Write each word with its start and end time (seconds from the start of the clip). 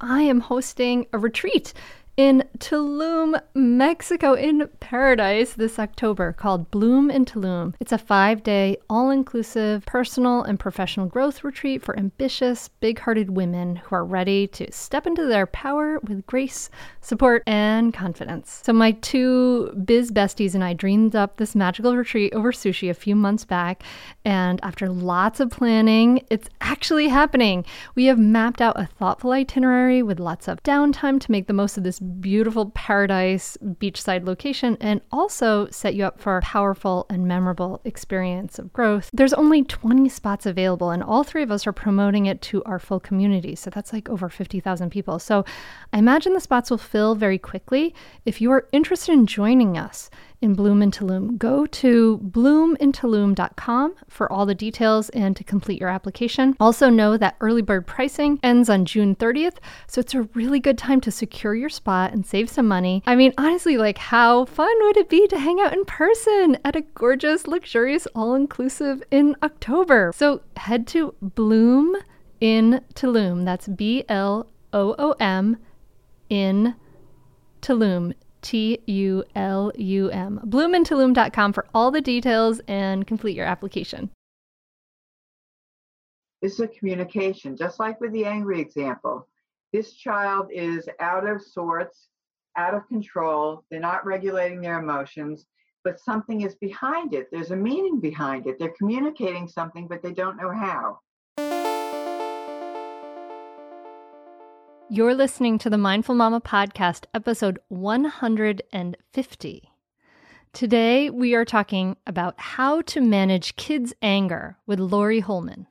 I 0.00 0.22
am 0.22 0.40
hosting 0.40 1.06
a 1.12 1.18
retreat 1.18 1.74
in 2.20 2.44
Tulum, 2.58 3.40
Mexico, 3.54 4.34
in 4.34 4.68
paradise 4.78 5.54
this 5.54 5.78
October 5.78 6.34
called 6.34 6.70
Bloom 6.70 7.10
in 7.10 7.24
Tulum. 7.24 7.72
It's 7.80 7.92
a 7.92 7.96
five 7.98 8.42
day, 8.42 8.76
all 8.90 9.08
inclusive 9.08 9.86
personal 9.86 10.42
and 10.42 10.60
professional 10.60 11.06
growth 11.06 11.42
retreat 11.42 11.80
for 11.80 11.98
ambitious, 11.98 12.68
big 12.80 12.98
hearted 12.98 13.30
women 13.30 13.76
who 13.76 13.94
are 13.94 14.04
ready 14.04 14.46
to 14.48 14.70
step 14.70 15.06
into 15.06 15.24
their 15.24 15.46
power 15.46 15.98
with 16.00 16.26
grace, 16.26 16.68
support, 17.00 17.42
and 17.46 17.94
confidence. 17.94 18.60
So, 18.64 18.74
my 18.74 18.90
two 18.90 19.72
biz 19.82 20.12
besties 20.12 20.54
and 20.54 20.62
I 20.62 20.74
dreamed 20.74 21.16
up 21.16 21.38
this 21.38 21.54
magical 21.54 21.96
retreat 21.96 22.34
over 22.34 22.52
sushi 22.52 22.90
a 22.90 22.94
few 22.94 23.16
months 23.16 23.46
back. 23.46 23.82
And 24.26 24.60
after 24.62 24.90
lots 24.90 25.40
of 25.40 25.48
planning, 25.48 26.22
it's 26.28 26.50
actually 26.60 27.08
happening. 27.08 27.64
We 27.94 28.04
have 28.06 28.18
mapped 28.18 28.60
out 28.60 28.78
a 28.78 28.84
thoughtful 28.84 29.32
itinerary 29.32 30.02
with 30.02 30.20
lots 30.20 30.48
of 30.48 30.62
downtime 30.62 31.18
to 31.20 31.32
make 31.32 31.46
the 31.46 31.54
most 31.54 31.78
of 31.78 31.82
this 31.84 31.98
beautiful 32.20 32.70
paradise 32.70 33.56
beachside 33.62 34.24
location 34.24 34.76
and 34.80 35.00
also 35.10 35.68
set 35.70 35.94
you 35.94 36.04
up 36.04 36.20
for 36.20 36.36
a 36.36 36.42
powerful 36.42 37.06
and 37.08 37.26
memorable 37.26 37.80
experience 37.84 38.58
of 38.58 38.72
growth. 38.72 39.10
There's 39.12 39.32
only 39.32 39.62
20 39.62 40.08
spots 40.08 40.46
available, 40.46 40.90
and 40.90 41.02
all 41.02 41.24
three 41.24 41.42
of 41.42 41.50
us 41.50 41.66
are 41.66 41.72
promoting 41.72 42.26
it 42.26 42.40
to 42.42 42.62
our 42.64 42.78
full 42.78 43.00
community. 43.00 43.54
So 43.54 43.70
that's 43.70 43.92
like 43.92 44.08
over 44.08 44.28
50,000 44.28 44.90
people. 44.90 45.18
So 45.18 45.44
I 45.92 45.98
imagine 45.98 46.32
the 46.32 46.40
spots 46.40 46.70
will 46.70 46.78
fill 46.78 47.14
very 47.14 47.38
quickly. 47.38 47.94
If 48.24 48.40
you 48.40 48.50
are 48.50 48.68
interested 48.72 49.12
in 49.12 49.26
joining 49.26 49.78
us, 49.78 50.10
in 50.40 50.54
Bloom 50.54 50.82
in 50.82 50.90
Tulum. 50.90 51.36
Go 51.38 51.66
to 51.66 52.18
bloomintulum.com 52.18 53.94
for 54.08 54.32
all 54.32 54.46
the 54.46 54.54
details 54.54 55.08
and 55.10 55.36
to 55.36 55.44
complete 55.44 55.80
your 55.80 55.88
application. 55.88 56.56
Also, 56.58 56.88
know 56.88 57.16
that 57.16 57.36
early 57.40 57.62
bird 57.62 57.86
pricing 57.86 58.40
ends 58.42 58.70
on 58.70 58.84
June 58.84 59.14
30th, 59.14 59.58
so 59.86 60.00
it's 60.00 60.14
a 60.14 60.22
really 60.34 60.60
good 60.60 60.78
time 60.78 61.00
to 61.02 61.10
secure 61.10 61.54
your 61.54 61.68
spot 61.68 62.12
and 62.12 62.24
save 62.26 62.48
some 62.48 62.66
money. 62.66 63.02
I 63.06 63.16
mean, 63.16 63.34
honestly, 63.36 63.76
like, 63.76 63.98
how 63.98 64.46
fun 64.46 64.74
would 64.80 64.96
it 64.96 65.08
be 65.08 65.26
to 65.28 65.38
hang 65.38 65.60
out 65.60 65.72
in 65.72 65.84
person 65.84 66.58
at 66.64 66.76
a 66.76 66.82
gorgeous, 66.82 67.46
luxurious, 67.46 68.06
all 68.14 68.34
inclusive 68.34 69.02
in 69.10 69.36
October? 69.42 70.12
So 70.14 70.42
head 70.56 70.86
to 70.88 71.14
Bloom 71.20 71.96
in 72.40 72.82
Tulum. 72.94 73.44
That's 73.44 73.68
B 73.68 74.04
L 74.08 74.48
O 74.72 74.94
O 74.98 75.12
M 75.20 75.58
in 76.28 76.74
Tulum 77.60 78.14
T 78.42 78.78
U 78.86 79.24
L 79.34 79.72
U 79.76 80.10
M. 80.10 80.40
Bloomintulum.com 80.46 81.52
for 81.52 81.66
all 81.74 81.90
the 81.90 82.00
details 82.00 82.60
and 82.68 83.06
complete 83.06 83.36
your 83.36 83.46
application. 83.46 84.10
This 86.42 86.54
is 86.54 86.60
a 86.60 86.68
communication, 86.68 87.56
just 87.56 87.78
like 87.78 88.00
with 88.00 88.12
the 88.12 88.24
angry 88.24 88.60
example. 88.60 89.28
This 89.72 89.92
child 89.92 90.48
is 90.50 90.88
out 90.98 91.28
of 91.28 91.42
sorts, 91.42 92.08
out 92.56 92.74
of 92.74 92.88
control. 92.88 93.64
They're 93.70 93.78
not 93.78 94.06
regulating 94.06 94.60
their 94.60 94.80
emotions, 94.80 95.46
but 95.84 96.00
something 96.00 96.40
is 96.40 96.54
behind 96.56 97.14
it. 97.14 97.28
There's 97.30 97.50
a 97.50 97.56
meaning 97.56 98.00
behind 98.00 98.46
it. 98.46 98.58
They're 98.58 98.74
communicating 98.76 99.48
something, 99.48 99.86
but 99.86 100.02
they 100.02 100.12
don't 100.12 100.36
know 100.36 100.50
how. 100.50 101.00
You're 104.92 105.14
listening 105.14 105.58
to 105.58 105.70
the 105.70 105.78
Mindful 105.78 106.16
Mama 106.16 106.40
podcast, 106.40 107.04
episode 107.14 107.60
150. 107.68 109.70
Today, 110.52 111.10
we 111.10 111.32
are 111.32 111.44
talking 111.44 111.96
about 112.08 112.34
how 112.36 112.82
to 112.82 113.00
manage 113.00 113.54
kids' 113.54 113.94
anger 114.02 114.56
with 114.66 114.80
Laurie 114.80 115.20
Hollman. 115.20 115.68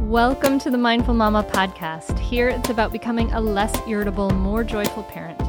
Welcome 0.00 0.58
to 0.58 0.72
the 0.72 0.76
Mindful 0.76 1.14
Mama 1.14 1.44
podcast. 1.44 2.18
Here, 2.18 2.48
it's 2.48 2.68
about 2.68 2.90
becoming 2.90 3.30
a 3.30 3.40
less 3.40 3.78
irritable, 3.86 4.30
more 4.30 4.64
joyful 4.64 5.04
parent. 5.04 5.40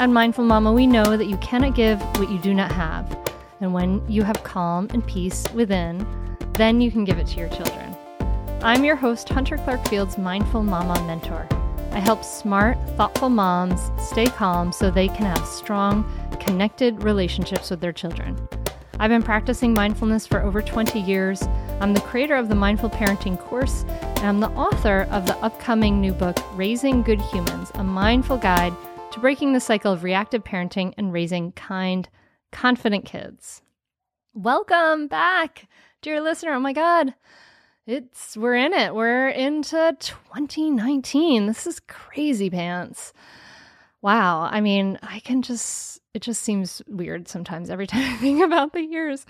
At 0.00 0.10
Mindful 0.10 0.46
Mama, 0.46 0.72
we 0.72 0.88
know 0.88 1.16
that 1.16 1.26
you 1.26 1.36
cannot 1.36 1.76
give 1.76 2.02
what 2.18 2.28
you 2.28 2.40
do 2.40 2.52
not 2.52 2.72
have. 2.72 3.16
And 3.60 3.72
when 3.72 4.04
you 4.10 4.24
have 4.24 4.42
calm 4.42 4.88
and 4.92 5.06
peace 5.06 5.44
within, 5.54 6.04
then 6.54 6.80
you 6.80 6.90
can 6.90 7.04
give 7.04 7.18
it 7.18 7.28
to 7.28 7.38
your 7.38 7.50
children. 7.50 7.94
I'm 8.60 8.84
your 8.84 8.96
host, 8.96 9.28
Hunter 9.28 9.56
Clark 9.56 9.86
Fields 9.86 10.18
Mindful 10.18 10.64
Mama 10.64 11.00
Mentor. 11.06 11.46
I 11.92 12.00
help 12.00 12.24
smart, 12.24 12.76
thoughtful 12.96 13.28
moms 13.28 13.92
stay 14.04 14.26
calm 14.26 14.72
so 14.72 14.90
they 14.90 15.06
can 15.06 15.26
have 15.26 15.46
strong, 15.46 16.04
connected 16.40 17.04
relationships 17.04 17.70
with 17.70 17.80
their 17.80 17.92
children. 17.92 18.36
I've 18.98 19.10
been 19.10 19.22
practicing 19.22 19.74
mindfulness 19.74 20.26
for 20.26 20.42
over 20.42 20.60
20 20.60 20.98
years. 20.98 21.40
I'm 21.80 21.94
the 21.94 22.00
creator 22.00 22.34
of 22.34 22.48
the 22.48 22.56
Mindful 22.56 22.90
Parenting 22.90 23.38
course, 23.38 23.84
and 24.16 24.26
I'm 24.26 24.40
the 24.40 24.50
author 24.50 25.06
of 25.12 25.24
the 25.24 25.36
upcoming 25.36 26.00
new 26.00 26.12
book, 26.12 26.36
Raising 26.56 27.04
Good 27.04 27.20
Humans 27.20 27.70
A 27.76 27.84
Mindful 27.84 28.38
Guide 28.38 28.74
to 29.12 29.20
Breaking 29.20 29.52
the 29.52 29.60
Cycle 29.60 29.92
of 29.92 30.02
Reactive 30.02 30.42
Parenting 30.42 30.94
and 30.98 31.12
Raising 31.12 31.52
Kind, 31.52 32.08
Confident 32.50 33.04
Kids. 33.04 33.62
Welcome 34.34 35.06
back, 35.06 35.68
dear 36.02 36.20
listener. 36.20 36.54
Oh 36.54 36.60
my 36.60 36.72
God. 36.72 37.14
It's 37.88 38.36
we're 38.36 38.54
in 38.54 38.74
it. 38.74 38.94
We're 38.94 39.30
into 39.30 39.96
2019. 39.98 41.46
This 41.46 41.66
is 41.66 41.80
crazy 41.88 42.50
pants. 42.50 43.14
Wow. 44.02 44.42
I 44.42 44.60
mean, 44.60 44.98
I 45.02 45.20
can 45.20 45.40
just 45.40 45.98
it 46.12 46.20
just 46.20 46.42
seems 46.42 46.82
weird 46.86 47.28
sometimes 47.28 47.70
every 47.70 47.86
time 47.88 48.02
I 48.02 48.18
think 48.18 48.42
about 48.42 48.74
the 48.74 48.82
years. 48.82 49.24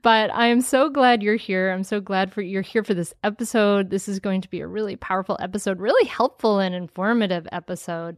But 0.00 0.32
I 0.32 0.46
am 0.46 0.62
so 0.62 0.88
glad 0.88 1.22
you're 1.22 1.36
here. 1.36 1.70
I'm 1.70 1.84
so 1.84 2.00
glad 2.00 2.32
for 2.32 2.40
you're 2.40 2.62
here 2.62 2.82
for 2.82 2.94
this 2.94 3.12
episode. 3.24 3.90
This 3.90 4.08
is 4.08 4.20
going 4.20 4.40
to 4.40 4.48
be 4.48 4.60
a 4.60 4.66
really 4.66 4.96
powerful 4.96 5.36
episode, 5.38 5.78
really 5.78 6.08
helpful 6.08 6.60
and 6.60 6.74
informative 6.74 7.46
episode. 7.52 8.16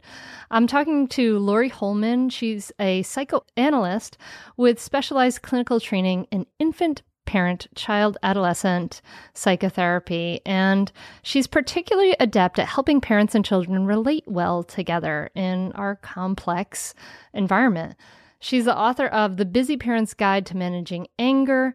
I'm 0.51 0.67
talking 0.67 1.09
to 1.09 1.37
Laurie 1.37 1.67
Hollman. 1.69 2.29
She's 2.31 2.71
a 2.79 3.01
psychoanalyst 3.01 4.17
with 4.55 4.79
specialized 4.79 5.41
clinical 5.41 5.81
training 5.81 6.27
in 6.31 6.45
infant 6.59 7.01
parent, 7.31 7.65
child, 7.75 8.17
adolescent 8.23 9.01
psychotherapy. 9.33 10.41
And 10.45 10.91
she's 11.23 11.47
particularly 11.47 12.13
adept 12.19 12.59
at 12.59 12.67
helping 12.67 12.99
parents 12.99 13.33
and 13.33 13.45
children 13.45 13.85
relate 13.85 14.25
well 14.27 14.63
together 14.63 15.29
in 15.33 15.71
our 15.71 15.95
complex 15.95 16.93
environment. 17.33 17.95
She's 18.41 18.65
the 18.65 18.77
author 18.77 19.05
of 19.07 19.37
The 19.37 19.45
Busy 19.45 19.77
Parent's 19.77 20.13
Guide 20.13 20.45
to 20.47 20.57
Managing 20.57 21.07
Anger 21.17 21.73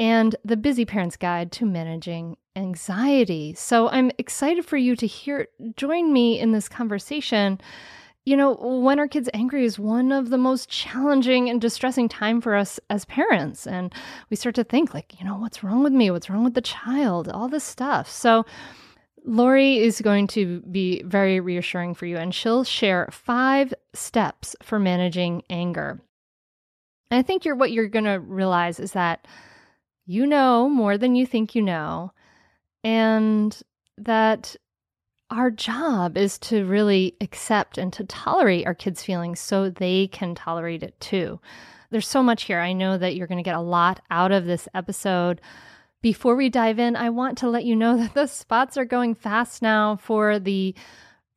and 0.00 0.34
The 0.44 0.56
Busy 0.56 0.84
Parent's 0.84 1.16
Guide 1.16 1.52
to 1.52 1.64
Managing 1.64 2.36
Anxiety. 2.56 3.54
So 3.54 3.88
I'm 3.90 4.10
excited 4.18 4.66
for 4.66 4.78
you 4.78 4.96
to 4.96 5.06
hear 5.06 5.46
join 5.76 6.12
me 6.12 6.40
in 6.40 6.50
this 6.50 6.68
conversation 6.68 7.60
you 8.28 8.36
know, 8.36 8.52
when 8.52 8.98
our 8.98 9.08
kids 9.08 9.30
angry 9.32 9.64
is 9.64 9.78
one 9.78 10.12
of 10.12 10.28
the 10.28 10.36
most 10.36 10.68
challenging 10.68 11.48
and 11.48 11.62
distressing 11.62 12.10
time 12.10 12.42
for 12.42 12.54
us 12.54 12.78
as 12.90 13.06
parents. 13.06 13.66
And 13.66 13.90
we 14.28 14.36
start 14.36 14.54
to 14.56 14.64
think 14.64 14.92
like, 14.92 15.18
you 15.18 15.24
know, 15.24 15.36
what's 15.36 15.64
wrong 15.64 15.82
with 15.82 15.94
me? 15.94 16.10
What's 16.10 16.28
wrong 16.28 16.44
with 16.44 16.52
the 16.52 16.60
child? 16.60 17.30
All 17.30 17.48
this 17.48 17.64
stuff. 17.64 18.06
So 18.10 18.44
Laurie 19.24 19.78
is 19.78 20.02
going 20.02 20.26
to 20.28 20.60
be 20.70 21.02
very 21.04 21.40
reassuring 21.40 21.94
for 21.94 22.04
you 22.04 22.18
and 22.18 22.34
she'll 22.34 22.64
share 22.64 23.08
five 23.10 23.72
steps 23.94 24.54
for 24.62 24.78
managing 24.78 25.42
anger. 25.48 25.98
And 27.10 27.18
I 27.18 27.22
think 27.22 27.46
you're 27.46 27.56
what 27.56 27.72
you're 27.72 27.88
going 27.88 28.04
to 28.04 28.20
realize 28.20 28.78
is 28.78 28.92
that 28.92 29.26
you 30.04 30.26
know 30.26 30.68
more 30.68 30.98
than 30.98 31.14
you 31.14 31.24
think 31.24 31.54
you 31.54 31.62
know 31.62 32.12
and 32.84 33.58
that 33.96 34.54
our 35.30 35.50
job 35.50 36.16
is 36.16 36.38
to 36.38 36.64
really 36.64 37.14
accept 37.20 37.76
and 37.78 37.92
to 37.92 38.04
tolerate 38.04 38.66
our 38.66 38.74
kids' 38.74 39.02
feelings 39.02 39.40
so 39.40 39.68
they 39.68 40.06
can 40.08 40.34
tolerate 40.34 40.82
it 40.82 40.98
too. 41.00 41.38
There's 41.90 42.08
so 42.08 42.22
much 42.22 42.44
here. 42.44 42.60
I 42.60 42.72
know 42.72 42.98
that 42.98 43.14
you're 43.14 43.26
going 43.26 43.38
to 43.38 43.48
get 43.48 43.54
a 43.54 43.60
lot 43.60 44.00
out 44.10 44.32
of 44.32 44.46
this 44.46 44.68
episode. 44.74 45.40
Before 46.00 46.36
we 46.36 46.48
dive 46.48 46.78
in, 46.78 46.96
I 46.96 47.10
want 47.10 47.38
to 47.38 47.50
let 47.50 47.64
you 47.64 47.76
know 47.76 47.96
that 47.98 48.14
the 48.14 48.26
spots 48.26 48.76
are 48.76 48.84
going 48.84 49.14
fast 49.14 49.62
now 49.62 49.96
for 49.96 50.38
the 50.38 50.74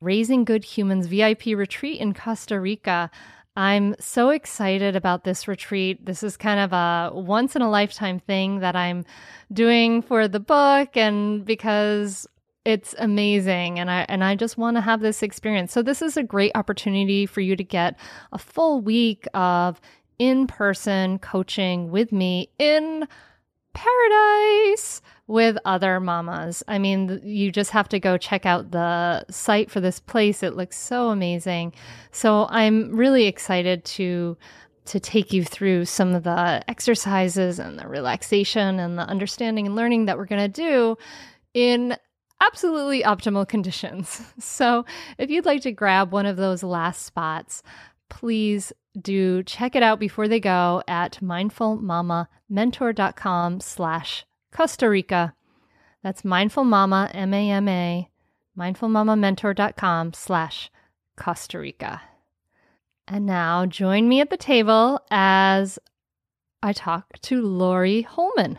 Raising 0.00 0.44
Good 0.44 0.64
Humans 0.64 1.06
VIP 1.06 1.46
retreat 1.46 2.00
in 2.00 2.12
Costa 2.14 2.58
Rica. 2.58 3.10
I'm 3.54 3.94
so 4.00 4.30
excited 4.30 4.96
about 4.96 5.24
this 5.24 5.46
retreat. 5.46 6.06
This 6.06 6.22
is 6.22 6.38
kind 6.38 6.58
of 6.58 6.72
a 6.72 7.14
once 7.14 7.54
in 7.54 7.62
a 7.62 7.70
lifetime 7.70 8.18
thing 8.18 8.60
that 8.60 8.74
I'm 8.74 9.04
doing 9.52 10.00
for 10.00 10.26
the 10.26 10.40
book 10.40 10.96
and 10.96 11.44
because 11.44 12.26
it's 12.64 12.94
amazing 12.98 13.78
and 13.78 13.90
i 13.90 14.06
and 14.08 14.22
i 14.22 14.34
just 14.36 14.56
want 14.56 14.76
to 14.76 14.80
have 14.80 15.00
this 15.00 15.22
experience. 15.22 15.72
So 15.72 15.82
this 15.82 16.02
is 16.02 16.16
a 16.16 16.22
great 16.22 16.52
opportunity 16.54 17.26
for 17.26 17.40
you 17.40 17.56
to 17.56 17.64
get 17.64 17.98
a 18.32 18.38
full 18.38 18.80
week 18.80 19.26
of 19.34 19.80
in-person 20.18 21.18
coaching 21.18 21.90
with 21.90 22.12
me 22.12 22.50
in 22.58 23.08
paradise 23.74 25.00
with 25.26 25.56
other 25.64 25.98
mamas. 25.98 26.62
I 26.68 26.78
mean 26.78 27.20
you 27.24 27.50
just 27.50 27.70
have 27.70 27.88
to 27.88 27.98
go 27.98 28.16
check 28.18 28.46
out 28.46 28.70
the 28.70 29.24
site 29.30 29.70
for 29.70 29.80
this 29.80 29.98
place. 29.98 30.42
It 30.42 30.54
looks 30.54 30.78
so 30.78 31.08
amazing. 31.08 31.72
So 32.12 32.46
i'm 32.50 32.94
really 32.94 33.26
excited 33.26 33.84
to 33.86 34.36
to 34.84 35.00
take 35.00 35.32
you 35.32 35.44
through 35.44 35.84
some 35.84 36.14
of 36.14 36.24
the 36.24 36.62
exercises 36.68 37.58
and 37.58 37.78
the 37.78 37.88
relaxation 37.88 38.80
and 38.80 38.98
the 38.98 39.02
understanding 39.02 39.66
and 39.66 39.76
learning 39.76 40.06
that 40.06 40.18
we're 40.18 40.26
going 40.26 40.42
to 40.42 40.48
do 40.48 40.96
in 41.54 41.96
absolutely 42.46 43.02
optimal 43.02 43.48
conditions. 43.48 44.20
So, 44.38 44.84
if 45.18 45.30
you'd 45.30 45.46
like 45.46 45.62
to 45.62 45.72
grab 45.72 46.12
one 46.12 46.26
of 46.26 46.36
those 46.36 46.62
last 46.62 47.06
spots, 47.06 47.62
please 48.08 48.72
do 49.00 49.42
check 49.42 49.74
it 49.74 49.82
out 49.82 49.98
before 49.98 50.28
they 50.28 50.40
go 50.40 50.82
at 50.86 51.18
mindfulmamamentor.com 51.22 53.60
slash 53.60 54.26
Costa 54.50 54.90
Rica. 54.90 55.34
That's 56.02 56.20
mindfulmama, 56.22 57.10
M-A-M-A, 57.14 58.10
mindfulmamamentor.com 58.58 60.12
slash 60.12 60.70
Costa 61.16 61.58
Rica. 61.58 62.02
And 63.06 63.26
now 63.26 63.66
join 63.66 64.08
me 64.08 64.20
at 64.20 64.30
the 64.30 64.36
table 64.36 65.00
as 65.10 65.78
I 66.62 66.72
talk 66.72 67.18
to 67.22 67.42
Laurie 67.42 68.02
Hollman. 68.02 68.58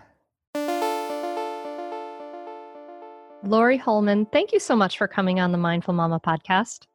Laurie 3.43 3.77
Hollman, 3.77 4.25
thank 4.31 4.53
you 4.53 4.59
so 4.59 4.75
much 4.75 4.97
for 4.97 5.07
coming 5.07 5.41
on 5.41 5.51
the 5.51 5.57
Mindful 5.57 5.93
Mama 5.93 6.19
podcast. 6.19 6.87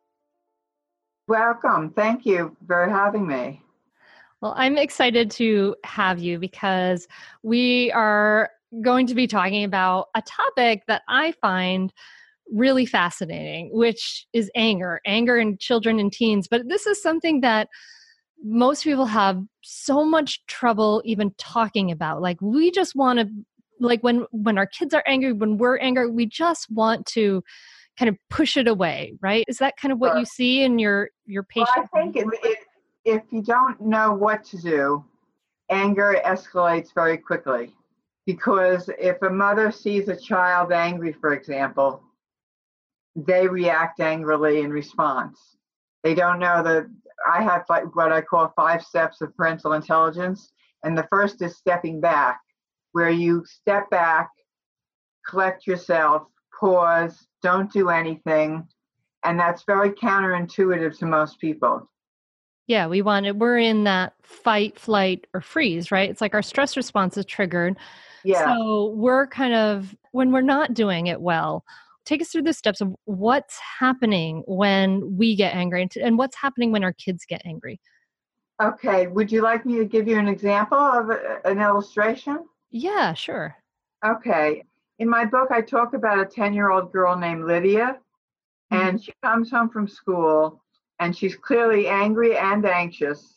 Welcome. 1.27 1.91
Thank 1.91 2.25
you 2.25 2.56
for 2.67 2.89
having 2.89 3.27
me. 3.27 3.62
Well, 4.41 4.55
I'm 4.56 4.79
excited 4.79 5.31
to 5.33 5.77
have 5.85 6.21
you 6.21 6.39
because 6.39 7.06
we 7.43 7.93
are 7.93 8.50
going 8.81 9.06
to 9.09 9.15
be 9.15 9.27
talking 9.27 9.65
about 9.65 10.09
a 10.15 10.23
topic 10.23 10.85
that 10.87 11.03
I 11.06 11.33
find 11.33 11.93
really 12.50 12.87
fascinating, 12.87 13.69
which 13.73 14.27
is 14.33 14.50
anger, 14.55 15.03
anger 15.05 15.37
in 15.37 15.59
children 15.59 15.99
and 15.99 16.11
teens. 16.11 16.49
But 16.49 16.69
this 16.69 16.87
is 16.87 17.03
something 17.03 17.43
that 17.43 17.69
most 18.43 18.85
people 18.85 19.05
have 19.05 19.43
so 19.62 20.03
much 20.03 20.47
trouble 20.47 21.03
even 21.05 21.35
talking 21.37 21.91
about. 21.91 22.23
Like, 22.23 22.41
we 22.41 22.71
just 22.71 22.95
want 22.95 23.19
to, 23.19 23.29
like, 23.80 24.02
when 24.02 24.26
when 24.30 24.58
our 24.58 24.66
kids 24.66 24.94
are 24.94 25.04
angry, 25.06 25.32
when 25.32 25.58
we're 25.58 25.78
angry, 25.78 26.10
we 26.10 26.26
just 26.26 26.70
want 26.70 27.06
to 27.06 27.42
kind 27.98 28.08
of 28.08 28.16
push 28.30 28.56
it 28.56 28.69
away, 28.69 29.14
right? 29.20 29.44
Is 29.48 29.58
that 29.58 29.76
kind 29.76 29.92
of 29.92 29.98
what 29.98 30.12
sure. 30.12 30.19
you 30.20 30.25
see 30.25 30.62
in 30.62 30.78
your 30.78 31.10
your 31.26 31.42
patient? 31.42 31.88
Well, 31.92 32.02
I 32.02 32.10
think 32.10 32.16
it, 32.16 32.58
if 33.04 33.22
you 33.30 33.42
don't 33.42 33.80
know 33.80 34.12
what 34.12 34.44
to 34.44 34.58
do, 34.58 35.04
anger 35.70 36.20
escalates 36.25 36.94
very 36.94 37.19
quickly. 37.19 37.75
Because 38.26 38.90
if 38.98 39.22
a 39.22 39.30
mother 39.30 39.72
sees 39.72 40.08
a 40.08 40.16
child 40.16 40.70
angry, 40.70 41.14
for 41.14 41.32
example, 41.32 42.02
they 43.16 43.48
react 43.48 44.00
angrily 44.00 44.60
in 44.60 44.70
response. 44.70 45.56
They 46.04 46.14
don't 46.14 46.38
know 46.38 46.62
that 46.62 46.86
I 47.26 47.42
have 47.42 47.64
like 47.70 47.96
what 47.96 48.12
I 48.12 48.20
call 48.20 48.52
five 48.54 48.82
steps 48.82 49.22
of 49.22 49.34
parental 49.34 49.72
intelligence, 49.72 50.52
and 50.84 50.96
the 50.96 51.08
first 51.10 51.40
is 51.40 51.56
stepping 51.56 52.02
back, 52.02 52.40
where 52.99 53.11
you 53.11 53.45
step 53.47 53.89
back, 53.91 54.29
collect 55.25 55.69
yourself, 55.69 56.25
pause, 56.59 57.29
don't 57.43 57.73
do 57.73 57.91
anything. 57.91 58.67
And 59.23 59.39
that's 59.39 59.62
very 59.62 59.91
counterintuitive 59.91 60.99
to 60.99 61.06
most 61.06 61.39
people. 61.39 61.89
Yeah, 62.67 62.89
we 62.89 63.00
want 63.00 63.27
it. 63.27 63.37
We're 63.37 63.59
in 63.59 63.85
that 63.85 64.15
fight, 64.25 64.81
flight, 64.81 65.29
or 65.33 65.41
freeze, 65.41 65.93
right? 65.93 66.11
It's 66.11 66.21
like 66.21 66.35
our 66.35 66.43
stress 66.43 66.77
response 66.77 67.17
is 67.17 67.25
triggered. 67.25 67.77
Yeah. 68.25 68.45
So 68.45 68.93
we're 68.97 69.29
kind 69.29 69.55
of, 69.55 69.95
when 70.11 70.33
we're 70.33 70.41
not 70.41 70.75
doing 70.75 71.06
it 71.06 71.21
well, 71.21 71.62
take 72.05 72.21
us 72.21 72.31
through 72.31 72.43
the 72.43 72.53
steps 72.53 72.81
of 72.81 72.97
what's 73.05 73.61
happening 73.79 74.43
when 74.49 75.17
we 75.17 75.37
get 75.37 75.55
angry 75.55 75.89
and 76.03 76.19
what's 76.19 76.37
happening 76.37 76.73
when 76.73 76.83
our 76.83 76.95
kids 76.95 77.25
get 77.29 77.43
angry. 77.45 77.81
Okay. 78.61 79.06
Would 79.06 79.31
you 79.31 79.41
like 79.41 79.65
me 79.65 79.79
to 79.79 79.85
give 79.85 80.09
you 80.09 80.19
an 80.19 80.27
example 80.27 80.79
of 80.79 81.11
a, 81.11 81.41
an 81.45 81.61
illustration? 81.61 82.45
Yeah, 82.70 83.15
sure. 83.15 83.56
Okay 84.05 84.62
in 84.99 85.09
my 85.09 85.25
book, 85.25 85.50
I 85.50 85.61
talk 85.61 85.94
about 85.94 86.19
a 86.19 86.25
10 86.25 86.53
year 86.53 86.70
old 86.70 86.93
girl 86.93 87.17
named 87.17 87.44
Lydia, 87.44 87.99
and 88.70 88.99
mm-hmm. 88.99 89.03
she 89.03 89.12
comes 89.23 89.50
home 89.50 89.70
from 89.70 89.88
school 89.88 90.62
and 91.00 91.17
she's 91.17 91.37
clearly 91.37 91.87
angry 91.87 92.37
and 92.37 92.67
anxious. 92.67 93.37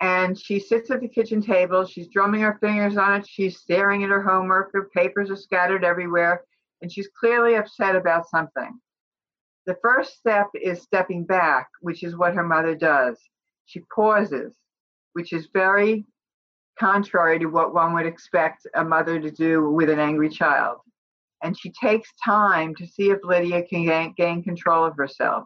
And 0.00 0.38
she 0.38 0.58
sits 0.58 0.90
at 0.90 1.00
the 1.00 1.08
kitchen 1.08 1.40
table, 1.40 1.84
she's 1.86 2.08
drumming 2.08 2.42
her 2.42 2.58
fingers 2.60 2.96
on 2.96 3.20
it, 3.20 3.28
she's 3.28 3.58
staring 3.58 4.02
at 4.04 4.10
her 4.10 4.22
homework, 4.22 4.70
her 4.72 4.90
papers 4.94 5.30
are 5.30 5.36
scattered 5.36 5.84
everywhere, 5.84 6.44
and 6.82 6.92
she's 6.92 7.08
clearly 7.18 7.54
upset 7.54 7.96
about 7.96 8.28
something. 8.28 8.78
The 9.64 9.76
first 9.82 10.16
step 10.18 10.48
is 10.54 10.82
stepping 10.82 11.24
back, 11.24 11.68
which 11.80 12.02
is 12.02 12.16
what 12.16 12.34
her 12.34 12.44
mother 12.44 12.74
does. 12.74 13.18
She 13.64 13.80
pauses, 13.94 14.54
which 15.14 15.32
is 15.32 15.48
very 15.52 16.06
contrary 16.78 17.38
to 17.38 17.46
what 17.46 17.74
one 17.74 17.94
would 17.94 18.06
expect 18.06 18.66
a 18.74 18.84
mother 18.84 19.20
to 19.20 19.30
do 19.30 19.70
with 19.70 19.88
an 19.88 19.98
angry 19.98 20.28
child. 20.28 20.78
And 21.42 21.58
she 21.58 21.70
takes 21.70 22.08
time 22.24 22.74
to 22.76 22.86
see 22.86 23.10
if 23.10 23.18
Lydia 23.22 23.62
can 23.64 23.84
gain, 23.84 24.14
gain 24.16 24.42
control 24.42 24.84
of 24.84 24.96
herself. 24.96 25.44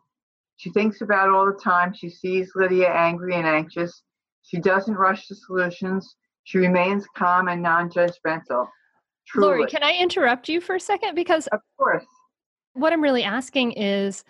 She 0.56 0.70
thinks 0.70 1.00
about 1.00 1.28
it 1.28 1.34
all 1.34 1.46
the 1.46 1.58
time. 1.58 1.94
She 1.94 2.10
sees 2.10 2.52
Lydia 2.54 2.88
angry 2.88 3.34
and 3.34 3.46
anxious. 3.46 4.02
She 4.42 4.58
doesn't 4.58 4.94
rush 4.94 5.26
to 5.28 5.34
solutions. 5.34 6.16
She 6.44 6.58
remains 6.58 7.06
calm 7.16 7.48
and 7.48 7.62
non 7.62 7.90
judgmental. 7.90 8.66
Laurie, 9.34 9.66
can 9.66 9.82
I 9.82 9.96
interrupt 9.96 10.48
you 10.48 10.60
for 10.60 10.74
a 10.74 10.80
second? 10.80 11.14
Because, 11.14 11.46
of 11.48 11.60
course, 11.78 12.04
what 12.74 12.92
I'm 12.92 13.02
really 13.02 13.22
asking 13.22 13.72
is 13.72 14.24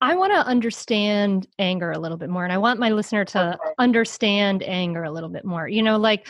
I 0.00 0.14
want 0.14 0.32
to 0.32 0.46
understand 0.46 1.46
anger 1.58 1.92
a 1.92 1.98
little 1.98 2.16
bit 2.16 2.30
more, 2.30 2.44
and 2.44 2.52
I 2.52 2.58
want 2.58 2.80
my 2.80 2.90
listener 2.90 3.24
to 3.26 3.54
okay. 3.54 3.72
understand 3.78 4.62
anger 4.62 5.04
a 5.04 5.10
little 5.10 5.28
bit 5.28 5.44
more. 5.44 5.68
You 5.68 5.82
know, 5.82 5.98
like 5.98 6.26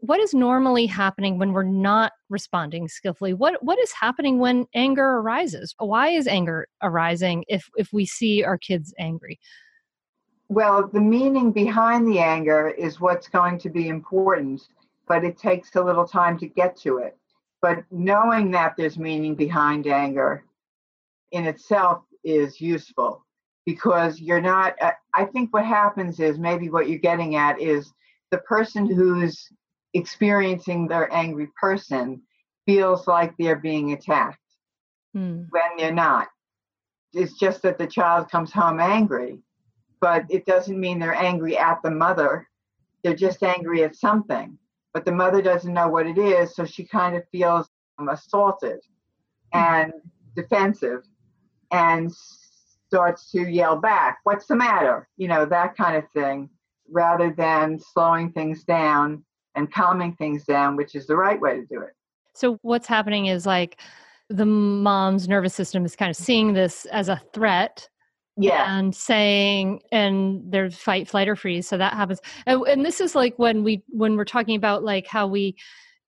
what 0.00 0.20
is 0.20 0.34
normally 0.34 0.84
happening 0.84 1.38
when 1.38 1.52
we're 1.52 1.62
not 1.62 2.12
responding 2.28 2.88
skillfully? 2.88 3.32
What 3.32 3.62
what 3.62 3.78
is 3.78 3.90
happening 3.92 4.38
when 4.38 4.66
anger 4.74 5.18
arises? 5.18 5.74
Why 5.78 6.08
is 6.08 6.26
anger 6.26 6.66
arising 6.82 7.44
if 7.48 7.70
if 7.76 7.92
we 7.92 8.04
see 8.04 8.44
our 8.44 8.58
kids 8.58 8.92
angry? 8.98 9.38
Well, 10.50 10.88
the 10.92 11.00
meaning 11.00 11.52
behind 11.52 12.06
the 12.06 12.18
anger 12.18 12.68
is 12.68 13.00
what's 13.00 13.28
going 13.28 13.58
to 13.60 13.70
be 13.70 13.88
important, 13.88 14.68
but 15.08 15.24
it 15.24 15.38
takes 15.38 15.74
a 15.74 15.82
little 15.82 16.06
time 16.06 16.38
to 16.38 16.46
get 16.46 16.76
to 16.80 16.98
it. 16.98 17.16
But 17.62 17.84
knowing 17.90 18.50
that 18.50 18.74
there's 18.76 18.98
meaning 18.98 19.34
behind 19.34 19.86
anger 19.86 20.44
in 21.32 21.46
itself 21.46 22.02
is 22.24 22.60
useful 22.60 23.24
because 23.66 24.20
you're 24.20 24.40
not 24.40 24.74
uh, 24.80 24.92
i 25.14 25.24
think 25.24 25.52
what 25.52 25.64
happens 25.64 26.20
is 26.20 26.38
maybe 26.38 26.68
what 26.68 26.88
you're 26.88 26.98
getting 26.98 27.36
at 27.36 27.60
is 27.60 27.92
the 28.30 28.38
person 28.38 28.86
who's 28.86 29.48
experiencing 29.94 30.88
their 30.88 31.12
angry 31.12 31.48
person 31.60 32.20
feels 32.66 33.06
like 33.06 33.34
they're 33.36 33.56
being 33.56 33.92
attacked 33.92 34.38
mm. 35.16 35.46
when 35.50 35.76
they're 35.76 35.92
not 35.92 36.28
it's 37.12 37.38
just 37.38 37.62
that 37.62 37.78
the 37.78 37.86
child 37.86 38.30
comes 38.30 38.52
home 38.52 38.80
angry 38.80 39.38
but 40.00 40.24
it 40.28 40.44
doesn't 40.46 40.80
mean 40.80 40.98
they're 40.98 41.14
angry 41.14 41.56
at 41.56 41.80
the 41.82 41.90
mother 41.90 42.48
they're 43.02 43.14
just 43.14 43.42
angry 43.42 43.84
at 43.84 43.94
something 43.94 44.58
but 44.92 45.04
the 45.04 45.12
mother 45.12 45.42
doesn't 45.42 45.74
know 45.74 45.88
what 45.88 46.06
it 46.06 46.18
is 46.18 46.54
so 46.54 46.64
she 46.64 46.84
kind 46.84 47.16
of 47.16 47.22
feels 47.30 47.68
assaulted 48.10 48.80
mm. 49.54 49.60
and 49.60 49.92
defensive 50.34 51.02
and 51.74 52.12
starts 52.14 53.30
to 53.32 53.50
yell 53.50 53.76
back, 53.76 54.18
What's 54.24 54.46
the 54.46 54.56
matter? 54.56 55.08
You 55.16 55.28
know, 55.28 55.44
that 55.44 55.76
kind 55.76 55.96
of 55.96 56.04
thing, 56.12 56.48
rather 56.90 57.34
than 57.36 57.78
slowing 57.80 58.32
things 58.32 58.64
down 58.64 59.24
and 59.56 59.72
calming 59.72 60.14
things 60.14 60.44
down, 60.44 60.76
which 60.76 60.94
is 60.94 61.06
the 61.06 61.16
right 61.16 61.40
way 61.40 61.56
to 61.56 61.66
do 61.66 61.80
it. 61.80 61.92
So, 62.34 62.58
what's 62.62 62.86
happening 62.86 63.26
is 63.26 63.46
like 63.46 63.80
the 64.30 64.46
mom's 64.46 65.28
nervous 65.28 65.54
system 65.54 65.84
is 65.84 65.96
kind 65.96 66.10
of 66.10 66.16
seeing 66.16 66.54
this 66.54 66.86
as 66.86 67.08
a 67.08 67.20
threat 67.32 67.88
yeah 68.36 68.76
and 68.76 68.96
saying 68.96 69.80
and 69.92 70.42
there's 70.50 70.74
fight 70.74 71.06
flight 71.06 71.28
or 71.28 71.36
freeze 71.36 71.68
so 71.68 71.78
that 71.78 71.92
happens 71.92 72.20
and, 72.46 72.60
and, 72.66 72.84
this 72.84 73.00
is 73.00 73.14
like 73.14 73.38
when 73.38 73.62
we 73.62 73.84
when 73.90 74.16
we're 74.16 74.24
talking 74.24 74.56
about 74.56 74.82
like 74.82 75.06
how 75.06 75.24
we 75.24 75.54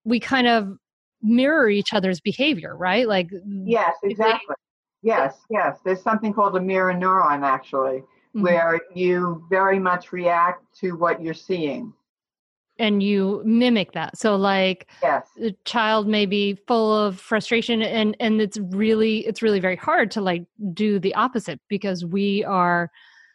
we 0.02 0.18
kind 0.18 0.48
of 0.48 0.76
mirror 1.22 1.68
each 1.68 1.92
other's 1.92 2.18
behavior 2.18 2.76
right 2.76 3.06
like 3.06 3.28
yes 3.64 3.94
exactly 4.02 4.56
Yes, 5.06 5.36
yes. 5.48 5.78
There's 5.84 6.02
something 6.02 6.34
called 6.34 6.56
a 6.56 6.60
mirror 6.60 6.92
neuron, 6.92 7.44
actually, 7.44 8.00
mm-hmm. 8.00 8.42
where 8.42 8.80
you 8.92 9.46
very 9.48 9.78
much 9.78 10.10
react 10.10 10.64
to 10.80 10.96
what 10.96 11.22
you're 11.22 11.32
seeing. 11.32 11.92
And 12.80 13.00
you 13.00 13.40
mimic 13.44 13.92
that. 13.92 14.18
So, 14.18 14.34
like, 14.34 14.88
yes, 15.00 15.28
the 15.36 15.54
child 15.64 16.08
may 16.08 16.26
be 16.26 16.58
full 16.66 16.92
of 16.92 17.20
frustration, 17.20 17.82
and 17.82 18.16
and 18.18 18.40
it's 18.40 18.58
really 18.58 19.20
it's 19.20 19.42
really 19.42 19.60
very 19.60 19.76
hard 19.76 20.10
to 20.10 20.20
like 20.20 20.44
do 20.74 20.98
the 20.98 21.14
opposite 21.14 21.60
because 21.68 22.04
we 22.04 22.44
are. 22.44 22.90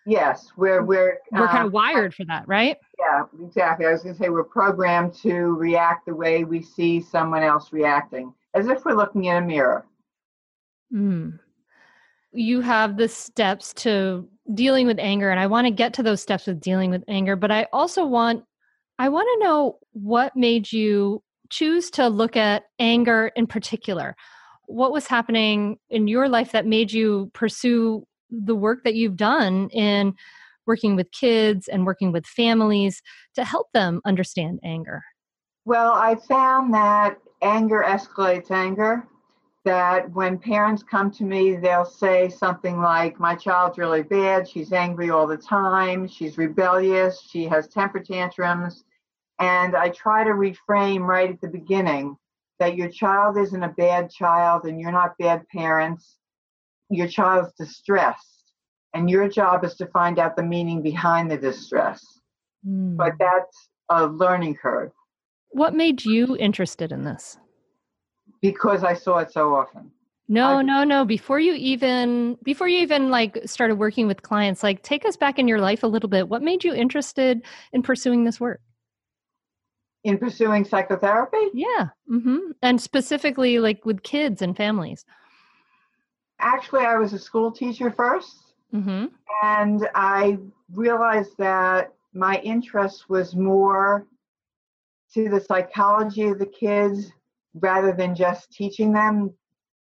Yes, 0.06 0.52
we're 0.58 0.84
we're 0.84 1.20
we're 1.32 1.44
um, 1.44 1.48
kind 1.48 1.66
of 1.66 1.74
wired 1.74 2.14
for 2.14 2.26
that, 2.26 2.48
right? 2.48 2.78
Yeah, 3.00 3.24
exactly. 3.44 3.86
I 3.86 3.94
was 3.94 4.04
going 4.04 4.14
to 4.14 4.22
say 4.22 4.30
we're 4.30 4.44
programmed 4.44 5.14
to 5.24 5.34
react 5.34 6.06
the 6.06 6.16
way 6.16 6.44
we 6.44 6.62
see 6.62 7.02
someone 7.02 7.44
else 7.44 7.72
reacting, 7.72 8.34
as 8.54 8.68
if 8.68 8.84
we're 8.84 8.94
looking 8.94 9.26
in 9.26 9.38
a 9.38 9.42
mirror. 9.42 9.86
Mm 10.94 11.40
you 12.34 12.62
have 12.62 12.98
the 12.98 13.08
steps 13.08 13.74
to 13.74 14.28
dealing 14.54 14.88
with 14.88 15.00
anger 15.00 15.30
and 15.30 15.40
i 15.40 15.48
want 15.48 15.66
to 15.66 15.72
get 15.72 15.94
to 15.94 16.04
those 16.04 16.22
steps 16.22 16.48
with 16.48 16.60
dealing 16.60 16.90
with 16.90 17.04
anger 17.08 17.36
but 17.36 17.52
i 17.52 17.68
also 17.74 18.06
want 18.06 18.44
i 19.00 19.10
want 19.10 19.28
to 19.34 19.46
know 19.46 19.78
what 19.94 20.36
made 20.36 20.72
you 20.72 21.22
choose 21.50 21.90
to 21.92 22.08
look 22.08 22.36
at 22.36 22.64
anger 22.80 23.32
in 23.36 23.46
particular 23.46 24.16
what 24.72 24.92
was 24.92 25.08
happening 25.08 25.78
in 25.90 26.08
your 26.08 26.30
life 26.30 26.52
that 26.54 26.66
made 26.66 26.92
you 26.92 27.30
pursue 27.34 28.06
the 28.30 28.56
work 28.56 28.84
that 28.84 28.96
you've 28.96 29.18
done 29.18 29.70
in 29.70 30.14
working 30.66 30.96
with 30.96 31.12
kids 31.12 31.68
and 31.68 31.86
working 31.86 32.12
with 32.12 32.26
families 32.26 33.02
to 33.36 33.44
help 33.44 33.68
them 33.74 34.02
understand 34.06 34.60
anger? 34.64 35.04
Well, 35.66 35.92
I 35.94 36.16
found 36.16 36.74
that 36.74 37.18
anger 37.42 37.84
escalates 37.86 38.52
anger. 38.52 39.08
That 39.64 40.12
when 40.12 40.40
parents 40.40 40.82
come 40.82 41.12
to 41.12 41.24
me, 41.24 41.56
they'll 41.56 41.86
say 41.86 42.30
something 42.30 42.80
like, 42.82 43.20
My 43.20 43.36
child's 43.36 43.78
really 43.78 44.02
bad. 44.02 44.50
She's 44.50 44.74
angry 44.74 45.12
all 45.12 45.28
the 45.28 45.38
time. 45.38 46.08
She's 46.08 46.38
rebellious. 46.38 47.22
She 47.30 47.46
has 47.46 47.68
temper 47.68 48.00
tantrums. 48.00 48.84
And 49.40 49.76
I 49.76 49.90
try 49.90 50.24
to 50.24 50.32
reframe 50.32 51.02
right 51.02 51.30
at 51.30 51.42
the 51.42 51.48
beginning 51.48 52.18
that 52.60 52.76
your 52.76 52.90
child 52.90 53.38
isn't 53.38 53.64
a 53.64 53.70
bad 53.70 54.12
child 54.12 54.66
and 54.66 54.80
you're 54.80 54.92
not 54.92 55.18
bad 55.18 55.48
parents. 55.50 56.18
Your 56.90 57.08
child's 57.08 57.52
distressed. 57.54 58.54
And 58.94 59.10
your 59.10 59.28
job 59.28 59.64
is 59.64 59.74
to 59.76 59.88
find 59.88 60.20
out 60.20 60.36
the 60.36 60.44
meaning 60.44 60.84
behind 60.84 61.32
the 61.32 61.38
distress. 61.38 62.06
Mm. 62.68 62.98
But 62.98 63.14
that's 63.20 63.70
a 63.90 64.06
learning 64.06 64.56
curve. 64.56 64.92
What 65.50 65.74
made 65.74 66.06
you 66.06 66.38
interested 66.38 66.92
in 66.92 67.04
this? 67.04 67.38
Because 68.42 68.84
I 68.84 68.94
saw 68.94 69.20
it 69.20 69.32
so 69.32 69.56
often. 69.56 69.92
No, 70.28 70.60
I, 70.60 70.62
no, 70.62 70.84
no. 70.84 71.04
Before 71.04 71.40
you 71.40 71.54
even 71.56 72.38
before 72.44 72.68
you 72.68 72.80
even 72.80 73.10
like 73.10 73.38
started 73.46 73.76
working 73.76 74.08
with 74.08 74.22
clients, 74.22 74.64
like 74.64 74.82
take 74.82 75.06
us 75.06 75.18
back 75.18 75.38
in 75.38 75.48
your 75.48 75.60
life 75.60 75.84
a 75.84 75.88
little 75.88 76.10
bit. 76.10 76.30
What 76.30 76.42
made 76.42 76.64
you 76.64 76.74
interested 76.74 77.42
in 77.74 77.84
pursuing 77.84 78.24
this 78.24 78.40
work? 78.40 78.62
In 80.04 80.18
pursuing 80.18 80.64
psychotherapy? 80.64 81.50
Yeah. 81.54 81.90
Mm-hmm. 82.10 82.52
And 82.62 82.82
specifically 82.82 83.60
like 83.60 83.86
with 83.86 84.04
kids 84.04 84.42
and 84.42 84.56
families. 84.56 85.06
Actually, 86.40 86.86
I 86.86 86.96
was 86.96 87.14
a 87.14 87.20
school 87.20 87.52
teacher 87.52 87.92
1st 87.92 88.36
mm-hmm. 88.74 89.06
And 89.44 89.90
I 89.94 90.40
realized 90.72 91.38
that 91.38 91.94
my 92.14 92.40
interest 92.40 93.10
was 93.10 93.36
more 93.36 94.08
to 95.14 95.30
the 95.30 95.42
psychology 95.42 96.24
of 96.24 96.40
the 96.40 96.46
kids 96.46 97.12
rather 97.54 97.92
than 97.94 98.16
just 98.16 98.52
teaching 98.52 98.94
them 98.94 99.32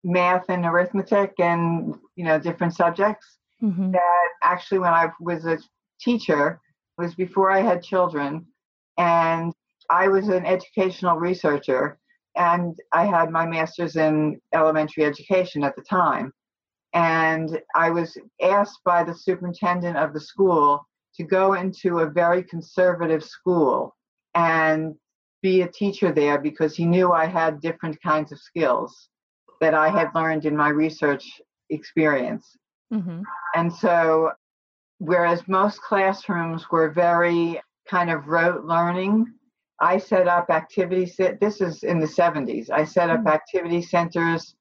math 0.03 0.45
and 0.50 0.65
arithmetic 0.65 1.33
and 1.39 1.95
you 2.15 2.24
know 2.24 2.39
different 2.39 2.75
subjects 2.75 3.39
mm-hmm. 3.62 3.91
that 3.91 4.27
actually 4.43 4.77
when 4.77 4.93
i 4.93 5.09
was 5.19 5.45
a 5.45 5.57
teacher 6.00 6.59
was 6.97 7.15
before 7.15 7.50
i 7.50 7.59
had 7.59 7.81
children 7.81 8.45
and 8.97 9.51
i 9.89 10.07
was 10.07 10.27
an 10.27 10.45
educational 10.45 11.17
researcher 11.17 11.97
and 12.35 12.77
i 12.93 13.03
had 13.03 13.31
my 13.31 13.47
master's 13.47 13.95
in 13.95 14.39
elementary 14.53 15.03
education 15.03 15.63
at 15.63 15.75
the 15.75 15.81
time 15.81 16.31
and 16.93 17.59
i 17.75 17.89
was 17.89 18.15
asked 18.43 18.79
by 18.85 19.03
the 19.03 19.15
superintendent 19.15 19.97
of 19.97 20.13
the 20.13 20.19
school 20.19 20.85
to 21.15 21.24
go 21.24 21.53
into 21.53 22.00
a 22.00 22.09
very 22.09 22.43
conservative 22.43 23.24
school 23.24 23.95
and 24.35 24.93
be 25.45 25.61
a 25.61 25.67
teacher 25.67 26.11
there 26.11 26.39
because 26.39 26.75
he 26.75 26.85
knew 26.85 27.11
I 27.11 27.27
had 27.27 27.61
different 27.61 28.01
kinds 28.01 28.31
of 28.31 28.39
skills 28.39 29.09
that 29.61 29.75
I 29.75 29.89
had 29.89 30.09
learned 30.15 30.45
in 30.45 30.57
my 30.57 30.69
research 30.69 31.23
experience. 31.69 32.57
Mm-hmm. 32.91 33.21
And 33.53 33.71
so, 33.71 34.31
whereas 34.97 35.47
most 35.47 35.79
classrooms 35.83 36.65
were 36.71 36.89
very 36.89 37.61
kind 37.87 38.09
of 38.09 38.25
rote 38.25 38.65
learning, 38.65 39.27
I 39.79 39.99
set 39.99 40.27
up 40.27 40.49
activities. 40.49 41.15
This 41.15 41.61
is 41.61 41.83
in 41.83 41.99
the 41.99 42.07
70s. 42.07 42.71
I 42.71 42.83
set 42.83 43.11
up 43.11 43.19
mm-hmm. 43.19 43.37
activity 43.39 43.83
centers 43.83 44.55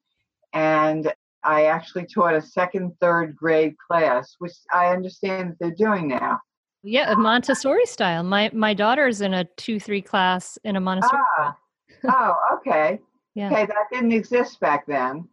and 0.53 1.11
I 1.43 1.65
actually 1.65 2.05
taught 2.05 2.35
a 2.35 2.41
second, 2.41 2.93
third 3.01 3.35
grade 3.35 3.75
class, 3.87 4.35
which 4.37 4.53
I 4.71 4.93
understand 4.93 5.49
that 5.49 5.57
they're 5.59 5.87
doing 5.87 6.07
now. 6.07 6.39
Yeah, 6.85 7.15
Montessori 7.15 7.85
style. 7.87 8.21
My 8.21 8.51
my 8.53 8.75
daughter's 8.75 9.21
in 9.21 9.33
a 9.33 9.43
two 9.43 9.79
three 9.79 10.03
class 10.03 10.59
in 10.63 10.75
a 10.75 10.79
Montessori. 10.79 11.19
Ah. 11.39 11.57
oh, 12.07 12.35
okay. 12.57 12.99
Yeah. 13.33 13.47
Okay, 13.47 13.65
that 13.65 13.87
didn't 13.91 14.11
exist 14.11 14.59
back 14.59 14.85
then, 14.85 15.27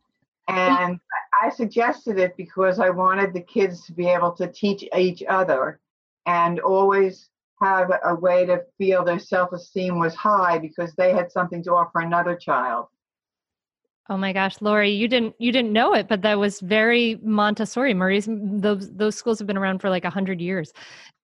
and 0.49 0.99
I 1.43 1.51
suggested 1.51 2.19
it 2.19 2.37
because 2.39 2.81
I 2.81 2.89
wanted 2.89 3.35
the 3.35 3.43
kids 3.43 3.85
to 3.87 3.93
be 3.93 4.09
able 4.09 4.33
to 4.33 4.51
teach 4.51 4.83
each 4.97 5.23
other, 5.29 5.79
and 6.27 6.59
always 6.59 7.29
have 7.61 7.93
a 8.03 8.15
way 8.15 8.47
to 8.47 8.63
feel 8.79 9.05
their 9.05 9.19
self 9.19 9.53
esteem 9.53 9.99
was 9.99 10.15
high 10.15 10.59
because 10.59 10.95
they 10.95 11.13
had 11.13 11.31
something 11.31 11.63
to 11.65 11.75
offer 11.75 12.01
another 12.01 12.35
child. 12.35 12.87
Oh 14.09 14.17
my 14.17 14.33
gosh, 14.33 14.61
Laurie, 14.61 14.91
you 14.91 15.07
didn't 15.07 15.35
you 15.39 15.53
didn't 15.53 15.73
know 15.73 15.95
it, 15.95 16.09
but 16.09 16.23
that 16.23 16.39
was 16.39 16.61
very 16.61 17.19
Montessori. 17.23 17.95
Marie's 17.95 18.29
those 18.29 18.93
those 18.93 19.15
schools 19.15 19.39
have 19.39 19.47
been 19.47 19.57
around 19.57 19.81
for 19.81 19.91
like 19.91 20.05
a 20.05 20.11
hundred 20.11 20.41
years, 20.41 20.73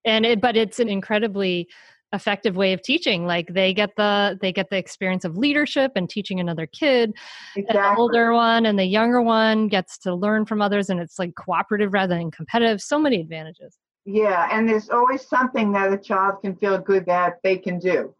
and 0.05 0.25
it 0.25 0.39
but 0.39 0.55
it's 0.55 0.79
an 0.79 0.87
incredibly 0.87 1.67
effective 2.13 2.55
way 2.55 2.71
of 2.71 2.81
teaching. 2.81 3.25
Like 3.25 3.47
they 3.53 3.73
get 3.73 3.97
the 3.97 4.37
they 4.41 4.53
get 4.53 4.69
the 4.69 4.77
experience 4.77 5.25
of 5.25 5.35
leadership 5.35 5.91
and 5.95 6.09
teaching 6.09 6.39
another 6.39 6.67
kid, 6.67 7.13
exactly. 7.57 7.81
the 7.81 7.95
older 7.97 8.31
one 8.31 8.65
and 8.65 8.79
the 8.79 8.85
younger 8.85 9.21
one 9.21 9.67
gets 9.67 9.97
to 9.99 10.15
learn 10.15 10.45
from 10.45 10.61
others, 10.61 10.89
and 10.89 11.01
it's 11.01 11.19
like 11.19 11.35
cooperative 11.35 11.91
rather 11.91 12.15
than 12.15 12.31
competitive. 12.31 12.81
So 12.81 12.97
many 12.97 13.19
advantages. 13.19 13.77
Yeah, 14.05 14.47
and 14.51 14.67
there's 14.67 14.89
always 14.89 15.27
something 15.27 15.73
that 15.73 15.91
a 15.91 15.97
child 15.97 16.41
can 16.41 16.55
feel 16.55 16.79
good 16.79 17.05
that 17.07 17.39
they 17.43 17.57
can 17.57 17.77
do, 17.77 18.15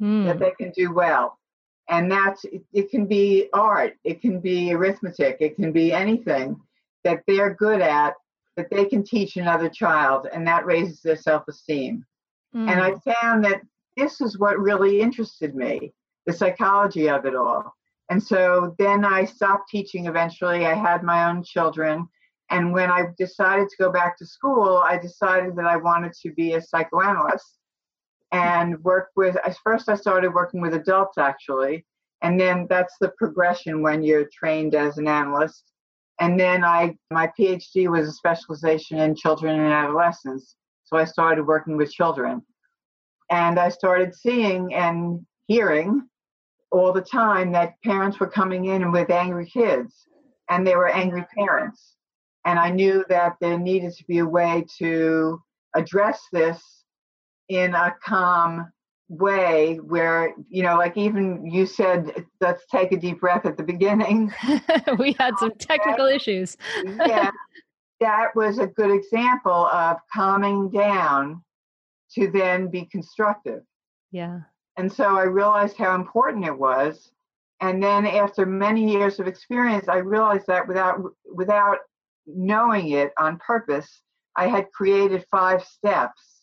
mm. 0.00 0.24
that 0.24 0.38
they 0.38 0.52
can 0.52 0.72
do 0.74 0.94
well 0.94 1.36
and 1.90 2.10
that's 2.10 2.44
it, 2.44 2.62
it 2.72 2.90
can 2.90 3.06
be 3.06 3.48
art 3.52 3.94
it 4.04 4.20
can 4.22 4.40
be 4.40 4.72
arithmetic 4.72 5.36
it 5.40 5.56
can 5.56 5.72
be 5.72 5.92
anything 5.92 6.58
that 7.04 7.20
they're 7.26 7.54
good 7.54 7.80
at 7.80 8.14
that 8.56 8.70
they 8.70 8.84
can 8.84 9.02
teach 9.02 9.36
another 9.36 9.68
child 9.68 10.26
and 10.32 10.46
that 10.46 10.64
raises 10.64 11.02
their 11.02 11.16
self-esteem 11.16 12.04
mm. 12.54 12.70
and 12.70 12.80
i 12.80 12.92
mm. 12.92 13.02
found 13.02 13.44
that 13.44 13.60
this 13.96 14.20
is 14.20 14.38
what 14.38 14.58
really 14.58 15.00
interested 15.00 15.54
me 15.54 15.92
the 16.26 16.32
psychology 16.32 17.08
of 17.08 17.26
it 17.26 17.34
all 17.34 17.74
and 18.08 18.22
so 18.22 18.74
then 18.78 19.04
i 19.04 19.24
stopped 19.24 19.68
teaching 19.68 20.06
eventually 20.06 20.64
i 20.66 20.74
had 20.74 21.02
my 21.02 21.28
own 21.28 21.42
children 21.42 22.06
and 22.50 22.72
when 22.72 22.90
i 22.90 23.04
decided 23.18 23.68
to 23.68 23.76
go 23.78 23.90
back 23.90 24.16
to 24.16 24.26
school 24.26 24.82
i 24.86 24.96
decided 24.96 25.56
that 25.56 25.66
i 25.66 25.76
wanted 25.76 26.12
to 26.12 26.32
be 26.32 26.54
a 26.54 26.60
psychoanalyst 26.60 27.58
and 28.32 28.82
work 28.84 29.08
with 29.16 29.36
first 29.64 29.88
i 29.88 29.94
started 29.94 30.32
working 30.32 30.60
with 30.60 30.74
adults 30.74 31.18
actually 31.18 31.84
and 32.22 32.38
then 32.38 32.66
that's 32.68 32.94
the 33.00 33.12
progression 33.16 33.82
when 33.82 34.02
you're 34.02 34.28
trained 34.32 34.74
as 34.74 34.98
an 34.98 35.08
analyst. 35.08 35.64
And 36.20 36.38
then 36.38 36.64
i 36.64 36.94
my 37.10 37.32
phd 37.38 37.88
was 37.90 38.08
a 38.08 38.12
specialization 38.12 38.98
in 38.98 39.14
children 39.14 39.58
and 39.58 39.72
adolescents 39.72 40.56
so 40.84 40.96
i 40.96 41.04
started 41.04 41.46
working 41.46 41.76
with 41.76 41.90
children. 41.92 42.42
And 43.30 43.58
i 43.58 43.68
started 43.70 44.14
seeing 44.14 44.74
and 44.74 45.24
hearing 45.46 46.06
all 46.72 46.92
the 46.92 47.00
time 47.00 47.52
that 47.52 47.74
parents 47.82 48.20
were 48.20 48.28
coming 48.28 48.66
in 48.66 48.92
with 48.92 49.10
angry 49.10 49.46
kids 49.46 50.06
and 50.50 50.66
they 50.66 50.76
were 50.76 50.90
angry 50.90 51.24
parents. 51.36 51.96
And 52.44 52.58
i 52.58 52.70
knew 52.70 53.04
that 53.08 53.36
there 53.40 53.58
needed 53.58 53.92
to 53.94 54.04
be 54.04 54.18
a 54.18 54.26
way 54.26 54.66
to 54.78 55.40
address 55.74 56.20
this 56.32 56.79
in 57.50 57.74
a 57.74 57.94
calm 58.02 58.72
way 59.10 59.74
where 59.88 60.32
you 60.48 60.62
know 60.62 60.78
like 60.78 60.96
even 60.96 61.44
you 61.44 61.66
said 61.66 62.24
let's 62.40 62.64
take 62.70 62.92
a 62.92 62.96
deep 62.96 63.20
breath 63.20 63.44
at 63.44 63.56
the 63.56 63.62
beginning. 63.62 64.32
We 64.98 65.16
had 65.18 65.36
some 65.38 65.52
technical 65.58 66.06
issues. 66.06 66.56
Yeah. 66.84 67.30
That 68.00 68.34
was 68.34 68.58
a 68.58 68.66
good 68.66 68.90
example 68.90 69.66
of 69.66 69.98
calming 70.10 70.70
down 70.70 71.44
to 72.14 72.30
then 72.30 72.68
be 72.68 72.86
constructive. 72.86 73.60
Yeah. 74.10 74.40
And 74.78 74.90
so 74.90 75.18
i 75.18 75.24
realized 75.24 75.76
how 75.76 75.94
important 75.94 76.46
it 76.46 76.58
was. 76.58 77.12
And 77.60 77.82
then 77.82 78.06
after 78.06 78.46
many 78.46 78.90
years 78.90 79.20
of 79.20 79.26
experience 79.26 79.88
i 79.88 79.96
realized 79.96 80.46
that 80.46 80.66
without 80.66 81.02
without 81.34 81.78
knowing 82.26 82.90
it 82.90 83.12
on 83.18 83.38
purpose 83.38 84.02
i 84.36 84.46
had 84.46 84.70
created 84.72 85.26
five 85.30 85.62
steps 85.64 86.39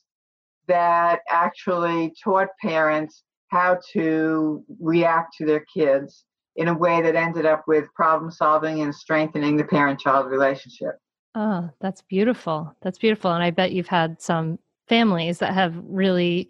that 0.67 1.21
actually 1.29 2.13
taught 2.24 2.50
parents 2.62 3.24
how 3.50 3.79
to 3.93 4.63
react 4.79 5.36
to 5.38 5.45
their 5.45 5.65
kids 5.74 6.25
in 6.55 6.67
a 6.67 6.74
way 6.74 7.01
that 7.01 7.15
ended 7.15 7.45
up 7.45 7.63
with 7.67 7.93
problem 7.93 8.31
solving 8.31 8.81
and 8.81 8.93
strengthening 8.93 9.57
the 9.57 9.63
parent 9.63 10.00
child 10.00 10.27
relationship. 10.27 10.95
Oh, 11.36 11.69
that's 11.79 12.01
beautiful. 12.01 12.75
That's 12.81 12.97
beautiful. 12.97 13.31
And 13.31 13.43
I 13.43 13.51
bet 13.51 13.71
you've 13.71 13.88
had 13.88 14.21
some 14.21 14.57
families 14.88 15.38
that 15.39 15.53
have 15.53 15.75
really 15.83 16.50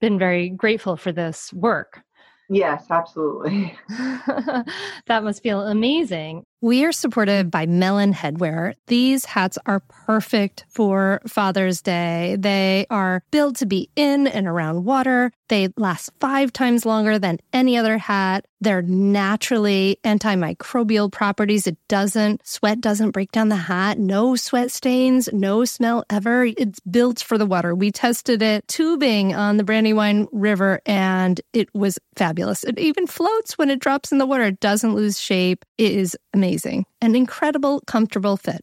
been 0.00 0.18
very 0.18 0.48
grateful 0.48 0.96
for 0.96 1.12
this 1.12 1.52
work. 1.52 2.00
Yes, 2.48 2.86
absolutely. 2.90 3.76
that 3.88 5.22
must 5.22 5.42
feel 5.42 5.60
amazing. 5.66 6.44
We 6.62 6.84
are 6.84 6.92
supported 6.92 7.50
by 7.50 7.66
Melin 7.66 8.14
Headwear. 8.14 8.74
These 8.86 9.24
hats 9.24 9.58
are 9.66 9.80
perfect 9.80 10.64
for 10.68 11.20
Father's 11.26 11.82
Day. 11.82 12.36
They 12.38 12.86
are 12.88 13.24
built 13.32 13.56
to 13.56 13.66
be 13.66 13.90
in 13.96 14.28
and 14.28 14.46
around 14.46 14.84
water. 14.84 15.32
They 15.48 15.70
last 15.76 16.10
five 16.20 16.52
times 16.52 16.86
longer 16.86 17.18
than 17.18 17.40
any 17.52 17.76
other 17.76 17.98
hat. 17.98 18.46
They're 18.60 18.80
naturally 18.80 19.98
antimicrobial 20.04 21.10
properties. 21.10 21.66
It 21.66 21.76
doesn't, 21.88 22.46
sweat 22.46 22.80
doesn't 22.80 23.10
break 23.10 23.32
down 23.32 23.48
the 23.48 23.56
hat. 23.56 23.98
No 23.98 24.36
sweat 24.36 24.70
stains, 24.70 25.28
no 25.32 25.64
smell 25.64 26.04
ever. 26.08 26.44
It's 26.44 26.78
built 26.80 27.20
for 27.20 27.38
the 27.38 27.44
water. 27.44 27.74
We 27.74 27.90
tested 27.90 28.40
it 28.40 28.68
tubing 28.68 29.34
on 29.34 29.56
the 29.56 29.64
Brandywine 29.64 30.28
River 30.30 30.80
and 30.86 31.40
it 31.52 31.74
was 31.74 31.98
fabulous. 32.14 32.62
It 32.62 32.78
even 32.78 33.08
floats 33.08 33.58
when 33.58 33.68
it 33.68 33.80
drops 33.80 34.12
in 34.12 34.18
the 34.18 34.26
water. 34.26 34.44
It 34.44 34.60
doesn't 34.60 34.94
lose 34.94 35.20
shape. 35.20 35.64
It 35.76 35.90
is 35.90 36.16
amazing. 36.32 36.86
An 37.00 37.14
incredible, 37.14 37.80
comfortable 37.86 38.36
fit. 38.36 38.62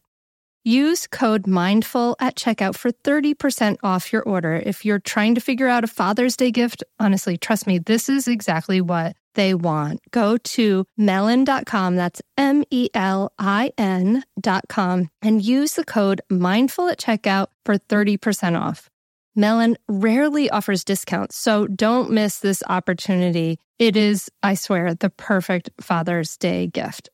Use 0.64 1.08
code 1.08 1.44
MINDFUL 1.44 2.16
at 2.20 2.36
checkout 2.36 2.76
for 2.76 2.92
30% 2.92 3.78
off 3.82 4.12
your 4.12 4.22
order. 4.24 4.56
If 4.56 4.84
you're 4.84 5.00
trying 5.00 5.36
to 5.36 5.42
figure 5.42 5.70
out 5.70 5.86
a 5.86 5.88
Father's 5.88 6.36
Day 6.36 6.52
gift, 6.52 6.84
honestly, 7.00 7.38
trust 7.38 7.66
me, 7.66 7.80
this 7.80 8.10
is 8.10 8.28
exactly 8.28 8.82
what 8.82 9.16
they 9.36 9.54
want. 9.54 10.02
Go 10.12 10.38
to 10.38 10.86
melin.com, 10.98 11.96
that's 11.96 12.22
M 12.38 12.66
E 12.70 12.90
L 12.94 13.32
I 13.40 13.72
N.com, 13.78 15.10
and 15.22 15.42
use 15.42 15.74
the 15.74 15.86
code 15.86 16.22
MINDFUL 16.30 16.92
at 16.92 17.00
checkout 17.00 17.48
for 17.66 17.78
30% 17.78 18.60
off. 18.60 18.90
Melin 19.36 19.78
rarely 19.88 20.50
offers 20.50 20.84
discounts, 20.84 21.38
so 21.38 21.68
don't 21.68 22.12
miss 22.12 22.40
this 22.40 22.62
opportunity. 22.68 23.60
It 23.78 23.96
is, 23.96 24.30
I 24.44 24.56
swear, 24.56 24.94
the 24.94 25.10
perfect 25.10 25.70
Father's 25.80 26.36
Day 26.36 26.68
gift. 26.68 27.10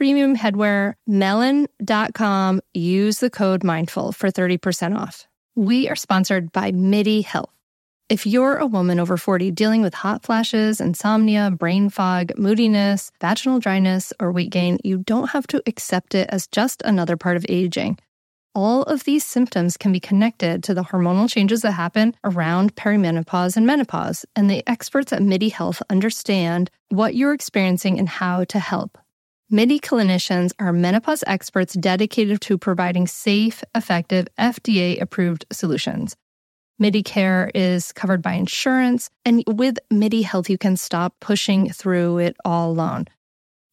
Premium 0.00 0.34
headwear, 0.34 0.94
melin.com. 1.06 2.62
Use 2.72 3.18
the 3.18 3.28
code 3.28 3.62
mindful 3.62 4.12
for 4.12 4.30
30% 4.30 4.96
off. 4.96 5.28
We 5.56 5.90
are 5.90 5.94
sponsored 5.94 6.52
by 6.52 6.72
MIDI 6.72 7.20
Health. 7.20 7.52
If 8.08 8.26
you're 8.26 8.56
a 8.56 8.66
woman 8.66 8.98
over 8.98 9.18
40 9.18 9.50
dealing 9.50 9.82
with 9.82 9.92
hot 9.92 10.22
flashes, 10.22 10.80
insomnia, 10.80 11.50
brain 11.50 11.90
fog, 11.90 12.32
moodiness, 12.38 13.12
vaginal 13.20 13.58
dryness, 13.58 14.10
or 14.18 14.32
weight 14.32 14.48
gain, 14.48 14.78
you 14.82 14.96
don't 15.04 15.32
have 15.32 15.46
to 15.48 15.62
accept 15.66 16.14
it 16.14 16.30
as 16.30 16.46
just 16.46 16.80
another 16.80 17.18
part 17.18 17.36
of 17.36 17.44
aging. 17.50 17.98
All 18.54 18.84
of 18.84 19.04
these 19.04 19.26
symptoms 19.26 19.76
can 19.76 19.92
be 19.92 20.00
connected 20.00 20.62
to 20.62 20.72
the 20.72 20.82
hormonal 20.82 21.28
changes 21.28 21.60
that 21.60 21.72
happen 21.72 22.14
around 22.24 22.74
perimenopause 22.74 23.54
and 23.54 23.66
menopause, 23.66 24.24
and 24.34 24.48
the 24.48 24.66
experts 24.66 25.12
at 25.12 25.20
MIDI 25.20 25.50
Health 25.50 25.82
understand 25.90 26.70
what 26.88 27.14
you're 27.14 27.34
experiencing 27.34 27.98
and 27.98 28.08
how 28.08 28.44
to 28.44 28.58
help. 28.58 28.96
MIDI 29.50 29.80
clinicians 29.80 30.52
are 30.58 30.72
menopause 30.72 31.24
experts 31.26 31.74
dedicated 31.74 32.40
to 32.42 32.56
providing 32.56 33.06
safe, 33.06 33.64
effective, 33.74 34.28
FDA 34.38 35.00
approved 35.00 35.44
solutions. 35.50 36.16
MIDI 36.78 37.02
care 37.02 37.50
is 37.54 37.92
covered 37.92 38.22
by 38.22 38.34
insurance, 38.34 39.10
and 39.24 39.42
with 39.46 39.78
MIDI 39.90 40.22
Health, 40.22 40.48
you 40.48 40.56
can 40.56 40.76
stop 40.76 41.14
pushing 41.20 41.70
through 41.70 42.18
it 42.18 42.36
all 42.44 42.70
alone. 42.70 43.06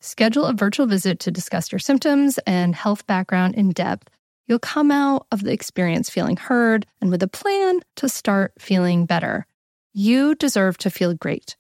Schedule 0.02 0.46
a 0.46 0.54
virtual 0.54 0.88
visit 0.88 1.20
to 1.20 1.32
discuss 1.32 1.72
your 1.72 1.80
symptoms 1.80 2.40
and 2.48 2.76
health 2.76 3.06
background 3.08 3.56
in 3.56 3.72
depth 3.72 4.10
you'll 4.48 4.60
come 4.60 4.92
out 4.92 5.28
of 5.32 5.44
the 5.44 5.52
experience 5.52 6.10
feeling 6.10 6.38
heard 6.38 6.86
and 7.02 7.12
with 7.12 7.22
a 7.22 7.28
plan 7.28 7.82
to 7.98 8.10
start 8.10 8.54
feeling 8.58 9.06
better. 9.06 9.46
You 9.94 10.36
deserve 10.36 10.78
to 10.80 10.90
feel 10.90 11.14
great. 11.14 11.57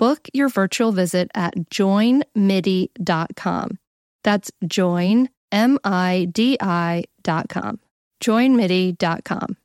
Book 0.00 0.28
your 0.32 0.48
virtual 0.48 0.92
visit 0.92 1.30
at 1.34 1.54
joinmidi.com. 1.68 2.28
That's 4.24 4.50
join, 4.66 5.28
M 5.52 5.78
I 5.84 6.26
D 6.32 6.56
I.com. 6.58 7.80
Joinmidi.com. 8.24 9.56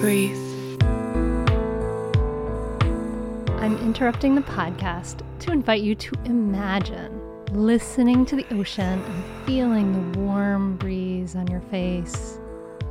Breathe. 0.00 0.38
I'm 3.60 3.76
interrupting 3.78 4.36
the 4.36 4.42
podcast 4.42 5.22
to 5.40 5.50
invite 5.50 5.82
you 5.82 5.96
to 5.96 6.14
imagine 6.24 7.20
listening 7.50 8.24
to 8.26 8.36
the 8.36 8.46
ocean 8.54 9.02
and 9.02 9.24
feeling 9.44 10.12
the 10.12 10.20
warm 10.20 10.76
breeze 10.76 11.34
on 11.34 11.48
your 11.48 11.62
face. 11.62 12.38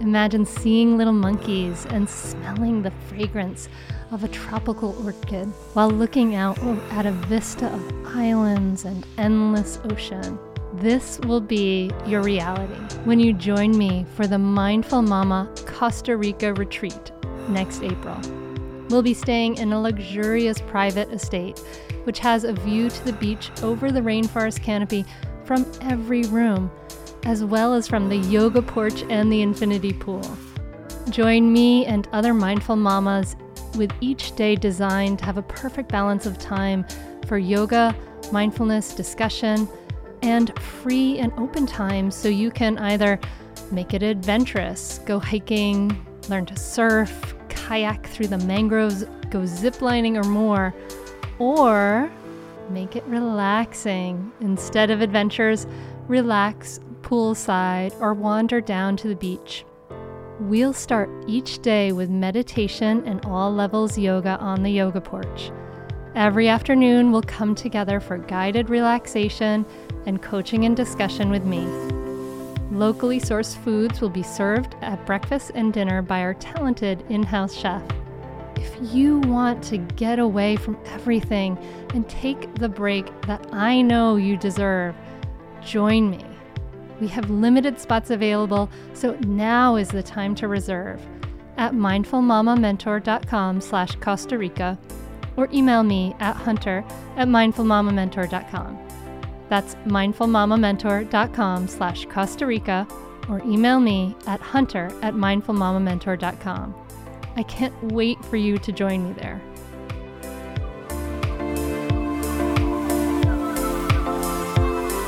Imagine 0.01 0.47
seeing 0.47 0.97
little 0.97 1.13
monkeys 1.13 1.85
and 1.91 2.09
smelling 2.09 2.81
the 2.81 2.89
fragrance 3.07 3.69
of 4.09 4.23
a 4.23 4.27
tropical 4.29 4.95
orchid 5.05 5.47
while 5.73 5.91
looking 5.91 6.33
out 6.33 6.57
at 6.89 7.05
a 7.05 7.11
vista 7.11 7.67
of 7.67 8.07
islands 8.07 8.85
and 8.85 9.05
endless 9.19 9.77
ocean. 9.91 10.39
This 10.73 11.19
will 11.19 11.39
be 11.39 11.91
your 12.07 12.23
reality 12.23 12.73
when 13.03 13.19
you 13.19 13.31
join 13.31 13.77
me 13.77 14.07
for 14.15 14.25
the 14.25 14.39
Mindful 14.39 15.03
Mama 15.03 15.47
Costa 15.67 16.17
Rica 16.17 16.55
retreat 16.55 17.11
next 17.47 17.83
April. 17.83 18.19
We'll 18.89 19.03
be 19.03 19.13
staying 19.13 19.57
in 19.57 19.71
a 19.71 19.79
luxurious 19.79 20.59
private 20.61 21.11
estate 21.11 21.59
which 22.05 22.17
has 22.17 22.43
a 22.43 22.53
view 22.53 22.89
to 22.89 23.05
the 23.05 23.13
beach 23.13 23.51
over 23.61 23.91
the 23.91 24.01
rainforest 24.01 24.63
canopy 24.63 25.05
from 25.45 25.71
every 25.81 26.23
room, 26.23 26.71
as 27.23 27.43
well 27.43 27.73
as 27.73 27.87
from 27.87 28.09
the 28.09 28.17
yoga 28.17 28.61
porch 28.61 29.03
and 29.09 29.31
the 29.31 29.41
infinity 29.41 29.93
pool. 29.93 30.23
Join 31.09 31.51
me 31.51 31.85
and 31.85 32.07
other 32.13 32.33
mindful 32.33 32.75
mamas 32.75 33.35
with 33.75 33.91
each 34.01 34.35
day 34.35 34.55
designed 34.55 35.19
to 35.19 35.25
have 35.25 35.37
a 35.37 35.43
perfect 35.43 35.89
balance 35.89 36.25
of 36.25 36.37
time 36.37 36.85
for 37.25 37.37
yoga, 37.37 37.95
mindfulness, 38.31 38.93
discussion, 38.93 39.67
and 40.21 40.57
free 40.59 41.17
and 41.17 41.31
open 41.37 41.65
time 41.65 42.11
so 42.11 42.27
you 42.27 42.51
can 42.51 42.77
either 42.79 43.19
make 43.71 43.93
it 43.93 44.03
adventurous, 44.03 44.99
go 45.05 45.19
hiking, 45.19 46.05
learn 46.29 46.45
to 46.45 46.55
surf, 46.55 47.35
kayak 47.49 48.05
through 48.07 48.27
the 48.27 48.37
mangroves, 48.39 49.03
go 49.29 49.39
ziplining 49.41 50.21
or 50.21 50.27
more 50.27 50.73
or 51.39 52.11
make 52.69 52.95
it 52.95 53.03
relaxing. 53.05 54.31
Instead 54.41 54.91
of 54.91 55.01
adventures, 55.01 55.65
relax 56.07 56.79
poolside 57.11 57.93
or 57.99 58.13
wander 58.13 58.61
down 58.61 58.95
to 58.95 59.09
the 59.09 59.15
beach. 59.15 59.65
We'll 60.39 60.71
start 60.71 61.09
each 61.27 61.61
day 61.61 61.91
with 61.91 62.09
meditation 62.09 63.05
and 63.05 63.23
all 63.25 63.53
levels 63.53 63.97
yoga 63.97 64.37
on 64.37 64.63
the 64.63 64.69
yoga 64.69 65.01
porch. 65.01 65.51
Every 66.15 66.47
afternoon, 66.47 67.11
we'll 67.11 67.21
come 67.23 67.53
together 67.53 67.99
for 67.99 68.17
guided 68.17 68.69
relaxation 68.69 69.65
and 70.05 70.21
coaching 70.21 70.63
and 70.63 70.75
discussion 70.75 71.29
with 71.29 71.43
me. 71.43 71.65
Locally 72.71 73.19
sourced 73.19 73.57
foods 73.57 73.99
will 73.99 74.09
be 74.09 74.23
served 74.23 74.77
at 74.81 75.05
breakfast 75.05 75.51
and 75.53 75.73
dinner 75.73 76.01
by 76.01 76.21
our 76.21 76.33
talented 76.35 77.03
in 77.09 77.23
house 77.23 77.53
chef. 77.53 77.83
If 78.55 78.73
you 78.93 79.19
want 79.19 79.61
to 79.65 79.77
get 79.77 80.17
away 80.17 80.55
from 80.55 80.77
everything 80.85 81.57
and 81.93 82.07
take 82.07 82.55
the 82.55 82.69
break 82.69 83.05
that 83.23 83.45
I 83.51 83.81
know 83.81 84.15
you 84.15 84.37
deserve, 84.37 84.95
join 85.61 86.09
me. 86.09 86.30
We 87.01 87.07
have 87.07 87.31
limited 87.31 87.79
spots 87.79 88.11
available, 88.11 88.69
so 88.93 89.17
now 89.21 89.75
is 89.75 89.89
the 89.89 90.03
time 90.03 90.35
to 90.35 90.47
reserve 90.47 91.01
at 91.57 91.73
mindfulmamamentor.com 91.73 93.59
slash 93.59 93.95
Costa 93.95 94.37
Rica 94.37 94.77
or 95.35 95.49
email 95.51 95.81
me 95.81 96.15
at 96.19 96.35
hunter 96.35 96.85
at 97.17 97.27
mindfulmamamentor.com. 97.27 98.87
That's 99.49 99.73
mindfulmamamentor.com 99.87 101.67
slash 101.67 102.05
Costa 102.05 102.45
Rica 102.45 102.87
or 103.27 103.41
email 103.45 103.79
me 103.79 104.15
at 104.27 104.39
hunter 104.39 104.85
at 105.01 105.15
mindfulmamamentor.com. 105.15 106.75
I 107.35 107.43
can't 107.43 107.83
wait 107.91 108.23
for 108.25 108.37
you 108.37 108.59
to 108.59 108.71
join 108.71 109.07
me 109.07 109.13
there. 109.13 109.41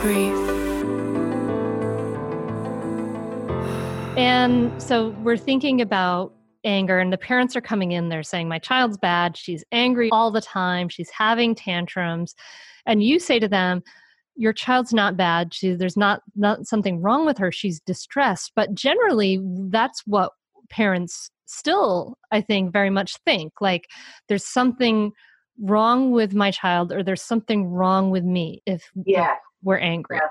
Breathe. 0.01 0.42
And 4.17 4.81
so 4.81 5.09
we're 5.23 5.37
thinking 5.37 5.81
about 5.81 6.33
anger, 6.63 6.99
and 6.99 7.11
the 7.11 7.17
parents 7.17 7.55
are 7.55 7.61
coming 7.61 7.91
in, 7.93 8.09
they're 8.09 8.23
saying, 8.23 8.47
My 8.47 8.59
child's 8.59 8.97
bad. 8.97 9.35
She's 9.35 9.63
angry 9.71 10.09
all 10.11 10.31
the 10.31 10.41
time. 10.41 10.87
She's 10.87 11.09
having 11.09 11.55
tantrums. 11.55 12.35
And 12.85 13.03
you 13.03 13.19
say 13.19 13.39
to 13.39 13.47
them, 13.47 13.81
your 14.35 14.53
child's 14.53 14.93
not 14.93 15.15
bad 15.15 15.53
she, 15.53 15.73
there's 15.73 15.97
not 15.97 16.21
not 16.35 16.65
something 16.65 17.01
wrong 17.01 17.25
with 17.25 17.37
her 17.37 17.51
she's 17.51 17.79
distressed 17.81 18.51
but 18.55 18.73
generally 18.73 19.39
that's 19.69 20.01
what 20.05 20.31
parents 20.69 21.29
still 21.45 22.17
i 22.31 22.41
think 22.41 22.73
very 22.73 22.89
much 22.89 23.15
think 23.25 23.53
like 23.61 23.87
there's 24.27 24.45
something 24.45 25.11
wrong 25.61 26.11
with 26.11 26.33
my 26.33 26.49
child 26.49 26.91
or 26.91 27.03
there's 27.03 27.21
something 27.21 27.67
wrong 27.67 28.09
with 28.09 28.23
me 28.23 28.61
if 28.65 28.89
yeah. 29.05 29.35
we're 29.61 29.77
angry 29.77 30.17
yeah. 30.19 30.27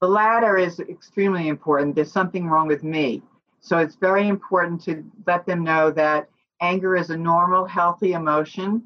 The 0.00 0.08
latter 0.08 0.56
is 0.56 0.80
extremely 0.80 1.48
important 1.48 1.94
there's 1.94 2.12
something 2.12 2.46
wrong 2.46 2.66
with 2.66 2.82
me 2.82 3.22
so 3.60 3.78
it's 3.78 3.96
very 3.96 4.28
important 4.28 4.80
to 4.82 5.04
let 5.26 5.46
them 5.46 5.62
know 5.62 5.90
that 5.90 6.28
anger 6.60 6.96
is 6.96 7.10
a 7.10 7.16
normal 7.16 7.64
healthy 7.64 8.12
emotion 8.12 8.82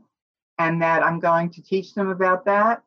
and 0.58 0.80
that 0.82 1.02
I'm 1.02 1.20
going 1.20 1.50
to 1.50 1.62
teach 1.62 1.94
them 1.94 2.08
about 2.08 2.44
that 2.44 2.82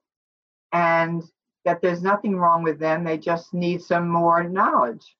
and 0.73 1.23
that 1.65 1.81
there's 1.81 2.01
nothing 2.01 2.37
wrong 2.37 2.63
with 2.63 2.79
them. 2.79 3.03
They 3.03 3.17
just 3.17 3.53
need 3.53 3.81
some 3.81 4.07
more 4.07 4.43
knowledge. 4.43 5.15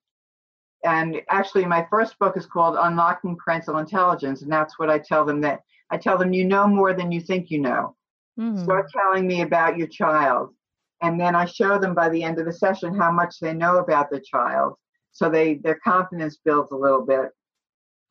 And 0.83 1.21
actually, 1.29 1.65
my 1.65 1.85
first 1.89 2.17
book 2.19 2.37
is 2.37 2.45
called 2.45 2.77
Unlocking 2.79 3.35
Parental 3.35 3.79
Intelligence, 3.79 4.43
and 4.43 4.51
that's 4.51 4.79
what 4.79 4.89
I 4.89 4.99
tell 4.99 5.25
them 5.25 5.41
that 5.41 5.61
I 5.89 5.97
tell 5.97 6.17
them 6.17 6.33
you 6.33 6.45
know 6.45 6.67
more 6.67 6.93
than 6.93 7.11
you 7.11 7.19
think 7.19 7.49
you 7.49 7.59
know. 7.59 7.95
Mm. 8.39 8.63
Start 8.63 8.89
telling 8.91 9.27
me 9.27 9.41
about 9.41 9.77
your 9.77 9.87
child. 9.87 10.53
And 11.01 11.19
then 11.19 11.35
I 11.35 11.45
show 11.45 11.77
them 11.77 11.93
by 11.93 12.09
the 12.09 12.23
end 12.23 12.39
of 12.39 12.45
the 12.45 12.53
session 12.53 12.95
how 12.95 13.11
much 13.11 13.39
they 13.39 13.53
know 13.53 13.77
about 13.77 14.09
the 14.09 14.19
child. 14.19 14.75
So 15.11 15.29
they 15.29 15.55
their 15.55 15.79
confidence 15.83 16.37
builds 16.43 16.71
a 16.71 16.75
little 16.75 17.05
bit. 17.05 17.29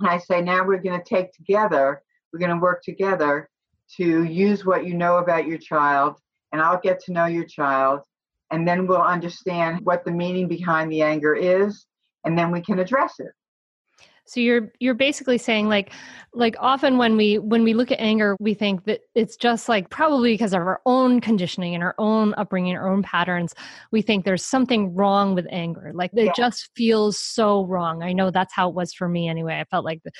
And 0.01 0.09
I 0.09 0.19
say, 0.19 0.43
now 0.43 0.65
we're 0.65 0.83
going 0.83 1.01
to 1.01 1.09
take 1.09 1.33
together, 1.33 2.03
we're 2.33 2.39
going 2.39 2.51
to 2.51 2.63
work 2.63 2.83
together 2.83 3.49
to 3.97 4.25
use 4.25 4.65
what 4.65 4.87
you 4.87 4.95
know 4.95 5.19
about 5.19 5.47
your 5.47 5.59
child, 5.59 6.17
and 6.53 6.61
I'll 6.61 6.81
get 6.81 7.01
to 7.05 7.13
know 7.13 7.27
your 7.27 7.45
child. 7.45 8.01
And 8.51 8.67
then 8.67 8.87
we'll 8.87 9.03
understand 9.03 9.81
what 9.85 10.05
the 10.05 10.11
meaning 10.11 10.49
behind 10.49 10.91
the 10.93 11.03
anger 11.03 11.35
is, 11.35 11.87
and 12.25 12.39
then 12.39 12.51
we 12.51 12.61
can 12.61 12.79
address 12.79 13.15
it. 13.19 13.33
So 14.29 14.41
you're 14.41 14.73
you're 14.81 14.95
basically 14.95 15.39
saying 15.39 15.69
like 15.69 15.93
like 16.35 16.57
often 16.59 16.99
when 16.99 17.17
we 17.17 17.39
when 17.39 17.63
we 17.63 17.75
look 17.75 17.91
at 17.93 18.01
anger 18.01 18.37
we 18.41 18.55
think 18.55 18.85
that 18.85 19.01
it's 19.15 19.37
just 19.37 19.69
like 19.69 19.89
probably 19.89 20.35
because 20.35 20.53
of 20.53 20.61
our 20.61 20.81
own 20.85 21.21
conditioning 21.21 21.75
and 21.75 21.83
our 21.83 21.95
own 21.99 22.35
upbringing 22.37 22.77
our 22.77 22.91
own 22.91 23.03
patterns 23.03 23.55
we 23.93 24.03
think 24.03 24.25
there's 24.25 24.45
something 24.45 24.95
wrong 24.95 25.35
with 25.35 25.47
anger 25.51 25.93
like 25.95 26.11
it 26.15 26.25
Yeah. 26.25 26.33
just 26.37 26.71
feels 26.77 27.19
so 27.19 27.65
wrong. 27.67 28.03
I 28.03 28.13
know 28.13 28.31
that's 28.31 28.53
how 28.53 28.69
it 28.69 28.75
was 28.75 28.93
for 28.93 29.09
me 29.09 29.29
anyway. 29.29 29.61
I 29.61 29.65
felt 29.65 29.85
like 29.85 30.03
the, 30.03 30.11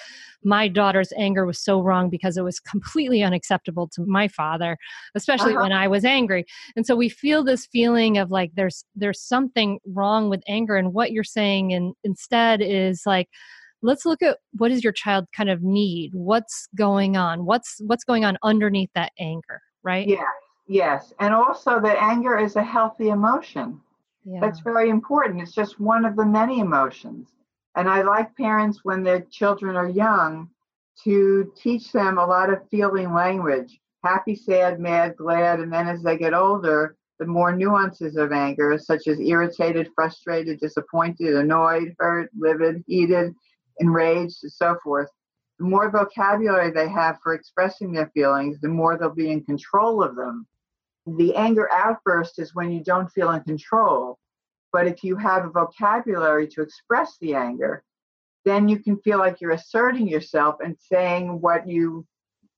my 0.45 0.69
daughter's 0.69 1.13
anger 1.19 1.45
was 1.45 1.59
so 1.59 1.81
wrong 1.83 2.09
because 2.09 2.37
it 2.37 2.43
was 2.45 2.61
completely 2.61 3.23
unacceptable 3.23 3.89
to 3.89 4.07
my 4.07 4.29
father 4.29 4.79
especially 5.17 5.53
Uh-huh. 5.55 5.63
when 5.63 5.73
I 5.73 5.89
was 5.89 6.05
angry. 6.05 6.45
And 6.77 6.87
so 6.87 6.95
we 6.97 7.09
feel 7.09 7.43
this 7.45 7.67
feeling 7.67 8.19
of 8.19 8.31
like 8.31 8.53
there's 8.55 8.85
there's 8.95 9.21
something 9.21 9.81
wrong 9.85 10.31
with 10.31 10.43
anger 10.47 10.77
and 10.77 10.95
what 10.95 11.11
you're 11.13 11.25
saying 11.25 11.73
and 11.73 11.95
instead 12.05 12.63
is 12.63 13.03
like 13.05 13.29
let's 13.83 14.05
look 14.05 14.23
at 14.23 14.39
what 14.53 14.69
does 14.69 14.83
your 14.83 14.93
child 14.93 15.27
kind 15.37 15.51
of 15.51 15.63
need 15.63 16.11
what's 16.15 16.69
going 16.77 17.17
on 17.17 17.45
what's 17.45 17.77
what's 17.87 18.05
going 18.05 18.25
on 18.25 18.37
underneath 18.43 18.91
that 18.95 19.13
anger 19.19 19.61
right 19.83 20.09
Yes, 20.09 20.23
yes. 20.67 21.13
And 21.21 21.35
also 21.35 21.81
that 21.81 22.03
anger 22.03 22.39
is 22.39 22.57
a 22.57 22.63
healthy 22.63 23.09
emotion. 23.09 23.81
yeah 24.25 24.41
That's 24.41 24.61
very 24.61 24.91
important. 24.91 25.41
It's 25.43 25.55
just 25.55 25.81
one 25.81 26.05
of 26.05 26.17
the 26.17 26.25
many 26.25 26.61
emotions. 26.61 27.29
And 27.77 27.89
I 27.89 28.03
like 28.03 28.37
parents 28.37 28.81
when 28.83 29.03
their 29.03 29.21
children 29.31 29.77
are 29.77 29.89
young 29.89 30.49
to 31.05 31.53
teach 31.57 31.93
them 31.93 32.19
a 32.19 32.27
lot 32.27 32.51
of 32.51 32.69
feeling 32.71 33.13
language 33.13 33.79
happy, 34.05 34.37
sad, 34.37 34.79
mad, 34.79 35.17
glad. 35.17 35.59
And 35.59 35.73
then 35.73 35.89
as 35.89 36.03
they 36.03 36.17
get 36.17 36.33
older, 36.33 36.97
the 37.19 37.27
more 37.27 37.55
nuances 37.55 38.17
of 38.17 38.31
anger, 38.31 38.79
such 38.79 39.09
as 39.09 39.19
irritated, 39.19 39.91
frustrated, 39.95 40.61
disappointed, 40.61 41.35
annoyed, 41.35 41.95
hurt, 41.99 42.31
livid, 42.39 42.85
heated, 42.87 43.35
enraged, 43.79 44.39
and 44.43 44.53
so 44.53 44.77
forth. 44.83 45.09
The 45.59 45.65
more 45.65 45.91
vocabulary 45.91 46.71
they 46.71 46.89
have 46.89 47.19
for 47.23 47.35
expressing 47.35 47.93
their 47.93 48.11
feelings, 48.15 48.61
the 48.61 48.69
more 48.69 48.99
they'll 48.99 49.11
be 49.11 49.31
in 49.31 49.45
control 49.45 50.03
of 50.03 50.17
them. 50.17 50.47
The 51.07 51.35
anger 51.35 51.71
outburst 51.73 52.39
is 52.39 52.55
when 52.55 52.71
you 52.71 52.83
don't 52.83 53.11
feel 53.13 53.31
in 53.31 53.41
control. 53.43 54.19
But 54.73 54.87
if 54.87 55.03
you 55.03 55.17
have 55.17 55.45
a 55.45 55.51
vocabulary 55.51 56.49
to 56.49 56.63
express 56.63 57.17
the 57.19 57.35
anger, 57.35 57.83
then 58.45 58.69
you 58.69 58.79
can 58.79 58.99
feel 58.99 59.19
like 59.19 59.41
you're 59.41 59.53
asserting 59.53 60.07
yourself 60.07 60.57
and 60.63 60.77
saying 60.79 61.41
what 61.41 61.67
you 61.67 62.07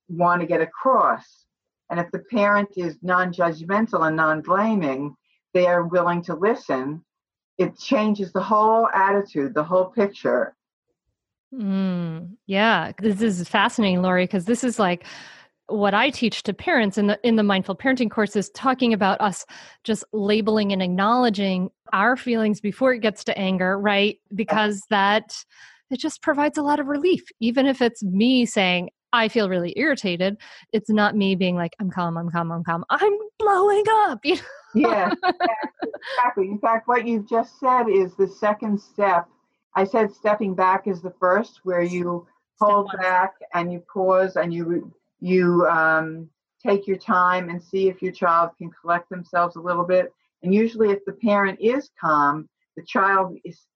want 0.09 0.41
to 0.41 0.47
get 0.47 0.61
across. 0.61 1.45
And 1.91 2.01
if 2.01 2.11
the 2.11 2.19
parent 2.19 2.71
is 2.77 2.99
non 3.03 3.33
judgmental 3.33 4.07
and 4.07 4.17
non 4.17 4.43
blaming, 4.43 5.15
they 5.55 5.67
are 5.67 5.87
willing 5.87 6.23
to 6.25 6.35
listen. 6.35 7.05
It 7.57 7.79
changes 7.79 8.33
the 8.33 8.43
whole 8.43 8.89
attitude, 8.89 9.55
the 9.55 9.65
whole 9.65 9.87
picture. 9.87 10.55
Mm, 11.55 12.37
yeah, 12.47 12.93
this 12.99 13.23
is 13.23 13.49
fascinating, 13.49 14.03
Laurie, 14.03 14.25
because 14.25 14.45
this 14.45 14.63
is 14.63 14.79
like 14.79 15.07
what 15.69 15.95
I 15.95 16.11
teach 16.11 16.43
to 16.45 16.55
parents 16.55 16.97
in 16.97 17.09
the 17.09 17.19
in 17.23 17.37
the 17.37 17.43
mindful 17.43 17.77
parenting 17.77 18.11
course 18.11 18.37
is 18.37 18.51
talking 18.51 18.93
about 18.93 19.21
us 19.21 19.45
just 19.85 20.05
labeling 20.13 20.73
and 20.73 20.83
acknowledging 20.83 21.71
our 21.93 22.17
feelings 22.17 22.61
before 22.61 22.93
it 22.95 23.01
gets 23.01 23.23
to 23.25 23.39
anger, 23.39 23.79
right? 23.79 24.19
Because 24.35 24.83
that 24.91 25.35
it 25.91 25.99
just 25.99 26.23
provides 26.23 26.59
a 26.59 26.63
lot 26.63 26.81
of 26.81 26.87
relief, 26.87 27.25
even 27.41 27.67
if 27.67 27.81
it's 27.81 28.03
me 28.03 28.45
saying 28.47 28.91
I 29.13 29.29
feel 29.29 29.49
really 29.49 29.73
irritated. 29.77 30.37
It's 30.73 30.91
not 30.91 31.17
me 31.17 31.35
being 31.35 31.57
like 31.57 31.75
I'm 31.81 31.91
calm, 31.91 32.17
I'm 32.17 32.31
calm, 32.31 32.53
I'm 32.53 32.65
calm. 32.65 32.85
I'm 32.91 33.19
blowing 33.39 33.85
up. 33.91 34.21
You 34.75 34.83
know? 34.83 34.91
Yeah, 34.91 35.15
exactly. 35.83 36.49
In 36.51 36.59
fact, 36.59 36.89
what 36.89 37.07
you've 37.07 37.27
just 37.27 37.59
said 37.59 37.85
is 37.89 38.15
the 38.17 38.29
second 38.29 38.79
step. 38.79 39.27
I 39.79 39.85
said 39.85 40.13
stepping 40.13 40.55
back 40.55 40.89
is 40.89 41.01
the 41.01 41.15
first, 41.21 41.61
where 41.63 41.83
you 41.83 42.27
hold 42.59 42.91
back 43.01 43.35
and 43.55 43.73
you 43.73 43.79
pause 43.93 44.35
and 44.35 44.53
you 44.53 44.93
you 45.21 45.69
um, 45.71 46.29
take 46.61 46.89
your 46.89 46.97
time 46.97 47.49
and 47.49 47.63
see 47.63 47.89
if 47.89 48.03
your 48.03 48.11
child 48.11 48.51
can 48.59 48.73
collect 48.73 49.09
themselves 49.09 49.55
a 49.55 49.61
little 49.61 49.85
bit. 49.85 50.13
And 50.43 50.53
usually, 50.53 50.91
if 50.91 51.05
the 51.05 51.13
parent 51.13 51.61
is 51.61 51.91
calm, 52.01 52.49
the 52.77 52.83
child 52.83 53.37
is, 53.45 53.67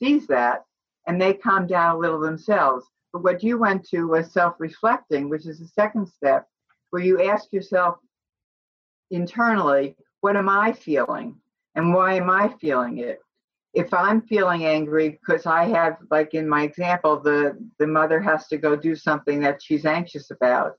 sees 0.00 0.26
that 0.26 0.64
and 1.06 1.22
they 1.22 1.34
calm 1.34 1.68
down 1.68 1.94
a 1.94 1.98
little 2.00 2.18
themselves. 2.18 2.84
But 3.12 3.22
what 3.22 3.44
you 3.44 3.56
went 3.56 3.88
to 3.90 4.08
was 4.08 4.32
self-reflecting, 4.32 5.28
which 5.28 5.46
is 5.46 5.60
the 5.60 5.68
second 5.68 6.08
step, 6.08 6.48
where 6.90 7.02
you 7.02 7.22
ask 7.30 7.52
yourself 7.52 7.98
internally, 9.12 9.94
what 10.20 10.36
am 10.36 10.48
I 10.48 10.72
feeling? 10.72 11.36
And 11.76 11.94
why 11.94 12.14
am 12.14 12.28
I 12.28 12.48
feeling 12.60 12.98
it? 12.98 13.20
If 13.74 13.92
I'm 13.92 14.22
feeling 14.22 14.64
angry 14.64 15.10
because 15.10 15.46
I 15.46 15.64
have, 15.64 15.96
like 16.10 16.32
in 16.34 16.48
my 16.48 16.62
example, 16.62 17.20
the, 17.20 17.58
the 17.78 17.86
mother 17.86 18.20
has 18.20 18.46
to 18.48 18.56
go 18.56 18.76
do 18.76 18.94
something 18.94 19.40
that 19.40 19.62
she's 19.62 19.84
anxious 19.84 20.30
about, 20.30 20.74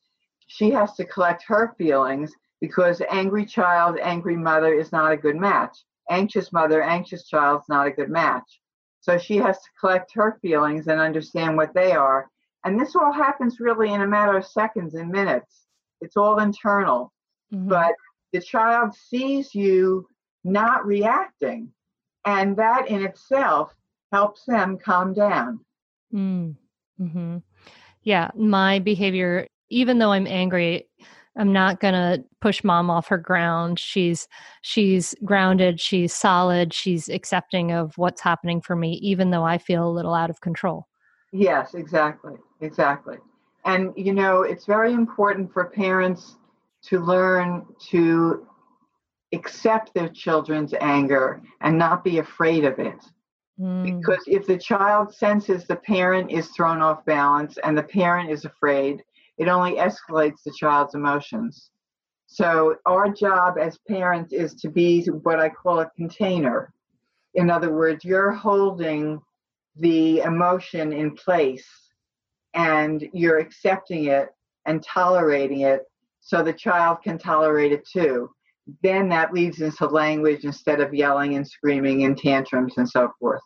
she 0.48 0.70
has 0.72 0.94
to 0.96 1.06
collect 1.06 1.44
her 1.48 1.76
feelings 1.78 2.34
because 2.62 3.02
angry 3.12 3.46
child, 3.46 3.98
angry 4.02 4.38
mother 4.38 4.74
is 4.74 4.92
not 4.92 5.12
a 5.12 5.18
good 5.18 5.36
match. 5.36 5.78
Anxious 6.10 6.54
mother, 6.54 6.82
anxious 6.82 7.28
child 7.28 7.62
is 7.62 7.70
not 7.70 7.88
a 7.88 7.92
good 7.92 8.10
match. 8.10 8.62
So 9.02 9.18
she 9.18 9.38
has 9.38 9.58
to 9.58 9.70
collect 9.80 10.14
her 10.16 10.40
feelings 10.42 10.88
and 10.88 11.00
understand 11.00 11.58
what 11.58 11.74
they 11.74 11.92
are. 11.92 12.30
And 12.64 12.80
this 12.80 12.96
all 12.96 13.12
happens 13.12 13.60
really 13.60 13.94
in 13.94 14.02
a 14.02 14.08
matter 14.08 14.38
of 14.38 14.48
seconds 14.48 14.96
and 14.96 15.12
minutes. 15.12 15.68
It's 16.02 16.18
all 16.18 16.40
internal. 16.40 17.12
Mhm. 17.54 17.70
But 17.70 17.96
the 18.32 18.42
child 18.42 18.96
sees 18.96 19.54
you 19.54 20.08
not 20.44 20.86
reacting. 20.86 21.72
And 22.26 22.58
that 22.58 22.88
in 22.88 23.04
itself 23.04 23.76
helps 24.12 24.46
them 24.46 24.78
calm 24.78 25.14
down. 25.14 25.60
Mm. 26.14 26.56
hmm 26.98 27.38
Yeah, 28.04 28.32
my 28.36 28.80
behavior, 28.80 29.48
even 29.70 30.00
though 30.00 30.12
I'm 30.12 30.28
angry, 30.28 30.88
I'm 31.38 31.52
not 31.52 31.80
gonna 31.82 32.20
push 32.40 32.64
mom 32.64 32.90
off 32.90 33.08
her 33.08 33.18
ground. 33.18 33.80
She's 33.80 34.28
she's 34.62 35.14
grounded, 35.26 35.82
she's 35.82 36.14
solid, 36.14 36.74
she's 36.74 37.10
accepting 37.10 37.72
of 37.72 37.98
what's 37.98 38.22
happening 38.22 38.62
for 38.62 38.76
me, 38.76 38.94
even 39.02 39.32
though 39.32 39.44
I 39.44 39.58
feel 39.58 39.88
a 39.88 39.92
little 39.92 40.14
out 40.14 40.30
of 40.30 40.42
control. 40.42 40.88
Yes, 41.32 41.74
exactly. 41.74 42.36
Exactly. 42.62 43.18
And, 43.66 43.92
you 43.98 44.14
know, 44.14 44.44
it's 44.44 44.66
very 44.66 44.94
important 44.94 45.52
for 45.52 45.66
parents 45.66 46.38
to 46.84 47.00
learn 47.00 47.66
to 47.90 48.48
accept 49.36 49.94
their 49.94 50.10
children's 50.10 50.74
anger 50.82 51.42
and 51.62 51.78
not 51.78 52.04
be 52.04 52.18
afraid 52.18 52.66
of 52.66 52.80
it. 52.80 53.04
Mm. 53.60 54.00
Because 54.00 54.24
if 54.28 54.46
the 54.46 54.58
child 54.58 55.14
senses 55.14 55.66
the 55.66 55.76
parent 55.76 56.32
is 56.32 56.48
thrown 56.50 56.82
off 56.82 57.06
balance 57.06 57.58
and 57.64 57.78
the 57.78 57.84
parent 57.84 58.30
is 58.30 58.46
afraid, 58.46 59.04
it 59.38 59.48
only 59.48 59.76
escalates 59.76 60.44
the 60.44 60.54
child's 60.58 60.96
emotions. 60.96 61.72
So, 62.28 62.76
our 62.86 63.10
job 63.10 63.58
as 63.60 63.78
parents 63.88 64.34
is 64.34 64.56
to 64.56 64.70
be 64.70 65.06
what 65.06 65.40
I 65.40 65.50
call 65.50 65.80
a 65.80 65.92
container. 65.96 66.74
In 67.36 67.50
other 67.50 67.72
words, 67.74 68.04
you're 68.04 68.32
holding 68.32 69.22
the 69.76 70.20
emotion 70.20 70.92
in 70.92 71.16
place 71.16 71.68
and 72.54 73.08
you're 73.14 73.38
accepting 73.38 74.06
it 74.06 74.30
and 74.66 74.82
tolerating 74.84 75.62
it 75.62 75.84
so 76.20 76.42
the 76.42 76.54
child 76.54 77.04
can 77.04 77.18
tolerate 77.18 77.72
it 77.72 77.86
too. 77.86 78.32
Then 78.82 79.10
that 79.10 79.34
leads 79.34 79.62
into 79.62 79.86
language 79.86 80.44
instead 80.44 80.80
of 80.82 80.94
yelling 80.94 81.36
and 81.36 81.48
screaming 81.48 82.04
and 82.04 82.18
tantrums 82.18 82.74
and 82.78 82.90
so 82.90 83.12
forth. 83.20 83.42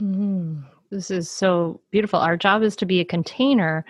Mhm. 0.00 0.64
This 0.90 1.10
is 1.10 1.30
so 1.30 1.80
beautiful. 1.90 2.20
Our 2.20 2.36
job 2.36 2.62
is 2.62 2.76
to 2.76 2.86
be 2.86 3.00
a 3.00 3.04
container, 3.04 3.84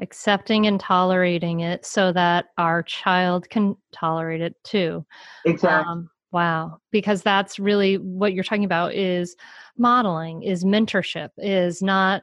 accepting 0.00 0.66
and 0.66 0.78
tolerating 0.78 1.60
it 1.60 1.86
so 1.86 2.12
that 2.12 2.46
our 2.58 2.82
child 2.82 3.48
can 3.48 3.76
tolerate 3.92 4.42
it 4.42 4.54
too. 4.64 5.06
Exactly. 5.46 5.90
Um, 5.90 6.10
wow, 6.30 6.78
because 6.90 7.22
that's 7.22 7.58
really 7.58 7.96
what 7.96 8.34
you're 8.34 8.44
talking 8.44 8.64
about 8.64 8.94
is 8.94 9.36
modeling, 9.78 10.42
is 10.42 10.64
mentorship, 10.64 11.30
is 11.38 11.82
not 11.82 12.22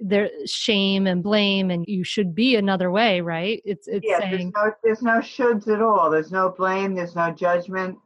there 0.00 0.30
shame 0.46 1.06
and 1.06 1.22
blame 1.22 1.70
and 1.70 1.84
you 1.88 2.04
should 2.04 2.34
be 2.34 2.54
another 2.54 2.90
way 2.90 3.20
right 3.20 3.60
it's 3.64 3.88
it's 3.88 4.06
yeah, 4.06 4.20
saying 4.20 4.52
there's 4.54 4.66
no, 4.66 4.72
there's 4.84 5.02
no 5.02 5.18
shoulds 5.18 5.68
at 5.68 5.82
all. 5.82 6.10
There's 6.10 6.32
no 6.32 6.50
blame. 6.50 6.94
There's 6.94 7.16
no 7.16 7.30
judgment 7.30 7.98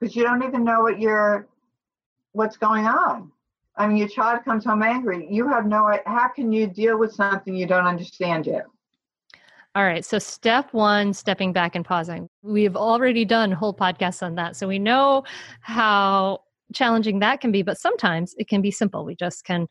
because 0.00 0.16
you 0.16 0.22
don't 0.22 0.42
even 0.42 0.64
know 0.64 0.80
what 0.80 1.00
you're, 1.00 1.46
what's 2.32 2.56
going 2.56 2.86
on. 2.86 3.30
I 3.76 3.86
mean, 3.86 3.96
your 3.96 4.08
child 4.08 4.44
comes 4.44 4.64
home 4.64 4.82
angry. 4.82 5.26
You 5.30 5.48
have 5.48 5.66
no. 5.66 5.98
How 6.06 6.28
can 6.28 6.52
you 6.52 6.66
deal 6.66 6.96
with 6.98 7.12
something 7.12 7.54
you 7.54 7.66
don't 7.66 7.86
understand 7.86 8.46
yet? 8.46 8.66
all 9.76 9.82
right 9.82 10.04
so 10.04 10.20
step 10.20 10.72
one 10.72 11.12
stepping 11.12 11.52
back 11.52 11.74
and 11.74 11.84
pausing 11.84 12.28
we've 12.42 12.76
already 12.76 13.24
done 13.24 13.50
whole 13.50 13.74
podcasts 13.74 14.22
on 14.22 14.36
that 14.36 14.54
so 14.54 14.68
we 14.68 14.78
know 14.78 15.24
how 15.62 16.38
challenging 16.72 17.18
that 17.18 17.40
can 17.40 17.50
be 17.50 17.60
but 17.60 17.76
sometimes 17.76 18.36
it 18.38 18.46
can 18.46 18.62
be 18.62 18.70
simple 18.70 19.04
we 19.04 19.16
just 19.16 19.44
can 19.44 19.66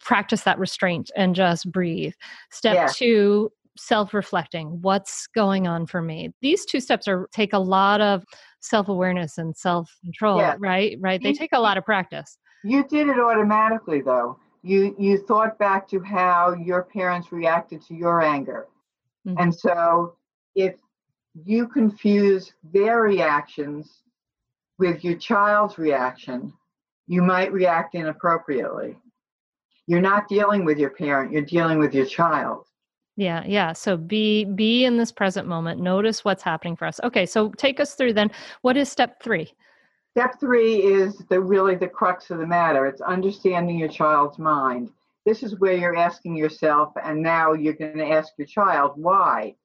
practice 0.00 0.42
that 0.42 0.58
restraint 0.58 1.10
and 1.16 1.34
just 1.34 1.70
breathe 1.72 2.12
step 2.50 2.74
Yeah. 2.74 2.86
two 2.92 3.50
self-reflecting 3.78 4.80
what's 4.80 5.26
going 5.28 5.66
on 5.66 5.86
for 5.86 6.00
me 6.00 6.32
these 6.40 6.64
two 6.64 6.80
steps 6.80 7.06
are 7.06 7.28
take 7.32 7.52
a 7.52 7.58
lot 7.58 8.00
of 8.00 8.24
self-awareness 8.60 9.36
and 9.36 9.54
self-control 9.56 10.38
Yeah. 10.38 10.56
right 10.58 10.96
right 11.00 11.22
they 11.22 11.34
take 11.34 11.52
a 11.52 11.60
lot 11.60 11.76
of 11.76 11.84
practice 11.84 12.38
You 12.64 12.84
did 12.88 13.08
it 13.08 13.18
automatically, 13.20 14.00
though. 14.00 14.38
You 14.62 14.96
you 14.98 15.18
thought 15.18 15.58
back 15.58 15.86
to 15.88 16.00
how 16.00 16.54
your 16.54 16.82
parents 16.84 17.30
reacted 17.30 17.80
to 17.82 17.94
your 17.94 18.22
anger, 18.22 18.66
Mhm. 19.26 19.36
and 19.38 19.54
so 19.54 20.16
if 20.56 20.74
you 21.44 21.68
confuse 21.68 22.54
their 22.64 23.02
reactions 23.02 24.02
with 24.78 25.04
your 25.04 25.16
child's 25.16 25.76
reaction, 25.78 26.52
you 27.06 27.22
might 27.22 27.52
react 27.52 27.94
inappropriately. 27.94 28.98
You're 29.86 30.00
not 30.00 30.28
dealing 30.28 30.64
with 30.64 30.78
your 30.78 30.90
parent; 30.90 31.32
you're 31.32 31.42
dealing 31.42 31.78
with 31.78 31.94
your 31.94 32.06
child. 32.06 32.66
Yeah, 33.16 33.44
yeah. 33.46 33.72
So 33.72 33.96
be 33.96 34.44
be 34.44 34.84
in 34.84 34.96
this 34.96 35.12
present 35.12 35.48
moment. 35.48 35.80
Notice 35.80 36.24
what's 36.24 36.42
happening 36.42 36.76
for 36.76 36.86
us. 36.86 37.00
Okay, 37.02 37.24
so 37.26 37.50
take 37.52 37.80
us 37.80 37.94
through 37.94 38.12
then. 38.12 38.30
What 38.62 38.76
is 38.76 38.90
step 38.90 39.22
3? 39.22 39.50
Step 40.16 40.40
three 40.40 40.76
is 40.76 41.18
the 41.28 41.38
really 41.38 41.74
the 41.74 41.86
crux 41.86 42.30
of 42.30 42.38
the 42.38 42.46
matter. 42.46 42.86
It's 42.86 43.02
understanding 43.02 43.78
your 43.78 43.90
child's 43.90 44.38
mind. 44.38 44.88
This 45.26 45.42
is 45.42 45.60
where 45.60 45.76
you're 45.76 45.94
asking 45.94 46.36
yourself, 46.36 46.94
and 47.04 47.22
now 47.22 47.52
you're 47.52 47.74
going 47.74 47.98
to 47.98 48.08
ask 48.08 48.32
your 48.38 48.46
child 48.46 48.92
why. 48.94 49.56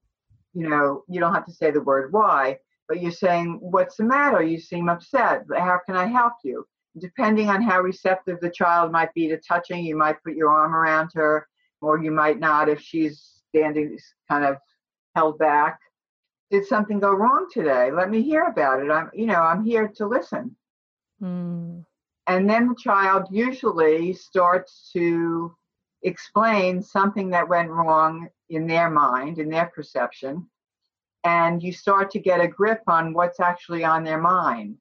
You 0.54 0.68
know, 0.68 1.04
you 1.08 1.22
don't 1.22 1.34
have 1.34 1.46
to 1.46 1.54
say 1.54 1.72
the 1.72 1.80
word 1.80 2.12
why, 2.12 2.58
but 2.90 3.02
you're 3.02 3.14
saying, 3.14 3.60
What's 3.62 3.96
the 3.96 4.04
matter? 4.04 4.44
You 4.44 4.60
seem 4.60 4.90
upset. 4.90 5.46
How 5.58 5.80
can 5.86 5.96
I 5.96 6.08
help 6.08 6.34
you? 6.44 6.66
Depending 7.00 7.50
on 7.50 7.62
how 7.62 7.82
receptive 7.82 8.40
the 8.42 8.50
child 8.50 8.92
might 8.92 9.14
be 9.14 9.28
to 9.30 9.38
touching, 9.38 9.86
you 9.86 9.96
might 9.96 10.22
put 10.24 10.36
your 10.36 10.50
arm 10.50 10.76
around 10.76 11.12
her, 11.14 11.48
or 11.82 12.04
you 12.04 12.12
might 12.12 12.40
not 12.40 12.68
if 12.68 12.82
she's 12.82 13.42
standing 13.50 13.98
kind 14.30 14.46
of 14.46 14.58
held 15.16 15.38
back. 15.38 15.80
Did 16.50 16.66
something 16.66 17.00
go 17.00 17.14
wrong 17.14 17.48
today? 17.52 17.92
Let 17.92 18.10
me 18.10 18.22
hear 18.22 18.44
about 18.44 18.84
it. 18.84 18.92
I'm 18.92 19.10
you 19.14 19.26
know 19.26 19.42
i'm 19.42 19.64
here 19.64 19.88
to 19.96 20.08
listen. 20.08 20.56
Mm, 21.22 21.86
and 22.28 22.50
then 22.50 22.68
the 22.68 22.76
child 22.76 23.28
usually 23.32 24.14
starts 24.14 24.90
to 24.94 25.56
explain 26.04 26.82
something 26.82 27.30
that 27.30 27.48
went 27.48 27.70
wrong 27.70 28.28
in 28.50 28.68
their 28.68 28.90
mind 28.90 29.38
in 29.38 29.50
their 29.50 29.68
perception 29.68 30.48
and 31.24 31.62
you 31.62 31.72
start 31.72 32.10
to 32.12 32.20
get 32.20 32.42
a 32.42 32.48
grip 32.48 32.82
on 32.88 33.14
what's 33.14 33.40
actually 33.40 33.84
on 33.84 34.04
their 34.04 34.20
mind 34.20 34.78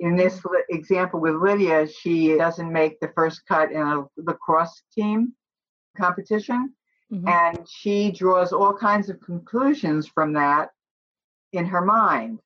in 0.00 0.16
this 0.16 0.40
example 0.70 1.20
with 1.20 1.34
lydia 1.34 1.86
she 1.86 2.36
doesn't 2.36 2.72
make 2.72 2.98
the 3.00 3.10
first 3.14 3.42
cut 3.48 3.72
in 3.72 3.80
a 3.80 4.04
lacrosse 4.16 4.82
team 4.94 5.32
competition 5.96 6.72
mhm. 7.12 7.28
and 7.28 7.66
she 7.68 8.10
draws 8.10 8.52
all 8.52 8.72
kinds 8.72 9.08
of 9.08 9.20
conclusions 9.20 10.06
from 10.06 10.32
that 10.32 10.70
in 11.52 11.66
her 11.66 11.84
mind. 11.84 12.40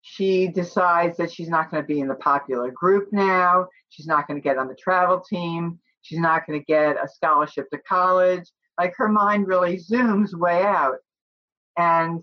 She 0.00 0.48
decides 0.48 1.16
that 1.18 1.30
she's 1.30 1.48
not 1.48 1.70
going 1.70 1.82
to 1.82 1.86
be 1.86 2.00
in 2.00 2.08
the 2.08 2.14
popular 2.14 2.70
group 2.70 3.08
now. 3.12 3.68
She's 3.90 4.06
not 4.06 4.26
going 4.26 4.40
to 4.40 4.44
get 4.44 4.58
on 4.58 4.68
the 4.68 4.74
travel 4.74 5.20
team. 5.20 5.78
She's 6.02 6.18
not 6.18 6.46
going 6.46 6.58
to 6.58 6.64
get 6.64 6.96
a 6.96 7.08
scholarship 7.08 7.68
to 7.70 7.78
college. 7.78 8.44
Like 8.78 8.94
her 8.96 9.08
mind 9.08 9.48
really 9.48 9.76
zooms 9.76 10.32
way 10.34 10.62
out. 10.62 10.98
And 11.76 12.22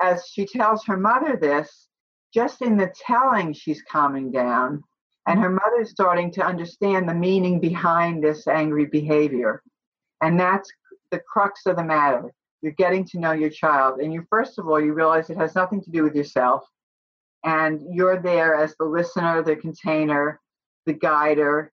as 0.00 0.26
she 0.26 0.46
tells 0.46 0.84
her 0.86 0.96
mother 0.96 1.36
this, 1.36 1.88
just 2.32 2.62
in 2.62 2.76
the 2.76 2.92
telling, 2.96 3.52
she's 3.52 3.82
calming 3.82 4.30
down. 4.30 4.82
And 5.26 5.38
her 5.38 5.50
mother's 5.50 5.90
starting 5.90 6.32
to 6.32 6.44
understand 6.44 7.08
the 7.08 7.14
meaning 7.14 7.60
behind 7.60 8.22
this 8.22 8.48
angry 8.48 8.86
behavior. 8.86 9.62
And 10.20 10.38
that's 10.38 10.70
the 11.10 11.20
crux 11.20 11.66
of 11.66 11.76
the 11.76 11.84
matter. 11.84 12.32
You're 12.60 12.72
getting 12.72 13.04
to 13.06 13.20
know 13.20 13.32
your 13.32 13.50
child. 13.50 14.00
And 14.00 14.12
you, 14.12 14.26
first 14.30 14.58
of 14.58 14.68
all, 14.68 14.80
you 14.80 14.94
realize 14.94 15.30
it 15.30 15.36
has 15.36 15.54
nothing 15.54 15.80
to 15.82 15.90
do 15.90 16.02
with 16.02 16.14
yourself. 16.14 16.64
And 17.44 17.80
you're 17.90 18.20
there 18.20 18.54
as 18.54 18.74
the 18.76 18.84
listener, 18.84 19.42
the 19.42 19.56
container, 19.56 20.40
the 20.86 20.92
guider, 20.92 21.72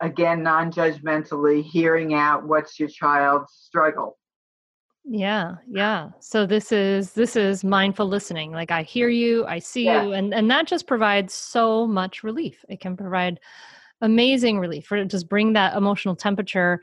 again, 0.00 0.42
non 0.42 0.70
judgmentally 0.70 1.62
hearing 1.62 2.14
out 2.14 2.46
what's 2.46 2.78
your 2.78 2.88
child's 2.88 3.52
struggle. 3.52 4.16
Yeah, 5.10 5.54
yeah. 5.66 6.10
So 6.20 6.44
this 6.44 6.70
is 6.70 7.12
this 7.12 7.34
is 7.34 7.64
mindful 7.64 8.06
listening. 8.06 8.52
Like 8.52 8.70
I 8.70 8.82
hear 8.82 9.08
you, 9.08 9.46
I 9.46 9.58
see 9.58 9.84
Yeah. 9.84 10.04
you, 10.04 10.12
and 10.12 10.34
and 10.34 10.50
that 10.50 10.66
just 10.66 10.86
provides 10.86 11.32
so 11.32 11.86
much 11.86 12.22
relief. 12.22 12.64
It 12.68 12.80
can 12.80 12.96
provide 12.96 13.40
amazing 14.02 14.58
relief 14.58 14.84
for 14.86 15.02
just 15.04 15.28
bring 15.28 15.54
that 15.54 15.76
emotional 15.76 16.14
temperature 16.14 16.80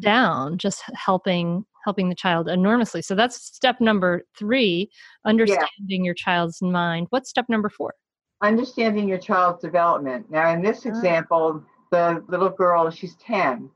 down, 0.00 0.58
just 0.58 0.82
helping 0.94 1.64
helping 1.84 2.08
the 2.08 2.14
child 2.16 2.48
enormously. 2.48 3.00
So 3.00 3.14
that's 3.14 3.36
step 3.36 3.80
number 3.80 4.22
three, 4.36 4.90
understanding 5.24 6.04
your 6.04 6.14
child's 6.14 6.60
mind. 6.60 7.06
What's 7.10 7.30
step 7.30 7.46
number 7.48 7.68
four? 7.68 7.94
Understanding 8.42 9.08
your 9.08 9.18
child's 9.18 9.62
development. 9.62 10.30
Now, 10.30 10.50
in 10.50 10.62
this 10.62 10.84
Ah. 10.84 10.88
example, 10.88 11.62
the 11.90 12.24
little 12.28 12.50
girl, 12.50 12.90
she's 12.90 13.14
10, 13.16 13.70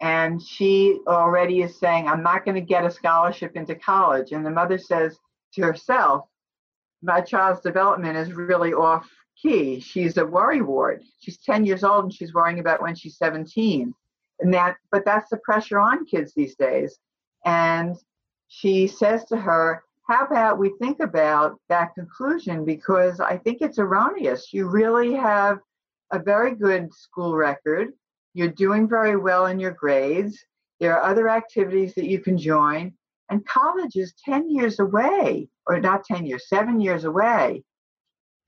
and 0.00 0.42
she 0.42 0.98
already 1.06 1.62
is 1.62 1.78
saying, 1.78 2.08
I'm 2.08 2.22
not 2.22 2.44
going 2.44 2.54
to 2.54 2.60
get 2.60 2.86
a 2.86 2.90
scholarship 2.90 3.54
into 3.54 3.74
college. 3.74 4.32
And 4.32 4.44
the 4.44 4.50
mother 4.50 4.78
says 4.78 5.18
to 5.54 5.62
herself, 5.62 6.26
My 7.02 7.20
child's 7.20 7.60
development 7.60 8.16
is 8.16 8.32
really 8.32 8.72
off 8.72 9.08
key. 9.40 9.80
She's 9.80 10.16
a 10.16 10.24
worry 10.24 10.62
ward. 10.62 11.02
She's 11.20 11.38
10 11.38 11.64
years 11.64 11.84
old 11.84 12.04
and 12.04 12.14
she's 12.14 12.34
worrying 12.34 12.60
about 12.60 12.82
when 12.82 12.94
she's 12.94 13.18
17. 13.18 13.94
And 14.40 14.54
that, 14.54 14.76
but 14.90 15.04
that's 15.04 15.28
the 15.30 15.36
pressure 15.38 15.78
on 15.78 16.06
kids 16.06 16.32
these 16.34 16.54
days. 16.56 16.98
And 17.44 17.96
she 18.48 18.86
says 18.86 19.24
to 19.26 19.36
her, 19.36 19.82
How 20.08 20.24
about 20.24 20.58
we 20.58 20.72
think 20.80 21.00
about 21.00 21.60
that 21.68 21.94
conclusion? 21.94 22.64
Because 22.64 23.20
I 23.20 23.36
think 23.36 23.58
it's 23.60 23.78
erroneous. 23.78 24.52
You 24.52 24.66
really 24.68 25.12
have 25.12 25.58
a 26.10 26.18
very 26.18 26.54
good 26.54 26.92
school 26.94 27.36
record. 27.36 27.92
You're 28.34 28.48
doing 28.48 28.88
very 28.88 29.16
well 29.16 29.46
in 29.46 29.58
your 29.58 29.72
grades. 29.72 30.38
There 30.78 30.96
are 30.96 31.10
other 31.10 31.28
activities 31.28 31.94
that 31.94 32.06
you 32.06 32.20
can 32.20 32.38
join. 32.38 32.92
And 33.30 33.46
college 33.46 33.96
is 33.96 34.14
10 34.24 34.50
years 34.50 34.80
away, 34.80 35.48
or 35.66 35.80
not 35.80 36.04
10 36.04 36.26
years, 36.26 36.48
seven 36.48 36.80
years 36.80 37.04
away. 37.04 37.64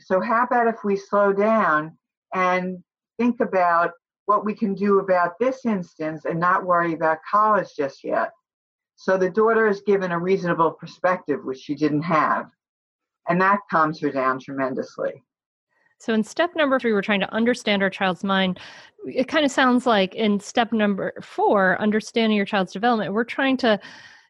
So, 0.00 0.20
how 0.20 0.44
about 0.44 0.66
if 0.66 0.82
we 0.84 0.96
slow 0.96 1.32
down 1.32 1.96
and 2.34 2.82
think 3.18 3.40
about 3.40 3.92
what 4.26 4.44
we 4.44 4.54
can 4.54 4.74
do 4.74 4.98
about 4.98 5.38
this 5.38 5.64
instance 5.64 6.24
and 6.24 6.40
not 6.40 6.64
worry 6.64 6.94
about 6.94 7.18
college 7.30 7.68
just 7.76 8.02
yet? 8.02 8.32
So, 8.96 9.16
the 9.16 9.30
daughter 9.30 9.68
is 9.68 9.82
given 9.82 10.10
a 10.10 10.18
reasonable 10.18 10.72
perspective, 10.72 11.44
which 11.44 11.60
she 11.60 11.74
didn't 11.76 12.02
have. 12.02 12.50
And 13.28 13.40
that 13.40 13.60
calms 13.70 14.00
her 14.00 14.10
down 14.10 14.40
tremendously. 14.40 15.22
So 16.02 16.12
in 16.12 16.24
step 16.24 16.56
number 16.56 16.80
three, 16.80 16.92
we're 16.92 17.00
trying 17.00 17.20
to 17.20 17.32
understand 17.32 17.80
our 17.80 17.88
child's 17.88 18.24
mind. 18.24 18.58
It 19.06 19.28
kind 19.28 19.44
of 19.44 19.52
sounds 19.52 19.86
like 19.86 20.16
in 20.16 20.40
step 20.40 20.72
number 20.72 21.12
four, 21.22 21.80
understanding 21.80 22.36
your 22.36 22.44
child's 22.44 22.72
development, 22.72 23.12
we're 23.12 23.22
trying 23.22 23.56
to, 23.58 23.78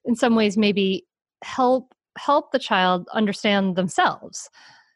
in 0.04 0.14
some 0.14 0.34
ways, 0.34 0.58
maybe 0.58 1.06
help 1.42 1.94
help 2.18 2.52
the 2.52 2.58
child 2.58 3.08
understand 3.14 3.74
themselves 3.74 4.50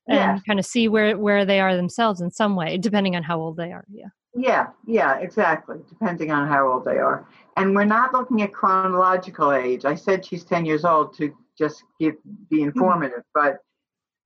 and 0.06 0.18
Yes. 0.18 0.42
kind 0.46 0.58
of 0.58 0.66
see 0.66 0.86
where 0.86 1.16
where 1.16 1.46
they 1.46 1.60
are 1.60 1.74
themselves 1.74 2.20
in 2.20 2.30
some 2.30 2.54
way, 2.56 2.76
depending 2.76 3.16
on 3.16 3.22
how 3.22 3.40
old 3.40 3.56
they 3.56 3.72
are. 3.72 3.86
Yeah. 3.90 4.08
Yeah, 4.34 4.66
yeah, 4.86 5.16
exactly, 5.16 5.78
depending 5.88 6.30
on 6.30 6.46
how 6.46 6.70
old 6.70 6.84
they 6.84 6.98
are. 6.98 7.26
And 7.56 7.74
we're 7.74 7.86
not 7.86 8.12
looking 8.12 8.42
at 8.42 8.52
chronological 8.52 9.50
age. 9.52 9.86
I 9.86 9.94
said 9.94 10.26
she's 10.26 10.44
10 10.44 10.66
years 10.66 10.84
old 10.84 11.16
to 11.16 11.34
just 11.56 11.84
give, 11.98 12.16
be 12.50 12.58
mm-hmm. 12.58 12.66
informative, 12.66 13.22
but 13.32 13.60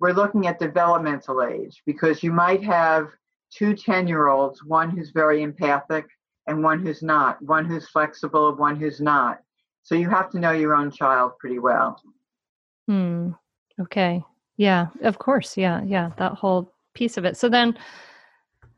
we're 0.00 0.12
looking 0.12 0.46
at 0.46 0.58
developmental 0.58 1.42
age 1.42 1.82
because 1.86 2.22
you 2.22 2.32
might 2.32 2.64
have 2.64 3.08
two 3.52 3.74
10 3.74 4.08
year 4.08 4.28
olds, 4.28 4.64
one 4.64 4.90
who's 4.90 5.10
very 5.10 5.42
empathic 5.42 6.06
and 6.46 6.62
one 6.62 6.84
who's 6.84 7.02
not, 7.02 7.40
one 7.42 7.64
who's 7.64 7.88
flexible, 7.88 8.54
one 8.56 8.76
who's 8.76 9.00
not. 9.00 9.40
So 9.82 9.94
you 9.94 10.08
have 10.08 10.30
to 10.30 10.38
know 10.38 10.52
your 10.52 10.74
own 10.74 10.90
child 10.90 11.32
pretty 11.38 11.58
well. 11.58 12.02
Hmm. 12.88 13.30
Okay. 13.80 14.24
Yeah. 14.56 14.88
Of 15.02 15.18
course. 15.18 15.56
Yeah. 15.56 15.82
Yeah. 15.84 16.10
That 16.16 16.32
whole 16.32 16.72
piece 16.94 17.16
of 17.16 17.24
it. 17.24 17.36
So 17.36 17.48
then, 17.48 17.76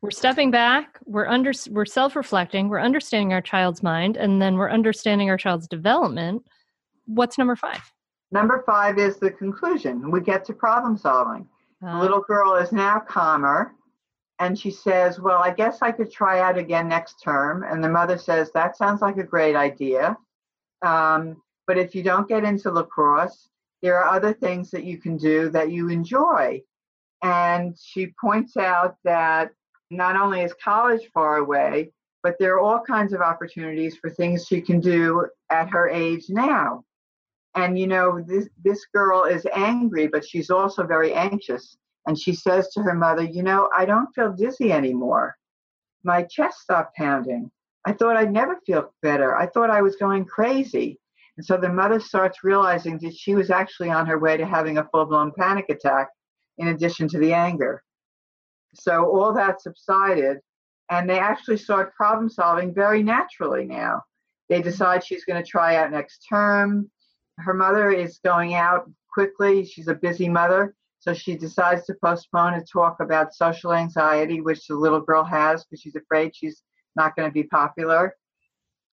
we're 0.03 0.11
stepping 0.11 0.51
back, 0.51 0.99
we're 1.05 1.29
under 1.29 1.53
we're 1.71 1.85
self-reflecting, 1.85 2.69
we're 2.69 2.81
understanding 2.81 3.33
our 3.33 3.41
child's 3.41 3.85
mind, 3.85 4.17
and 4.17 4.43
then 4.43 4.57
we're 4.57 4.69
understanding 4.69 5.31
our 5.31 5.37
child's 5.37 5.69
development. 5.69 6.45
What's 7.07 7.39
number 7.39 7.55
five? 7.55 7.93
Number 8.33 8.63
five 8.65 8.99
is 8.99 9.19
the 9.19 9.31
conclusion. 9.31 10.11
We 10.11 10.21
get 10.21 10.45
to 10.47 10.55
problem 10.55 10.97
solving. 10.97 11.47
The 11.81 11.89
Uh, 11.89 12.01
little 12.01 12.21
girl 12.23 12.55
is 12.55 12.73
now 12.73 12.99
calmer 13.01 13.75
and 14.39 14.59
she 14.59 14.71
says, 14.71 15.21
Well, 15.21 15.39
I 15.39 15.51
guess 15.51 15.83
I 15.83 15.93
could 15.93 16.11
try 16.11 16.41
out 16.41 16.57
again 16.59 16.89
next 16.89 17.23
term. 17.23 17.63
And 17.63 17.85
the 17.85 17.89
mother 17.89 18.19
says, 18.19 18.51
That 18.53 18.77
sounds 18.77 19.03
like 19.03 19.19
a 19.19 19.23
great 19.23 19.55
idea. 19.55 20.17
Um, 20.83 21.43
but 21.67 21.79
if 21.79 21.95
you 21.95 22.03
don't 22.03 22.29
get 22.29 22.43
into 22.45 22.71
lacrosse, 22.71 23.49
there 23.83 23.99
are 24.03 24.15
other 24.15 24.33
things 24.33 24.71
that 24.71 24.85
you 24.85 24.99
can 24.99 25.17
do 25.17 25.51
that 25.51 25.71
you 25.71 25.91
enjoy. 25.91 26.63
And 27.23 27.77
she 27.79 28.15
points 28.21 28.57
out 28.57 28.97
that 29.05 29.51
not 29.91 30.17
only 30.17 30.41
is 30.41 30.55
college 30.55 31.03
far 31.13 31.37
away, 31.37 31.93
but 32.23 32.37
there 32.39 32.55
are 32.55 32.61
all 32.61 32.81
kinds 32.81 33.13
of 33.13 33.21
opportunities 33.21 33.97
for 33.97 34.09
things 34.11 34.47
she 34.47 34.61
can 34.61 34.81
do 34.81 35.27
at 35.51 35.69
her 35.69 35.89
age 35.89 36.27
now. 36.29 36.85
And 37.55 37.79
you 37.79 37.87
know, 37.87 38.23
this 38.27 38.49
this 38.65 38.87
girl 38.95 39.25
is 39.25 39.47
angry, 39.55 40.07
but 40.07 40.25
she's 40.25 40.51
also 40.51 40.87
very 40.87 41.13
anxious. 41.13 41.77
And 42.07 42.19
she 42.19 42.35
says 42.35 42.69
to 42.71 42.83
her 42.83 42.95
mother, 42.95 43.23
You 43.23 43.43
know, 43.43 43.69
I 43.77 43.85
don't 43.85 44.13
feel 44.15 44.33
dizzy 44.33 44.73
anymore. 44.73 45.37
My 46.03 46.23
chest 46.23 46.61
stopped 46.61 46.97
pounding. 46.97 47.51
I 47.85 47.93
thought 47.93 48.17
I'd 48.17 48.33
never 48.33 48.59
feel 48.65 48.93
better. 49.03 49.37
I 49.37 49.47
thought 49.47 49.71
I 49.71 49.83
was 49.83 49.97
going 49.97 50.25
crazy. 50.25 50.99
And 51.37 51.45
so 51.45 51.57
the 51.57 51.69
mother 51.69 52.01
starts 52.01 52.45
realizing 52.45 52.99
that 52.99 53.15
she 53.15 53.35
was 53.35 53.51
actually 53.51 53.91
on 53.91 54.07
her 54.07 54.19
way 54.19 54.37
to 54.37 54.47
having 54.47 54.79
a 54.79 54.89
full 54.93 55.07
blown 55.07 55.33
panic 55.37 55.67
attack 55.69 56.09
in 56.59 56.69
addition 56.69 57.09
to 57.09 57.19
the 57.19 57.33
anger. 57.33 57.83
So 58.75 59.05
all 59.05 59.33
that 59.35 59.61
subsided, 59.61 60.39
and 60.91 61.09
they 61.09 61.19
actually 61.19 61.57
start 61.57 61.95
problem 61.95 62.29
solving 62.29 62.75
very 62.75 63.03
naturally 63.03 63.65
now. 63.65 64.03
They 64.49 64.61
decide 64.61 65.05
she's 65.05 65.25
going 65.25 65.43
to 65.43 65.49
try 65.49 65.77
out 65.77 65.91
next 65.91 66.27
term. 66.29 66.91
Her 67.39 67.55
mother 67.55 67.91
is 67.91 68.21
going 68.25 68.55
out 68.55 68.91
quickly. 69.13 69.65
She's 69.65 69.89
a 69.89 69.95
busy 69.95 70.29
mother. 70.29 70.75
So 71.01 71.13
she 71.13 71.37
decides 71.37 71.85
to 71.87 71.95
postpone 72.03 72.55
a 72.55 72.65
talk 72.65 73.01
about 73.01 73.35
social 73.35 73.73
anxiety, 73.73 74.41
which 74.41 74.67
the 74.67 74.77
little 74.77 75.01
girl 75.01 75.25
has 75.25 75.65
because 75.65 75.81
she's 75.81 75.97
afraid 75.97 76.35
she's 76.35 76.63
not 76.95 77.17
going 77.17 77.29
to 77.29 77.33
be 77.33 77.43
popular. 77.45 78.17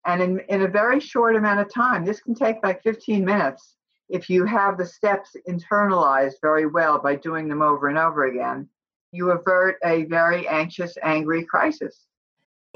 And 0.06 0.22
in, 0.22 0.40
in 0.48 0.62
a 0.62 0.68
very 0.70 1.02
short 1.02 1.36
amount 1.36 1.60
of 1.60 1.74
time, 1.74 2.06
this 2.06 2.22
can 2.22 2.34
take 2.34 2.64
like 2.64 2.82
15 2.82 3.26
minutes 3.26 3.78
if 4.10 4.30
you 4.30 4.46
have 4.46 4.78
the 4.78 4.86
steps 4.86 5.36
internalized 5.48 6.36
very 6.42 6.66
well 6.66 7.00
by 7.00 7.16
doing 7.16 7.48
them 7.48 7.62
over 7.62 7.88
and 7.88 7.98
over 7.98 8.26
again, 8.26 8.70
you 9.12 9.32
avert 9.32 9.78
a 9.84 10.06
very 10.06 10.48
anxious, 10.48 10.98
angry 11.04 11.44
crisis. 11.44 12.07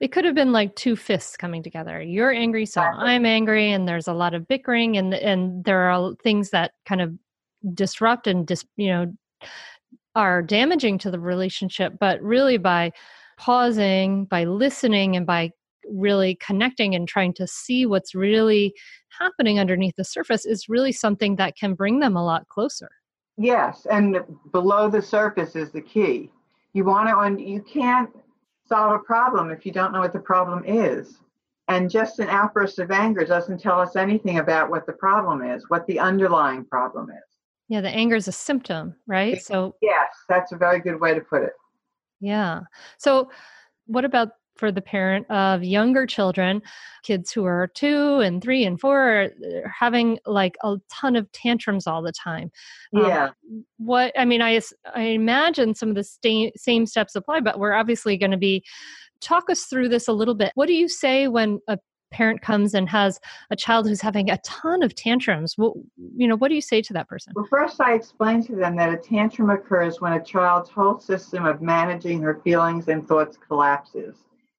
it 0.00 0.12
could 0.12 0.24
have 0.24 0.34
been 0.34 0.52
like 0.52 0.74
two 0.76 0.96
fists 0.96 1.36
coming 1.36 1.62
together. 1.62 2.02
You're 2.02 2.32
angry, 2.32 2.66
so. 2.66 2.82
I'm 2.82 3.24
angry, 3.24 3.72
and 3.72 3.88
there's 3.88 4.08
a 4.08 4.12
lot 4.12 4.34
of 4.34 4.46
bickering, 4.46 4.96
and 4.96 5.14
and 5.14 5.64
there 5.64 5.90
are 5.90 6.14
things 6.22 6.50
that 6.50 6.72
kind 6.84 7.00
of 7.00 7.14
disrupt 7.74 8.26
and 8.26 8.46
dis, 8.46 8.64
you 8.76 8.88
know 8.88 9.12
are 10.14 10.42
damaging 10.42 10.96
to 10.96 11.10
the 11.10 11.20
relationship. 11.20 11.94
But 11.98 12.20
really, 12.22 12.58
by 12.58 12.92
pausing, 13.38 14.26
by 14.26 14.44
listening, 14.44 15.16
and 15.16 15.26
by 15.26 15.50
really 15.88 16.36
connecting 16.36 16.94
and 16.94 17.06
trying 17.08 17.32
to 17.34 17.46
see 17.46 17.86
what's 17.86 18.14
really 18.14 18.74
happening 19.18 19.60
underneath 19.60 19.94
the 19.96 20.04
surface 20.04 20.44
is 20.44 20.68
really 20.68 20.92
something 20.92 21.36
that 21.36 21.56
can 21.56 21.74
bring 21.74 22.00
them 22.00 22.16
a 22.16 22.24
lot 22.24 22.48
closer. 22.48 22.90
Yes, 23.38 23.86
and 23.90 24.18
below 24.52 24.90
the 24.90 25.02
surface 25.02 25.56
is 25.56 25.70
the 25.70 25.80
key. 25.80 26.30
You 26.72 26.84
want 26.84 27.08
to, 27.08 27.18
and 27.18 27.40
you 27.40 27.62
can't 27.62 28.10
solve 28.66 28.92
a 28.92 28.98
problem 28.98 29.50
if 29.50 29.64
you 29.64 29.72
don't 29.72 29.92
know 29.92 30.00
what 30.00 30.12
the 30.12 30.18
problem 30.18 30.64
is. 30.66 31.18
And 31.68 31.90
just 31.90 32.20
an 32.20 32.28
outburst 32.28 32.78
of 32.78 32.90
anger 32.90 33.24
doesn't 33.24 33.60
tell 33.60 33.80
us 33.80 33.96
anything 33.96 34.38
about 34.38 34.70
what 34.70 34.86
the 34.86 34.92
problem 34.92 35.42
is, 35.42 35.64
what 35.68 35.86
the 35.86 35.98
underlying 35.98 36.64
problem 36.64 37.10
is. 37.10 37.36
Yeah, 37.68 37.80
the 37.80 37.90
anger 37.90 38.14
is 38.14 38.28
a 38.28 38.32
symptom, 38.32 38.94
right? 39.08 39.42
So 39.42 39.74
Yes, 39.82 40.08
that's 40.28 40.52
a 40.52 40.56
very 40.56 40.78
good 40.78 41.00
way 41.00 41.14
to 41.14 41.20
put 41.20 41.42
it. 41.42 41.52
Yeah. 42.20 42.60
So, 42.98 43.30
what 43.86 44.04
about 44.04 44.30
for 44.56 44.72
the 44.72 44.80
parent 44.80 45.30
of 45.30 45.62
younger 45.62 46.06
children, 46.06 46.62
kids 47.02 47.30
who 47.32 47.44
are 47.44 47.68
two 47.74 48.20
and 48.20 48.42
three 48.42 48.64
and 48.64 48.80
four, 48.80 49.22
are 49.22 49.30
having 49.78 50.18
like 50.26 50.56
a 50.64 50.76
ton 50.90 51.16
of 51.16 51.30
tantrums 51.32 51.86
all 51.86 52.02
the 52.02 52.12
time? 52.12 52.50
Um, 52.96 53.06
Yeah. 53.06 53.30
What 53.78 54.12
I 54.18 54.24
mean, 54.24 54.42
I 54.42 54.60
I 54.94 55.02
imagine 55.02 55.74
some 55.74 55.90
of 55.90 55.94
the 55.94 56.04
sta- 56.04 56.52
same 56.56 56.86
steps 56.86 57.14
apply, 57.14 57.40
but 57.40 57.58
we're 57.58 57.74
obviously 57.74 58.16
going 58.16 58.30
to 58.32 58.36
be 58.36 58.64
talk 59.20 59.48
us 59.50 59.64
through 59.64 59.88
this 59.88 60.08
a 60.08 60.12
little 60.12 60.34
bit. 60.34 60.52
What 60.54 60.66
do 60.66 60.74
you 60.74 60.88
say 60.88 61.28
when 61.28 61.60
a 61.68 61.78
parent 62.12 62.40
comes 62.40 62.74
and 62.74 62.88
has 62.88 63.18
a 63.50 63.56
child 63.56 63.86
who's 63.86 64.00
having 64.00 64.30
a 64.30 64.38
ton 64.38 64.82
of 64.82 64.94
tantrums? 64.94 65.54
What 65.56 65.74
you 66.16 66.28
know, 66.28 66.36
what 66.36 66.48
do 66.48 66.54
you 66.54 66.60
say 66.60 66.80
to 66.82 66.92
that 66.94 67.08
person? 67.08 67.32
Well, 67.36 67.46
first, 67.50 67.80
I 67.80 67.94
explain 67.94 68.44
to 68.44 68.56
them 68.56 68.76
that 68.76 68.92
a 68.92 68.96
tantrum 68.96 69.50
occurs 69.50 70.00
when 70.00 70.12
a 70.14 70.22
child's 70.22 70.70
whole 70.70 70.98
system 70.98 71.44
of 71.44 71.60
managing 71.60 72.20
her 72.22 72.40
feelings 72.44 72.88
and 72.88 73.06
thoughts 73.06 73.36
collapses. 73.36 74.16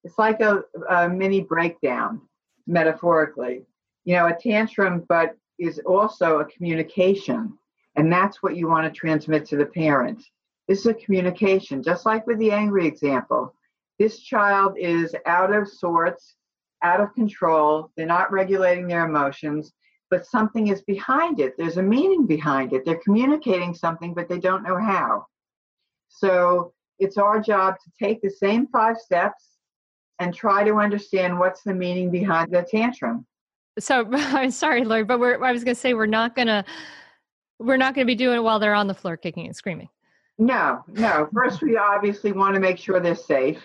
It's 0.08 0.18
like 0.18 0.40
a, 0.40 0.64
a 0.90 1.10
mini 1.10 1.42
breakdown, 1.42 2.22
metaphorically. 2.66 3.66
You 4.06 4.16
know, 4.16 4.28
a 4.28 4.34
tantrum, 4.34 5.04
but 5.10 5.36
is 5.60 5.82
also 5.86 6.40
a 6.40 6.46
communication. 6.46 7.58
And 7.98 8.10
that's 8.10 8.42
what 8.42 8.56
you 8.56 8.70
want 8.70 8.86
to 8.86 8.98
transmit 8.98 9.46
to 9.48 9.58
the 9.58 9.66
parent. 9.66 10.24
This 10.70 10.80
is 10.80 10.86
a 10.86 10.94
communication, 10.94 11.84
just 11.84 12.06
like 12.06 12.26
with 12.26 12.40
the 12.40 12.52
angry 12.52 12.88
example. 12.88 13.54
this 14.00 14.20
child 14.20 14.78
is 14.78 15.14
out 15.26 15.54
of 15.54 15.68
sorts, 15.68 16.36
out 16.84 17.02
of 17.02 17.14
control, 17.14 17.92
they're 17.98 18.06
not 18.06 18.32
regulating 18.32 18.88
their 18.88 19.06
emotions, 19.06 19.74
but 20.10 20.26
something 20.26 20.68
is 20.68 20.84
behind 20.84 21.42
it. 21.42 21.56
There's 21.58 21.78
a 21.78 21.84
meaning 21.84 22.26
behind 22.26 22.72
it. 22.72 22.86
They're 22.86 23.04
communicating 23.04 23.74
something, 23.74 24.14
but 24.14 24.30
they 24.30 24.40
don't 24.40 24.64
know 24.64 24.78
how. 24.78 25.26
So 26.08 26.72
it's 26.98 27.18
our 27.18 27.42
job 27.42 27.76
to 27.84 27.92
take 28.02 28.22
the 28.22 28.30
same 28.30 28.68
five 28.68 28.98
steps 28.98 29.57
and 30.20 30.34
try 30.34 30.64
to 30.64 30.76
understand 30.76 31.38
what's 31.38 31.62
the 31.64 31.74
meaning 31.74 32.10
behind 32.10 32.52
the 32.52 32.64
tantrum. 32.64 33.26
So 33.80 34.08
I'm 34.12 34.52
sorry, 34.52 34.84
Laurie, 34.84 35.04
but 35.04 35.20
we're, 35.20 35.44
I 35.44 35.52
was 35.52 35.64
going 35.64 35.76
to 35.76 35.80
say 35.80 35.94
we're 35.94 36.06
not 36.06 36.36
going 36.36 36.48
to 36.48 36.64
we're 37.60 37.78
not 37.78 37.96
going 37.96 38.06
to 38.06 38.12
be 38.12 38.16
doing 38.16 38.38
it 38.38 38.44
while 38.44 38.60
they're 38.60 38.76
on 38.76 38.88
the 38.88 38.94
floor 38.94 39.18
kicking 39.18 39.48
and 39.48 39.56
screaming. 39.56 39.90
No, 40.38 40.84
no. 40.88 41.28
First, 41.34 41.64
we 41.64 41.76
obviously 41.76 42.32
want 42.32 42.54
to 42.54 42.60
make 42.60 42.78
sure 42.78 43.00
they're 43.00 43.16
safe, 43.16 43.60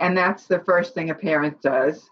and 0.00 0.16
that's 0.16 0.46
the 0.46 0.58
first 0.60 0.94
thing 0.94 1.10
a 1.10 1.14
parent 1.14 1.62
does. 1.62 2.08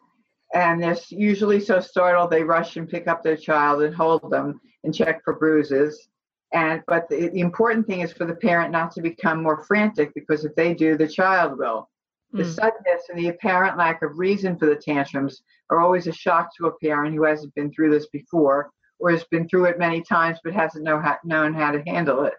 And 0.54 0.82
they're 0.82 0.96
usually 1.08 1.60
so 1.60 1.80
startled 1.80 2.30
they 2.30 2.44
rush 2.44 2.76
and 2.76 2.88
pick 2.88 3.08
up 3.08 3.22
their 3.22 3.36
child 3.36 3.82
and 3.82 3.94
hold 3.94 4.30
them 4.30 4.60
and 4.84 4.94
check 4.94 5.24
for 5.24 5.34
bruises. 5.34 6.08
And 6.52 6.82
but 6.86 7.08
the, 7.08 7.30
the 7.30 7.40
important 7.40 7.86
thing 7.86 8.00
is 8.02 8.12
for 8.12 8.26
the 8.26 8.34
parent 8.34 8.70
not 8.70 8.92
to 8.92 9.02
become 9.02 9.42
more 9.42 9.64
frantic 9.64 10.12
because 10.14 10.44
if 10.44 10.54
they 10.54 10.74
do, 10.74 10.96
the 10.96 11.08
child 11.08 11.58
will. 11.58 11.88
The 12.32 12.44
Mm. 12.44 12.54
suddenness 12.54 13.08
and 13.10 13.18
the 13.18 13.28
apparent 13.28 13.76
lack 13.76 14.02
of 14.02 14.18
reason 14.18 14.56
for 14.56 14.66
the 14.66 14.76
tantrums 14.76 15.42
are 15.70 15.80
always 15.80 16.06
a 16.06 16.12
shock 16.12 16.48
to 16.56 16.66
a 16.66 16.78
parent 16.78 17.14
who 17.14 17.24
hasn't 17.24 17.54
been 17.54 17.70
through 17.70 17.90
this 17.90 18.06
before 18.08 18.70
or 18.98 19.10
has 19.10 19.24
been 19.24 19.46
through 19.48 19.66
it 19.66 19.78
many 19.78 20.00
times 20.00 20.38
but 20.42 20.54
hasn't 20.54 20.84
know 20.84 20.98
how, 20.98 21.18
known 21.24 21.52
how 21.52 21.70
to 21.72 21.82
handle 21.82 22.24
it. 22.24 22.34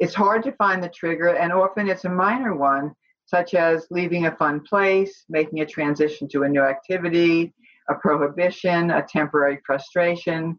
It's 0.00 0.14
hard 0.14 0.42
to 0.44 0.52
find 0.52 0.82
the 0.82 0.88
trigger, 0.88 1.28
and 1.28 1.52
often 1.52 1.88
it's 1.88 2.04
a 2.04 2.08
minor 2.10 2.56
one, 2.56 2.92
such 3.26 3.54
as 3.54 3.86
leaving 3.90 4.26
a 4.26 4.36
fun 4.36 4.60
place, 4.60 5.24
making 5.28 5.60
a 5.60 5.66
transition 5.66 6.26
to 6.28 6.42
a 6.42 6.48
new 6.48 6.62
activity, 6.62 7.54
a 7.88 7.94
prohibition, 7.94 8.90
a 8.90 9.02
temporary 9.02 9.60
frustration. 9.64 10.58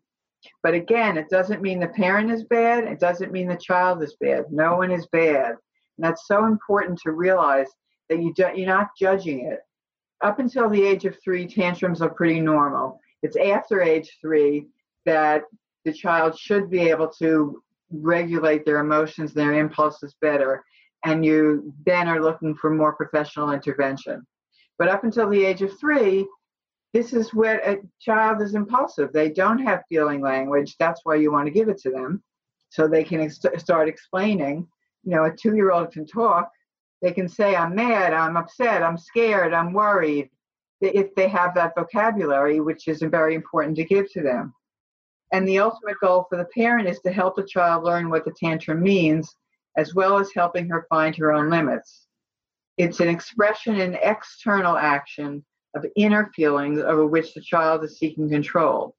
But 0.63 0.73
again, 0.75 1.17
it 1.17 1.29
doesn't 1.29 1.61
mean 1.61 1.79
the 1.79 1.87
parent 1.87 2.31
is 2.31 2.45
bad, 2.45 2.85
it 2.85 2.99
doesn't 2.99 3.31
mean 3.31 3.47
the 3.47 3.57
child 3.57 4.01
is 4.01 4.15
bad. 4.21 4.45
No 4.51 4.77
one 4.77 4.91
is 4.91 5.07
bad. 5.07 5.49
And 5.49 6.05
that's 6.05 6.27
so 6.27 6.45
important 6.45 6.99
to 6.99 7.11
realize 7.11 7.67
that 8.09 8.21
you 8.21 8.33
don't, 8.33 8.57
you're 8.57 8.67
not 8.67 8.89
judging 8.97 9.45
it. 9.45 9.59
Up 10.21 10.39
until 10.39 10.69
the 10.69 10.83
age 10.83 11.05
of 11.05 11.17
three, 11.23 11.47
tantrums 11.47 12.01
are 12.01 12.09
pretty 12.09 12.39
normal. 12.39 12.99
It's 13.21 13.35
after 13.35 13.81
age 13.81 14.17
three 14.21 14.67
that 15.05 15.43
the 15.83 15.93
child 15.93 16.37
should 16.37 16.69
be 16.69 16.89
able 16.89 17.09
to 17.19 17.61
regulate 17.91 18.65
their 18.65 18.79
emotions, 18.79 19.33
their 19.33 19.53
impulses 19.53 20.15
better, 20.21 20.63
and 21.05 21.23
you 21.23 21.73
then 21.85 22.07
are 22.07 22.21
looking 22.21 22.55
for 22.55 22.71
more 22.71 22.93
professional 22.93 23.51
intervention. 23.51 24.25
But 24.77 24.89
up 24.89 25.03
until 25.03 25.29
the 25.29 25.45
age 25.45 25.61
of 25.61 25.77
three, 25.79 26.27
this 26.93 27.13
is 27.13 27.33
where 27.33 27.59
a 27.59 27.77
child 27.99 28.41
is 28.41 28.55
impulsive. 28.55 29.11
They 29.11 29.29
don't 29.29 29.59
have 29.59 29.83
feeling 29.89 30.21
language. 30.21 30.75
That's 30.79 31.01
why 31.03 31.15
you 31.15 31.31
want 31.31 31.45
to 31.45 31.51
give 31.51 31.69
it 31.69 31.77
to 31.79 31.91
them 31.91 32.23
so 32.69 32.87
they 32.87 33.03
can 33.03 33.21
ex- 33.21 33.39
start 33.57 33.87
explaining. 33.87 34.67
You 35.03 35.15
know, 35.15 35.25
a 35.25 35.31
two 35.31 35.55
year 35.55 35.71
old 35.71 35.91
can 35.91 36.07
talk. 36.07 36.49
They 37.05 37.11
can 37.11 37.29
say, 37.29 37.55
I'm 37.55 37.75
mad, 37.75 38.13
I'm 38.13 38.35
upset, 38.35 38.81
I'm 38.81 38.97
scared, 38.97 39.53
I'm 39.53 39.73
worried, 39.73 40.31
if 40.81 41.13
they 41.13 41.27
have 41.27 41.53
that 41.53 41.75
vocabulary, 41.77 42.59
which 42.59 42.87
is 42.87 43.03
very 43.03 43.35
important 43.35 43.75
to 43.75 43.85
give 43.85 44.11
to 44.13 44.23
them. 44.23 44.55
And 45.31 45.47
the 45.47 45.59
ultimate 45.59 45.97
goal 46.01 46.25
for 46.27 46.39
the 46.39 46.45
parent 46.45 46.89
is 46.89 46.99
to 47.01 47.11
help 47.11 47.35
the 47.35 47.45
child 47.45 47.83
learn 47.83 48.09
what 48.09 48.25
the 48.25 48.33
tantrum 48.35 48.81
means, 48.81 49.35
as 49.77 49.93
well 49.93 50.17
as 50.17 50.31
helping 50.33 50.67
her 50.69 50.87
find 50.89 51.15
her 51.17 51.31
own 51.31 51.51
limits. 51.51 52.07
It's 52.79 52.99
an 52.99 53.09
expression 53.09 53.79
in 53.79 53.99
external 54.01 54.75
action 54.75 55.45
of 55.75 55.85
inner 55.95 56.31
feelings 56.35 56.79
over 56.79 57.05
which 57.05 57.35
the 57.35 57.41
child 57.41 57.83
is 57.83 57.99
seeking 57.99 58.27
control. 58.31 58.95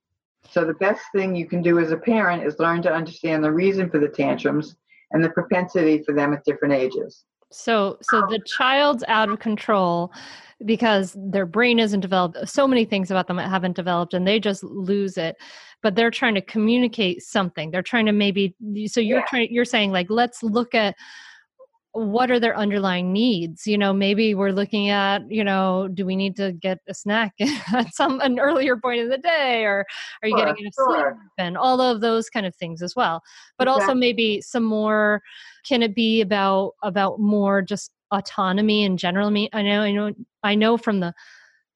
So, 0.49 0.63
the 0.63 0.75
best 0.75 1.03
thing 1.13 1.35
you 1.35 1.45
can 1.45 1.61
do 1.61 1.77
as 1.77 1.91
a 1.91 1.97
parent 1.97 2.45
is 2.45 2.57
learn 2.57 2.81
to 2.83 2.93
understand 2.93 3.43
the 3.43 3.51
reason 3.51 3.89
for 3.89 3.99
the 3.99 4.07
tantrums 4.07 4.77
and 5.11 5.21
the 5.21 5.29
propensity 5.31 6.03
for 6.03 6.13
them 6.13 6.31
at 6.31 6.45
different 6.45 6.73
ages. 6.73 7.25
So 7.51 7.97
so 8.01 8.21
the 8.21 8.39
child's 8.45 9.03
out 9.07 9.29
of 9.29 9.39
control 9.39 10.11
because 10.65 11.15
their 11.17 11.45
brain 11.45 11.79
isn't 11.79 11.99
developed. 11.99 12.35
Uh, 12.35 12.45
so 12.45 12.67
many 12.67 12.83
things 12.83 13.11
about 13.11 13.27
them 13.27 13.37
haven't 13.37 13.75
developed 13.75 14.13
and 14.13 14.27
they 14.27 14.39
just 14.39 14.63
lose 14.63 15.17
it. 15.17 15.37
But 15.83 15.95
they're 15.95 16.11
trying 16.11 16.35
to 16.35 16.41
communicate 16.41 17.21
something. 17.21 17.69
They're 17.71 17.83
trying 17.83 18.07
to 18.07 18.11
maybe 18.11 18.55
so 18.87 18.99
you're 18.99 19.19
Yeah. 19.19 19.25
trying 19.29 19.53
you're 19.53 19.65
saying 19.65 19.91
like 19.91 20.07
let's 20.09 20.43
look 20.43 20.73
at 20.75 20.95
what 22.05 22.29
are 22.31 22.39
their 22.39 22.55
underlying 22.57 23.11
needs? 23.13 23.65
You 23.67 23.77
know 23.77 23.93
maybe 23.93 24.35
we're 24.35 24.51
looking 24.51 24.89
at 24.89 25.29
you 25.31 25.43
know 25.43 25.87
do 25.93 26.05
we 26.05 26.15
need 26.15 26.35
to 26.37 26.51
get 26.53 26.79
a 26.87 26.93
snack 26.93 27.33
at 27.73 27.93
some 27.93 28.19
an 28.21 28.39
earlier 28.39 28.77
point 28.77 29.01
in 29.01 29.09
the 29.09 29.17
day 29.17 29.63
or 29.65 29.85
are 30.21 30.29
you 30.29 30.35
Sure, 30.35 30.37
getting 30.37 30.57
enough 30.57 30.73
sleep 30.75 31.05
and 31.37 31.57
all 31.57 31.81
of 31.81 32.01
those 32.01 32.29
kind 32.29 32.45
of 32.45 32.55
things 32.55 32.81
as 32.81 32.95
well. 32.95 33.21
But 33.57 33.67
also 33.67 33.93
maybe 33.93 34.41
some 34.41 34.63
more 34.63 35.21
can 35.65 35.81
it 35.83 35.95
be 35.95 36.21
about 36.21 36.73
about 36.83 37.19
more 37.19 37.61
just 37.61 37.91
autonomy 38.11 38.83
in 38.83 38.97
general? 38.97 39.27
I 39.27 39.31
mean 39.31 39.49
I 39.53 39.61
know 39.63 39.81
I 39.81 39.91
know 39.91 40.13
I 40.43 40.55
know 40.55 40.77
from 40.77 40.99
the 40.99 41.13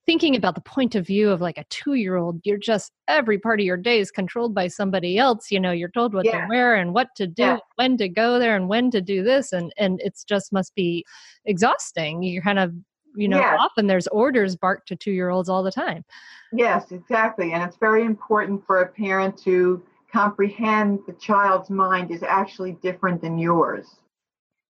thinking 0.06 0.36
about 0.36 0.56
the 0.56 0.62
point 0.62 0.95
of 0.95 1.06
view 1.06 1.30
of 1.30 1.41
like 1.41 1.58
a 1.58 1.64
2-year-old 1.66 2.41
you're 2.43 2.58
just 2.58 2.91
every 3.08 3.38
part 3.38 3.60
of 3.60 3.66
your 3.66 3.78
day 3.78 3.99
is 3.99 4.12
controlled 4.12 4.54
by 4.54 4.68
somebody 4.68 5.18
else 5.18 5.52
you 5.52 5.60
know 5.60 5.72
you're 5.72 5.89
told 5.89 6.14
what 6.14 6.26
to 6.26 6.45
wear 6.49 6.76
and 6.76 6.93
what 6.93 7.10
to 7.16 7.28
do 7.28 7.43
Yeah. 7.43 7.58
when 7.76 7.97
to 7.97 8.10
go 8.10 8.39
there 8.39 8.56
and 8.56 8.68
when 8.68 8.91
to 8.91 9.02
do 9.02 9.24
this 9.24 9.54
and 9.54 9.72
and 9.78 10.02
it's 10.04 10.24
just 10.24 10.52
must 10.52 10.74
be 10.76 11.06
exhausting 11.45 12.24
you're 12.24 12.43
kind 12.43 12.60
of 12.60 12.74
you 13.16 13.28
know 13.28 13.39
Yeah. 13.39 13.58
often 13.60 13.88
there's 13.88 14.08
orders 14.08 14.56
barked 14.56 14.88
to 14.88 14.95
2-year-olds 14.95 15.49
all 15.49 15.64
the 15.64 15.72
time 15.72 16.04
Yes, 16.54 16.91
exactly. 16.91 17.54
And 17.54 17.64
it's 17.64 17.78
very 17.78 18.04
important 18.04 18.66
for 18.66 18.82
a 18.82 18.88
parent 18.88 19.38
to 19.43 19.82
comprehend 20.12 20.99
the 21.08 21.14
child's 21.14 21.70
mind 21.70 22.12
is 22.12 22.24
actually 22.24 22.74
different 22.74 23.22
than 23.22 23.38
yours. 23.38 23.88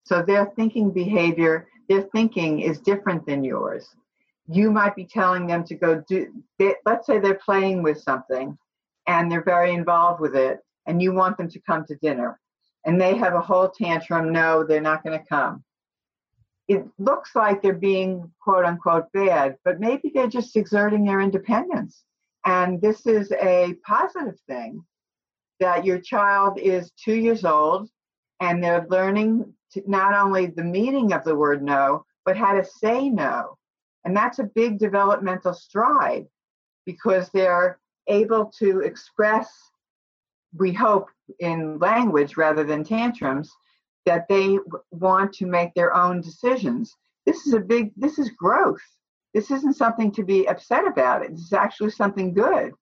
So 0.06 0.22
their 0.22 0.46
thinking 0.56 0.92
behavior, 0.92 1.68
their 1.90 2.04
thinking 2.04 2.60
is 2.60 2.80
different 2.80 3.26
than 3.26 3.44
yours. 3.44 3.96
You 4.48 4.72
might 4.72 4.96
be 4.96 5.06
telling 5.06 5.48
them 5.48 5.64
to 5.66 5.76
go 5.76 6.04
do, 6.08 6.32
they, 6.60 6.76
let's 6.86 7.08
say 7.08 7.20
they're 7.20 7.36
playing 7.36 7.84
with 7.84 8.02
something 8.02 8.58
and 9.08 9.32
they're 9.32 9.44
very 9.44 9.74
involved 9.74 10.20
with 10.20 10.36
it, 10.36 10.60
and 10.86 11.02
you 11.02 11.14
want 11.14 11.38
them 11.38 11.50
to 11.50 11.60
come 11.62 11.86
to 11.86 11.96
dinner. 11.98 12.40
And 12.86 13.00
they 13.00 13.16
have 13.16 13.34
a 13.34 13.42
whole 13.42 13.70
tantrum 13.70 14.32
no, 14.32 14.64
they're 14.64 14.82
not 14.82 15.04
going 15.04 15.18
to 15.18 15.26
come. 15.26 15.64
It 16.68 16.86
looks 16.98 17.36
like 17.36 17.62
they're 17.62 17.74
being 17.74 18.32
quote 18.42 18.66
unquote 18.66 19.12
bad, 19.12 19.58
but 19.64 19.80
maybe 19.80 20.12
they're 20.14 20.28
just 20.28 20.56
exerting 20.56 21.06
their 21.06 21.20
independence. 21.20 22.04
And 22.46 22.82
this 22.82 23.06
is 23.06 23.32
a 23.34 23.76
positive 23.86 24.40
thing 24.48 24.84
that 25.60 25.86
your 25.86 26.00
child 26.00 26.58
is 26.60 26.92
two 26.92 27.14
years 27.14 27.46
old 27.46 27.90
and 28.40 28.64
they're 28.64 28.88
learning 28.90 29.54
not 29.86 30.14
only 30.14 30.48
the 30.48 30.64
meaning 30.64 31.14
of 31.14 31.24
the 31.24 31.36
word 31.36 31.64
no, 31.64 32.06
but 32.26 32.36
how 32.36 32.54
to 32.54 32.66
say 32.66 33.10
no. 33.10 33.58
And 34.06 34.16
that's 34.16 34.40
a 34.40 34.50
big 34.56 34.80
developmental 34.80 35.54
stride 35.54 36.28
because 36.86 37.30
they're 37.30 37.80
able 38.08 38.52
to 38.60 38.80
express, 38.82 39.50
we 40.58 40.74
hope, 40.74 41.08
in 41.40 41.80
language 41.80 42.36
rather 42.36 42.64
than 42.64 42.84
tantrums, 42.84 43.52
that 44.06 44.28
they 44.28 44.58
want 44.92 45.34
to 45.34 45.46
make 45.46 45.74
their 45.74 45.94
own 45.96 46.22
decisions. 46.22 46.96
This 47.26 47.46
is 47.46 47.54
a 47.54 47.60
big, 47.60 47.92
this 47.96 48.18
is 48.18 48.32
growth. 48.32 48.82
This 49.34 49.52
isn't 49.52 49.76
something 49.76 50.12
to 50.14 50.24
be 50.24 50.48
upset 50.48 50.86
about. 50.86 51.24
It's 51.24 51.54
actually 51.54 51.92
something 51.92 52.34
good. 52.34 52.74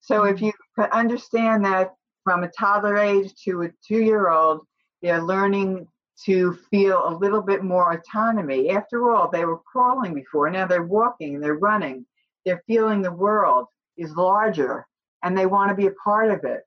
So 0.00 0.22
mm-hmm. 0.22 0.34
if 0.34 0.42
you 0.42 0.52
understand 0.92 1.64
that 1.64 1.94
from 2.24 2.42
a 2.42 2.50
toddler 2.50 2.98
age 2.98 3.32
to 3.44 3.62
a 3.62 3.70
two 3.86 4.02
year 4.02 4.28
old, 4.28 4.66
they're 5.00 5.22
learning 5.22 5.86
to 6.24 6.58
feel 6.70 7.02
a 7.06 7.16
little 7.16 7.42
bit 7.42 7.62
more 7.62 7.92
autonomy. 7.92 8.70
After 8.70 9.12
all, 9.12 9.30
they 9.30 9.44
were 9.44 9.58
crawling 9.58 10.14
before, 10.14 10.48
now 10.50 10.66
they're 10.66 10.82
walking, 10.82 11.40
they're 11.40 11.58
running, 11.58 12.06
they're 12.44 12.62
feeling 12.66 13.02
the 13.02 13.12
world 13.12 13.66
is 13.96 14.10
larger 14.12 14.86
and 15.22 15.36
they 15.36 15.46
want 15.46 15.70
to 15.70 15.74
be 15.74 15.86
a 15.86 15.94
part 16.02 16.30
of 16.30 16.44
it. 16.44 16.62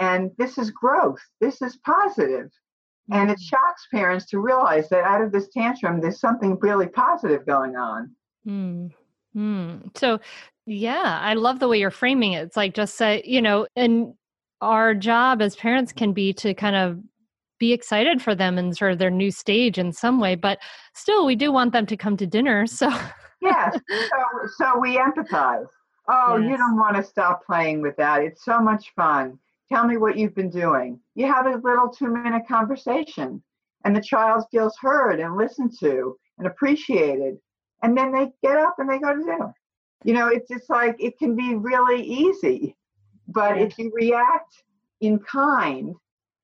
And 0.00 0.30
this 0.38 0.58
is 0.58 0.70
growth, 0.70 1.20
this 1.40 1.62
is 1.62 1.76
positive. 1.78 2.50
And 3.10 3.30
it 3.30 3.38
shocks 3.38 3.86
parents 3.92 4.24
to 4.30 4.38
realize 4.38 4.88
that 4.88 5.04
out 5.04 5.20
of 5.20 5.30
this 5.30 5.48
tantrum, 5.48 6.00
there's 6.00 6.20
something 6.20 6.58
really 6.60 6.86
positive 6.86 7.44
going 7.44 7.76
on. 7.76 8.10
Hmm. 8.44 8.86
Hmm. 9.34 9.76
So, 9.94 10.20
yeah, 10.64 11.18
I 11.20 11.34
love 11.34 11.58
the 11.58 11.68
way 11.68 11.78
you're 11.78 11.90
framing 11.90 12.32
it. 12.32 12.44
It's 12.44 12.56
like 12.56 12.74
just 12.74 12.94
say, 12.94 13.22
you 13.26 13.42
know, 13.42 13.66
and 13.76 14.14
our 14.62 14.94
job 14.94 15.42
as 15.42 15.54
parents 15.54 15.92
can 15.92 16.14
be 16.14 16.32
to 16.34 16.54
kind 16.54 16.76
of 16.76 16.98
be 17.64 17.72
excited 17.72 18.20
for 18.20 18.34
them 18.34 18.58
and 18.58 18.76
sort 18.76 18.92
of 18.92 18.98
their 18.98 19.10
new 19.10 19.30
stage 19.30 19.78
in 19.78 19.90
some 19.90 20.20
way, 20.20 20.34
but 20.34 20.58
still, 20.92 21.24
we 21.24 21.34
do 21.34 21.50
want 21.50 21.72
them 21.72 21.86
to 21.86 21.96
come 21.96 22.16
to 22.18 22.26
dinner. 22.26 22.66
So, 22.74 22.90
Yes. 23.40 23.78
so, 23.88 24.22
so 24.58 24.78
we 24.78 24.96
empathize. 24.96 25.66
Oh, 26.08 26.36
you 26.36 26.56
don't 26.56 26.76
want 26.76 26.96
to 26.96 27.02
stop 27.02 27.44
playing 27.44 27.82
with 27.82 27.96
that. 27.96 28.22
It's 28.22 28.44
so 28.44 28.58
much 28.60 28.92
fun. 28.94 29.38
Tell 29.70 29.86
me 29.86 29.96
what 29.96 30.16
you've 30.18 30.34
been 30.34 30.50
doing. 30.50 30.98
You 31.14 31.26
have 31.32 31.46
a 31.46 31.60
little 31.68 31.88
two 31.88 32.08
minute 32.08 32.42
conversation, 32.48 33.42
and 33.84 33.94
the 33.94 34.00
child 34.00 34.44
feels 34.50 34.76
heard 34.80 35.20
and 35.20 35.36
listened 35.36 35.72
to, 35.80 36.16
and 36.38 36.46
appreciated. 36.46 37.38
And 37.82 37.96
then 37.96 38.12
they 38.12 38.30
get 38.42 38.56
up 38.56 38.74
and 38.78 38.88
they 38.90 38.98
go 38.98 39.14
to 39.14 39.22
dinner. 39.22 39.54
You 40.04 40.14
know, 40.14 40.28
it's 40.28 40.48
just 40.48 40.68
like 40.68 40.96
it 40.98 41.18
can 41.18 41.34
be 41.36 41.54
really 41.54 42.02
easy. 42.02 42.76
But 43.28 43.58
if 43.58 43.78
you 43.78 43.90
react 43.94 44.52
in 45.00 45.18
kind, 45.20 45.94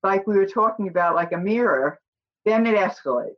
like 0.03 0.26
we 0.26 0.36
were 0.36 0.46
talking 0.46 0.88
about, 0.88 1.14
like 1.14 1.32
a 1.32 1.38
mirror, 1.38 1.98
then 2.44 2.66
it 2.66 2.76
escalates. 2.76 3.34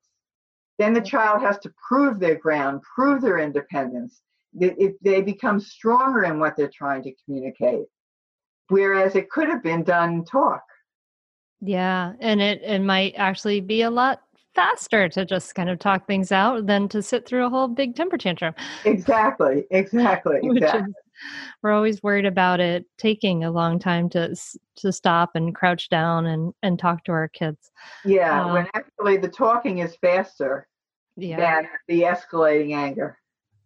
Then 0.79 0.93
the 0.93 1.01
mm-hmm. 1.01 1.09
child 1.09 1.43
has 1.43 1.59
to 1.61 1.73
prove 1.89 2.19
their 2.19 2.37
ground, 2.37 2.83
prove 2.95 3.21
their 3.21 3.39
independence. 3.39 4.23
If 4.55 4.95
they 5.01 5.23
become 5.23 5.61
stronger 5.61 6.25
in 6.25 6.39
what 6.39 6.57
they're 6.57 6.71
trying 6.73 7.03
to 7.05 7.13
communicate, 7.25 7.87
whereas 8.69 9.15
it 9.15 9.31
could 9.31 9.49
have 9.49 9.63
been 9.63 9.83
done 9.83 10.25
talk. 10.25 10.63
Yeah, 11.61 12.13
and 12.21 12.43
it 12.43 12.61
it 12.63 12.81
might 12.81 13.15
actually 13.17 13.61
be 13.61 13.83
a 13.83 13.91
lot 13.91 14.23
faster 14.55 15.09
to 15.09 15.25
just 15.25 15.55
kind 15.55 15.71
of 15.71 15.79
talk 15.79 16.07
things 16.07 16.33
out 16.33 16.67
than 16.67 16.89
to 16.89 17.01
sit 17.03 17.27
through 17.27 17.47
a 17.47 17.49
whole 17.49 17.69
big 17.69 17.95
temper 17.95 18.19
tantrum. 18.19 18.55
Exactly, 18.85 19.65
exactly, 19.71 20.41
exactly. 20.43 20.81
Is, 20.81 20.95
we're 21.63 21.73
always 21.73 22.03
worried 22.03 22.27
about 22.27 22.61
it 22.61 22.85
taking 22.99 23.45
a 23.45 23.51
long 23.51 23.79
time 23.79 24.09
to 24.11 24.35
to 24.77 24.93
stop 24.93 25.31
and 25.35 25.55
crouch 25.55 25.89
down 25.89 26.27
and 26.27 26.53
and 26.63 26.79
talk 26.79 27.05
to 27.05 27.13
our 27.13 27.29
kids. 27.29 27.71
Yeah, 28.05 28.47
uh, 28.47 28.53
when 28.53 28.69
actually 28.75 29.17
the 29.19 29.29
talking 29.29 29.79
is 29.79 29.97
faster 29.97 30.67
yeah. 31.17 31.37
than 31.37 31.69
the 31.89 32.03
escalating 32.03 32.75
anger. 32.75 33.19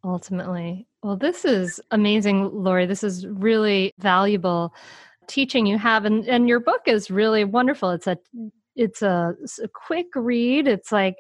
Ultimately, 0.05 0.87
well, 1.03 1.17
this 1.17 1.45
is 1.45 1.81
amazing, 1.91 2.51
Laurie. 2.53 2.87
This 2.87 3.03
is 3.03 3.27
really 3.27 3.93
valuable 3.99 4.73
teaching 5.27 5.67
you 5.67 5.79
have, 5.79 6.05
and 6.05 6.27
and 6.29 6.49
your 6.49 6.61
book 6.61 6.83
is 6.87 7.11
really 7.11 7.45
wonderful. 7.45 7.91
It's 7.91 8.07
a 8.07 8.17
it's 8.77 9.03
a, 9.03 9.35
a 9.63 9.69
quick 9.69 10.07
read. 10.15 10.69
It's 10.69 10.93
like 10.93 11.17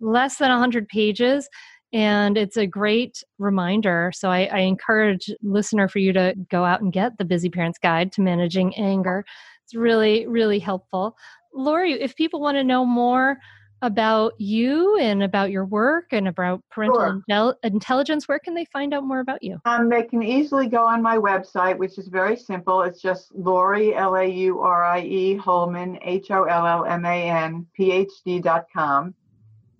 less 0.00 0.36
than 0.38 0.48
100 0.48 0.88
pages 0.88 1.48
and 1.92 2.38
it's 2.38 2.56
a 2.56 2.66
great 2.66 3.22
reminder 3.38 4.12
so 4.14 4.30
I, 4.30 4.44
I, 4.44 4.58
encourage 4.60 5.30
listener 5.42 5.88
for 5.88 5.98
you 5.98 6.12
to 6.12 6.34
go 6.48 6.64
out 6.64 6.82
and 6.82 6.92
get 6.92 7.18
the 7.18 7.24
busy 7.24 7.50
parents 7.50 7.78
guide 7.78 8.12
to 8.12 8.20
managing 8.20 8.74
anger. 8.76 9.24
It's 9.64 9.74
really 9.74 10.26
really 10.26 10.58
helpful. 10.58 11.16
Laurie 11.54 12.00
if 12.00 12.14
people 12.16 12.40
want 12.40 12.56
to 12.56 12.64
know 12.64 12.84
more 12.84 13.38
about 13.82 14.34
you 14.38 14.98
and 14.98 15.22
about 15.22 15.50
your 15.50 15.64
work 15.64 16.12
and 16.12 16.28
about 16.28 16.62
parental 16.70 17.22
sure. 17.26 17.54
intelligence 17.62 18.28
where 18.28 18.38
can 18.38 18.52
they 18.54 18.66
find 18.66 18.92
out 18.92 19.04
more 19.04 19.20
about 19.20 19.42
you? 19.42 19.58
Um, 19.64 19.88
they 19.88 20.02
can 20.02 20.22
easily 20.22 20.68
go 20.68 20.86
on 20.86 21.02
my 21.02 21.16
website 21.16 21.78
which 21.78 21.98
is 21.98 22.08
very 22.08 22.36
simple. 22.36 22.82
It's 22.82 23.00
just 23.00 23.34
laurie 23.34 23.94
l-a-u-r-i-e 23.94 25.36
hollman 25.36 25.98
h-o-l-l-m-a-n 26.02 27.66
p-h-d 27.74 28.40
dot 28.40 28.66
com 28.72 29.14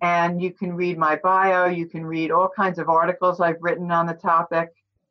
and 0.01 0.41
you 0.41 0.51
can 0.51 0.73
read 0.73 0.97
my 0.97 1.15
bio 1.15 1.67
you 1.67 1.85
can 1.85 2.05
read 2.05 2.31
all 2.31 2.49
kinds 2.49 2.79
of 2.79 2.89
articles 2.89 3.39
i've 3.39 3.61
written 3.61 3.91
on 3.91 4.05
the 4.05 4.13
topic. 4.13 4.69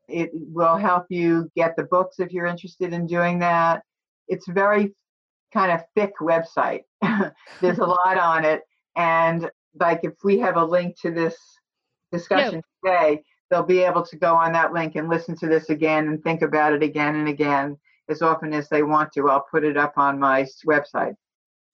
It 0.08 0.30
will 0.32 0.76
help 0.76 1.06
you 1.08 1.50
get 1.54 1.76
the 1.76 1.84
books 1.84 2.18
if 2.18 2.32
you're 2.32 2.46
interested 2.46 2.92
in 2.92 3.06
doing 3.06 3.38
that. 3.38 3.84
It's 4.26 4.48
very 4.48 4.92
kind 5.54 5.70
of 5.70 5.82
thick 5.94 6.14
website. 6.20 6.82
There's 7.60 7.78
a 7.78 7.86
lot 7.86 8.18
on 8.18 8.44
it 8.44 8.62
and 8.96 9.48
like 9.78 10.00
if 10.02 10.14
we 10.24 10.38
have 10.40 10.56
a 10.56 10.64
link 10.64 11.00
to 11.02 11.12
this 11.12 11.36
discussion 12.10 12.60
today 12.84 13.22
they'll 13.50 13.62
be 13.62 13.80
able 13.80 14.04
to 14.04 14.16
go 14.16 14.34
on 14.34 14.52
that 14.52 14.72
link 14.72 14.96
and 14.96 15.08
listen 15.08 15.36
to 15.36 15.46
this 15.46 15.70
again 15.70 16.08
and 16.08 16.22
think 16.22 16.42
about 16.42 16.72
it 16.72 16.82
again 16.82 17.16
and 17.16 17.28
again 17.28 17.76
as 18.08 18.22
often 18.22 18.52
as 18.52 18.68
they 18.68 18.82
want 18.82 19.12
to. 19.12 19.28
I'll 19.28 19.46
put 19.48 19.64
it 19.64 19.76
up 19.76 19.94
on 19.96 20.18
my 20.18 20.44
website 20.66 21.14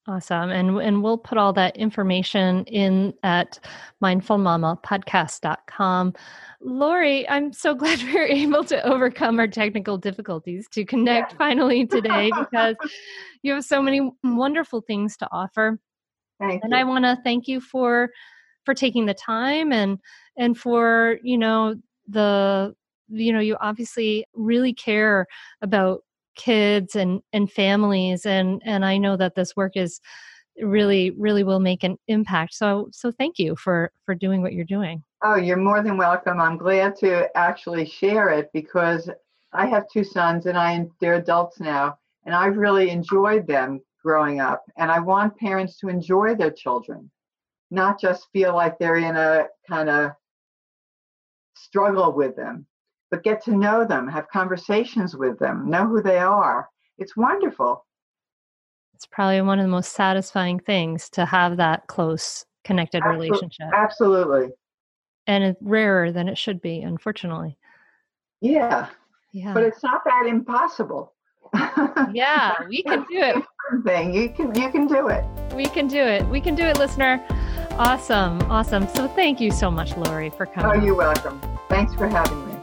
Awesome. 0.09 0.51
And 0.51 0.77
and 0.77 1.03
we'll 1.03 1.17
put 1.17 1.37
all 1.37 1.51
that 1.53 1.75
information 1.75 2.63
in 2.65 3.13
at 3.23 3.59
mindfulmamapodcast.com. 4.01 6.13
Laurie, 6.61 7.27
I'm 7.27 7.51
so 7.51 7.75
glad 7.75 8.01
we 8.01 8.13
were 8.13 8.21
able 8.21 8.63
to 8.65 8.81
overcome 8.85 9.37
our 9.37 9.49
technical 9.49 9.97
difficulties 9.97 10.69
to 10.71 10.85
connect 10.85 11.33
yeah. 11.33 11.37
finally 11.37 11.85
today 11.87 12.31
because 12.39 12.77
you 13.41 13.51
have 13.53 13.65
so 13.65 13.81
many 13.81 14.09
wonderful 14.23 14.79
things 14.79 15.17
to 15.17 15.27
offer. 15.31 15.77
Thank 16.39 16.63
and 16.63 16.71
you. 16.71 16.79
I 16.79 16.85
want 16.85 17.03
to 17.03 17.17
thank 17.23 17.49
you 17.49 17.59
for 17.59 18.09
for 18.63 18.73
taking 18.73 19.07
the 19.07 19.13
time 19.13 19.73
and 19.73 19.99
and 20.37 20.57
for, 20.57 21.19
you 21.21 21.37
know, 21.37 21.75
the 22.07 22.73
you 23.09 23.33
know, 23.33 23.39
you 23.39 23.57
obviously 23.59 24.25
really 24.33 24.73
care 24.73 25.27
about 25.61 26.03
kids 26.37 26.95
and 26.95 27.21
and 27.33 27.51
families 27.51 28.25
and 28.25 28.61
and 28.65 28.85
I 28.85 28.97
know 28.97 29.17
that 29.17 29.35
this 29.35 29.55
work 29.55 29.75
is 29.75 29.99
really 30.61 31.11
really 31.11 31.43
will 31.43 31.59
make 31.59 31.83
an 31.83 31.97
impact 32.07 32.53
so 32.53 32.89
so 32.91 33.11
thank 33.11 33.37
you 33.37 33.55
for 33.55 33.91
for 34.05 34.15
doing 34.15 34.41
what 34.41 34.53
you're 34.53 34.65
doing. 34.65 35.03
Oh 35.23 35.35
you're 35.35 35.57
more 35.57 35.83
than 35.83 35.97
welcome. 35.97 36.39
I'm 36.39 36.57
glad 36.57 36.95
to 36.97 37.35
actually 37.37 37.85
share 37.85 38.29
it 38.29 38.49
because 38.53 39.09
i 39.53 39.65
have 39.65 39.89
two 39.91 40.03
sons 40.03 40.45
and 40.45 40.57
i 40.57 40.85
they're 40.99 41.15
adults 41.15 41.59
now 41.59 41.97
and 42.25 42.35
i've 42.35 42.57
really 42.57 42.89
enjoyed 42.89 43.45
them 43.47 43.81
growing 44.03 44.39
up 44.39 44.63
and 44.77 44.91
i 44.91 44.99
want 44.99 45.35
parents 45.37 45.77
to 45.77 45.89
enjoy 45.89 46.35
their 46.35 46.51
children 46.51 47.09
not 47.71 47.99
just 47.99 48.27
feel 48.31 48.53
like 48.55 48.77
they're 48.77 48.97
in 48.97 49.15
a 49.15 49.45
kind 49.67 49.89
of 49.89 50.11
struggle 51.55 52.11
with 52.13 52.35
them 52.35 52.65
but 53.11 53.23
get 53.23 53.43
to 53.45 53.55
know 53.55 53.85
them, 53.85 54.07
have 54.07 54.27
conversations 54.29 55.15
with 55.15 55.39
them, 55.39 55.69
know 55.69 55.87
who 55.87 56.01
they 56.01 56.19
are. 56.19 56.69
It's 56.97 57.15
wonderful. 57.15 57.85
It's 58.95 59.05
probably 59.05 59.41
one 59.41 59.59
of 59.59 59.63
the 59.63 59.71
most 59.71 59.93
satisfying 59.93 60.59
things 60.59 61.09
to 61.11 61.25
have 61.25 61.57
that 61.57 61.87
close, 61.87 62.45
connected 62.63 63.03
Absolutely. 63.03 63.29
relationship. 63.29 63.67
Absolutely. 63.73 64.47
And 65.27 65.43
it's 65.43 65.61
rarer 65.61 66.11
than 66.11 66.27
it 66.27 66.37
should 66.37 66.61
be, 66.61 66.81
unfortunately. 66.81 67.57
Yeah. 68.41 68.87
Yeah. 69.33 69.53
But 69.53 69.63
it's 69.63 69.83
not 69.83 70.03
that 70.05 70.25
impossible. 70.27 71.13
yeah, 72.11 72.55
we 72.69 72.83
can 72.83 73.05
do 73.09 73.17
it. 73.17 73.43
Thing 73.85 74.13
you 74.13 74.29
can 74.29 74.55
you 74.55 74.71
can 74.71 74.87
do 74.87 75.09
it. 75.09 75.23
We 75.53 75.65
can 75.65 75.87
do 75.87 76.01
it. 76.01 76.25
We 76.27 76.41
can 76.41 76.55
do 76.55 76.63
it, 76.63 76.77
listener. 76.77 77.23
Awesome, 77.71 78.41
awesome. 78.43 78.87
So 78.95 79.07
thank 79.07 79.39
you 79.39 79.51
so 79.51 79.69
much, 79.69 79.95
Laurie, 79.97 80.31
for 80.31 80.47
oh, 80.47 80.51
coming. 80.51 80.81
Oh, 80.81 80.83
you're 80.83 80.95
welcome. 80.95 81.39
Thanks 81.69 81.93
for 81.93 82.07
having 82.07 82.47
me. 82.47 82.56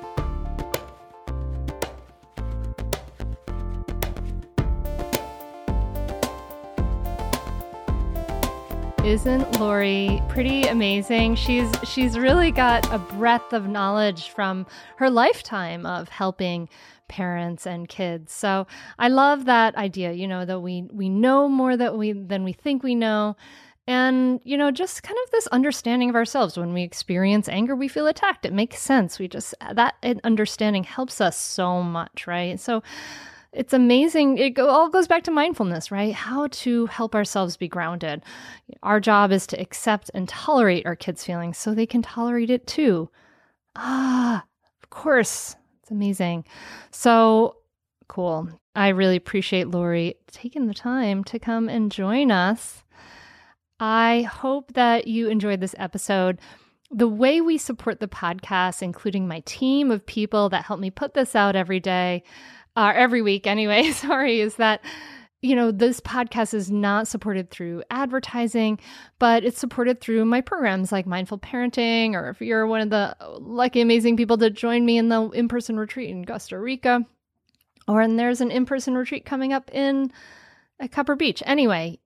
Isn't 9.05 9.61
Laurie 9.61 10.23
pretty 10.31 10.63
amazing? 10.63 11.35
She's 11.35 11.71
she's 11.85 12.19
really 12.19 12.51
got 12.51 12.91
a 12.91 12.99
breadth 12.99 13.53
of 13.53 13.69
knowledge 13.69 14.31
from 14.31 14.67
her 14.97 15.11
lifetime 15.11 15.85
of 15.85 16.09
helping 16.09 16.71
parents 17.07 17.67
and 17.67 17.87
kids. 17.87 18.33
So 18.33 18.67
I 18.99 19.09
love 19.09 19.45
that 19.45 19.77
idea, 19.77 20.13
you 20.13 20.27
know, 20.27 20.47
that 20.47 20.61
we 20.61 20.89
we 20.91 21.11
know 21.11 21.51
more 21.51 21.77
that 21.77 21.99
we 21.99 22.13
than 22.13 22.45
we 22.45 22.55
think 22.55 22.83
we 22.83 22.95
know. 22.95 23.37
And, 23.87 24.41
you 24.43 24.57
know, 24.57 24.71
just 24.71 25.03
kind 25.03 25.19
of 25.27 25.31
this 25.31 25.47
understanding 25.49 26.09
of 26.09 26.17
ourselves. 26.17 26.57
When 26.57 26.73
we 26.73 26.83
experience 26.83 27.51
anger, 27.51 27.77
we 27.77 27.89
feel 27.89 28.07
attacked. 28.07 28.47
It 28.47 28.55
makes 28.55 28.79
sense. 28.79 29.19
We 29.19 29.29
just, 29.29 29.55
that 29.71 29.97
understanding 30.25 30.85
helps 30.85 31.21
us 31.21 31.39
so 31.39 31.83
much, 31.83 32.27
right? 32.27 32.59
So 32.59 32.83
it's 33.55 33.73
amazing. 33.73 34.39
It 34.39 34.59
all 34.59 34.89
goes 34.89 35.07
back 35.07 35.23
to 35.25 35.31
mindfulness, 35.31 35.91
right? 35.91 36.13
How 36.13 36.49
to 36.49 36.87
help 36.87 37.15
ourselves 37.15 37.57
be 37.57 37.69
grounded. 37.69 38.23
Our 38.83 39.01
job 39.01 39.33
is 39.33 39.47
to 39.49 39.61
accept 39.61 40.11
and 40.13 40.29
tolerate 40.29 40.87
our 40.87 40.97
kids' 40.97 41.25
feelings 41.25 41.57
so 41.57 41.73
they 41.73 41.87
can 41.87 42.03
tolerate 42.03 42.51
it 42.51 42.67
too. 42.67 43.11
Ah, 43.77 44.45
of 44.83 44.91
course. 44.91 45.57
It's 45.83 45.91
amazing. 45.91 46.45
So 46.91 47.57
cool. 48.09 48.49
I 48.75 48.89
really 48.89 49.17
appreciate 49.17 49.69
Laurie 49.69 50.17
taking 50.31 50.67
the 50.67 50.75
time 50.75 51.23
to 51.25 51.39
come 51.39 51.69
and 51.69 51.93
join 51.93 52.31
us. 52.31 52.83
I 53.79 54.23
hope 54.23 54.73
that 54.75 55.07
you 55.07 55.29
enjoyed 55.29 55.61
this 55.61 55.75
episode. 55.79 56.41
The 56.91 57.09
way 57.09 57.41
we 57.41 57.59
support 57.59 58.01
the 58.01 58.09
podcast, 58.09 58.83
including 58.83 59.29
my 59.29 59.41
team 59.41 59.91
of 59.91 60.07
people 60.07 60.49
that 60.51 60.65
help 60.65 60.81
me 60.81 60.91
put 60.91 61.15
this 61.15 61.35
out 61.35 61.57
every 61.57 61.81
day, 61.81 62.23
uh, 62.77 62.93
every 62.95 63.23
week 63.23 63.47
anyway, 63.47 63.91
sorry, 63.93 64.41
is 64.41 64.57
that 64.57 64.83
you 65.45 65.55
know, 65.55 65.71
this 65.71 66.01
podcast 66.01 66.55
is 66.55 66.71
not 66.71 67.07
supported 67.07 67.51
through 67.51 67.83
advertising, 67.91 68.81
but 69.19 69.45
it's 69.45 69.59
supported 69.59 70.01
through 70.01 70.25
my 70.25 70.41
programs 70.41 70.91
like 70.91 71.07
Mindful 71.07 71.39
Parenting, 71.39 72.15
or 72.15 72.31
if 72.31 72.41
you're 72.41 72.67
one 72.67 72.81
of 72.81 72.89
the 72.89 73.15
lucky, 73.41 73.83
amazing 73.83 74.17
people 74.17 74.39
to 74.39 74.49
join 74.49 74.87
me 74.87 74.97
in 74.97 75.11
the 75.11 75.29
in 75.31 75.49
person 75.49 75.79
retreat 75.79 76.09
in 76.09 76.25
Costa 76.25 76.59
Rica, 76.59 77.05
or 77.87 78.01
and 78.01 78.19
there's 78.19 78.41
an 78.41 78.51
in 78.51 78.65
person 78.65 78.95
retreat 78.95 79.27
coming 79.27 79.53
up 79.53 79.71
in 79.75 80.11
at 80.81 80.93
Copper 80.93 81.17
Beech. 81.17 81.43
Anyway, 81.47 81.99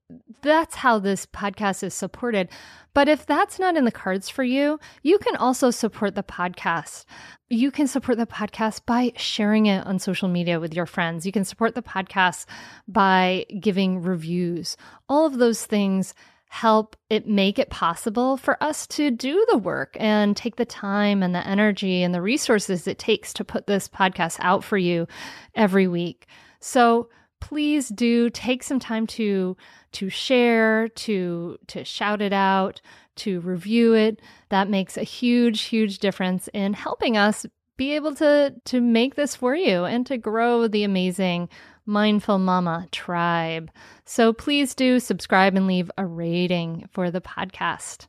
that's 0.42 0.76
how 0.76 0.98
this 0.98 1.26
podcast 1.26 1.82
is 1.82 1.94
supported. 1.94 2.48
But 2.94 3.08
if 3.08 3.26
that's 3.26 3.58
not 3.58 3.76
in 3.76 3.84
the 3.84 3.92
cards 3.92 4.28
for 4.28 4.42
you, 4.44 4.78
you 5.02 5.18
can 5.18 5.36
also 5.36 5.70
support 5.70 6.14
the 6.14 6.22
podcast. 6.22 7.04
You 7.48 7.70
can 7.70 7.86
support 7.86 8.18
the 8.18 8.26
podcast 8.26 8.82
by 8.86 9.12
sharing 9.16 9.66
it 9.66 9.86
on 9.86 9.98
social 9.98 10.28
media 10.28 10.60
with 10.60 10.74
your 10.74 10.86
friends. 10.86 11.24
You 11.24 11.32
can 11.32 11.44
support 11.44 11.74
the 11.74 11.82
podcast 11.82 12.46
by 12.86 13.46
giving 13.60 14.02
reviews. 14.02 14.76
All 15.08 15.26
of 15.26 15.38
those 15.38 15.64
things 15.64 16.14
help 16.50 16.96
it 17.10 17.28
make 17.28 17.58
it 17.58 17.68
possible 17.68 18.38
for 18.38 18.62
us 18.62 18.86
to 18.86 19.10
do 19.10 19.44
the 19.50 19.58
work 19.58 19.96
and 20.00 20.34
take 20.34 20.56
the 20.56 20.64
time 20.64 21.22
and 21.22 21.34
the 21.34 21.46
energy 21.46 22.02
and 22.02 22.14
the 22.14 22.22
resources 22.22 22.88
it 22.88 22.98
takes 22.98 23.34
to 23.34 23.44
put 23.44 23.66
this 23.66 23.86
podcast 23.88 24.38
out 24.40 24.64
for 24.64 24.78
you 24.78 25.06
every 25.54 25.86
week. 25.86 26.26
So 26.60 27.10
please 27.40 27.88
do 27.88 28.30
take 28.30 28.62
some 28.62 28.78
time 28.78 29.06
to 29.08 29.56
to 29.92 30.10
share, 30.10 30.88
to 30.88 31.58
to 31.68 31.84
shout 31.84 32.20
it 32.20 32.32
out, 32.32 32.80
to 33.16 33.40
review 33.40 33.94
it. 33.94 34.20
That 34.50 34.68
makes 34.68 34.96
a 34.96 35.02
huge 35.02 35.62
huge 35.62 35.98
difference 35.98 36.48
in 36.52 36.74
helping 36.74 37.16
us 37.16 37.46
be 37.76 37.94
able 37.94 38.14
to 38.16 38.54
to 38.64 38.80
make 38.80 39.14
this 39.14 39.36
for 39.36 39.54
you 39.54 39.84
and 39.84 40.06
to 40.06 40.18
grow 40.18 40.68
the 40.68 40.84
amazing 40.84 41.48
Mindful 41.86 42.38
Mama 42.38 42.86
tribe. 42.92 43.70
So 44.04 44.34
please 44.34 44.74
do 44.74 45.00
subscribe 45.00 45.56
and 45.56 45.66
leave 45.66 45.90
a 45.96 46.04
rating 46.04 46.86
for 46.92 47.10
the 47.10 47.22
podcast. 47.22 48.08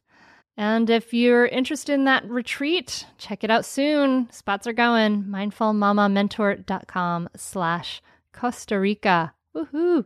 And 0.57 0.89
if 0.89 1.13
you're 1.13 1.45
interested 1.45 1.93
in 1.93 2.03
that 2.03 2.29
retreat, 2.29 3.05
check 3.17 3.45
it 3.45 3.49
out 3.49 3.63
soon. 3.63 4.29
Spots 4.31 4.67
are 4.67 4.73
going. 4.73 5.23
Mindfulmamamentor.com 5.23 7.29
slash 7.37 8.01
Costa 8.39 8.79
Rica. 8.79 9.33
Woohoo! 9.53 10.05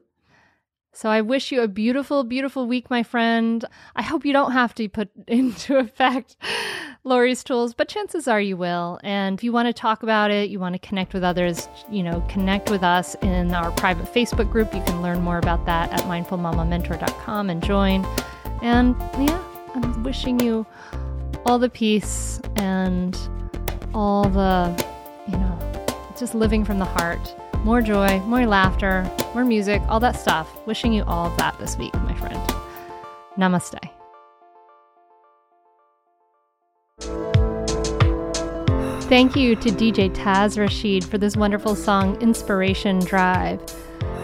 So 0.91 1.07
I 1.07 1.21
wish 1.21 1.51
you 1.51 1.61
a 1.61 1.67
beautiful, 1.67 2.23
beautiful 2.23 2.65
week, 2.65 2.89
my 2.89 3.03
friend. 3.03 3.63
I 3.95 4.01
hope 4.01 4.25
you 4.25 4.33
don't 4.33 4.53
have 4.53 4.73
to 4.75 4.89
put 4.89 5.11
into 5.27 5.77
effect 5.77 6.35
Laurie's 7.03 7.43
tools, 7.43 7.75
but 7.75 7.89
chances 7.89 8.27
are 8.27 8.41
you 8.41 8.57
will. 8.57 8.99
And 9.03 9.37
if 9.37 9.43
you 9.43 9.51
want 9.51 9.67
to 9.67 9.73
talk 9.73 10.01
about 10.01 10.31
it, 10.31 10.49
you 10.49 10.59
want 10.59 10.73
to 10.73 10.79
connect 10.79 11.13
with 11.13 11.23
others, 11.23 11.67
you 11.91 12.01
know, 12.01 12.25
connect 12.27 12.71
with 12.71 12.81
us 12.81 13.15
in 13.21 13.53
our 13.53 13.71
private 13.73 14.11
Facebook 14.11 14.51
group. 14.51 14.73
You 14.73 14.81
can 14.81 15.03
learn 15.03 15.21
more 15.21 15.37
about 15.37 15.67
that 15.67 15.93
at 15.93 16.01
mindfulmamamentor.com 16.01 17.51
and 17.51 17.63
join. 17.63 18.03
And 18.63 18.95
yeah, 19.19 19.43
I'm 19.75 20.01
wishing 20.01 20.39
you 20.39 20.65
all 21.45 21.59
the 21.59 21.69
peace 21.69 22.41
and 22.55 23.15
all 23.93 24.27
the, 24.27 24.73
you 25.27 25.37
know, 25.37 25.85
just 26.17 26.33
living 26.33 26.65
from 26.65 26.79
the 26.79 26.85
heart 26.85 27.35
more 27.63 27.81
joy, 27.81 28.19
more 28.21 28.45
laughter, 28.45 29.09
more 29.33 29.45
music, 29.45 29.81
all 29.87 29.99
that 29.99 30.15
stuff. 30.15 30.49
Wishing 30.67 30.93
you 30.93 31.03
all 31.03 31.27
of 31.27 31.37
that 31.37 31.57
this 31.59 31.77
week, 31.77 31.93
my 31.93 32.13
friend. 32.15 32.41
Namaste. 33.37 33.79
Thank 39.09 39.35
you 39.35 39.55
to 39.57 39.69
DJ 39.69 40.09
Taz 40.15 40.57
Rashid 40.57 41.03
for 41.03 41.17
this 41.17 41.35
wonderful 41.35 41.75
song, 41.75 42.19
Inspiration 42.21 42.99
Drive. 42.99 43.61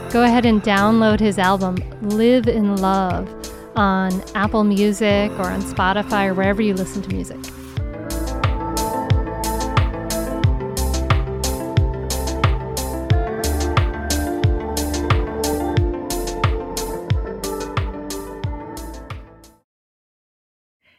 Go 0.10 0.24
ahead 0.24 0.46
and 0.46 0.64
download 0.64 1.20
his 1.20 1.38
album, 1.38 1.76
Live 2.02 2.48
in 2.48 2.78
Love, 2.78 3.30
on 3.76 4.24
Apple 4.34 4.64
Music 4.64 5.32
or 5.34 5.52
on 5.52 5.62
Spotify 5.62 6.30
or 6.30 6.34
wherever 6.34 6.62
you 6.62 6.74
listen 6.74 7.02
to 7.04 7.10
music. 7.10 7.38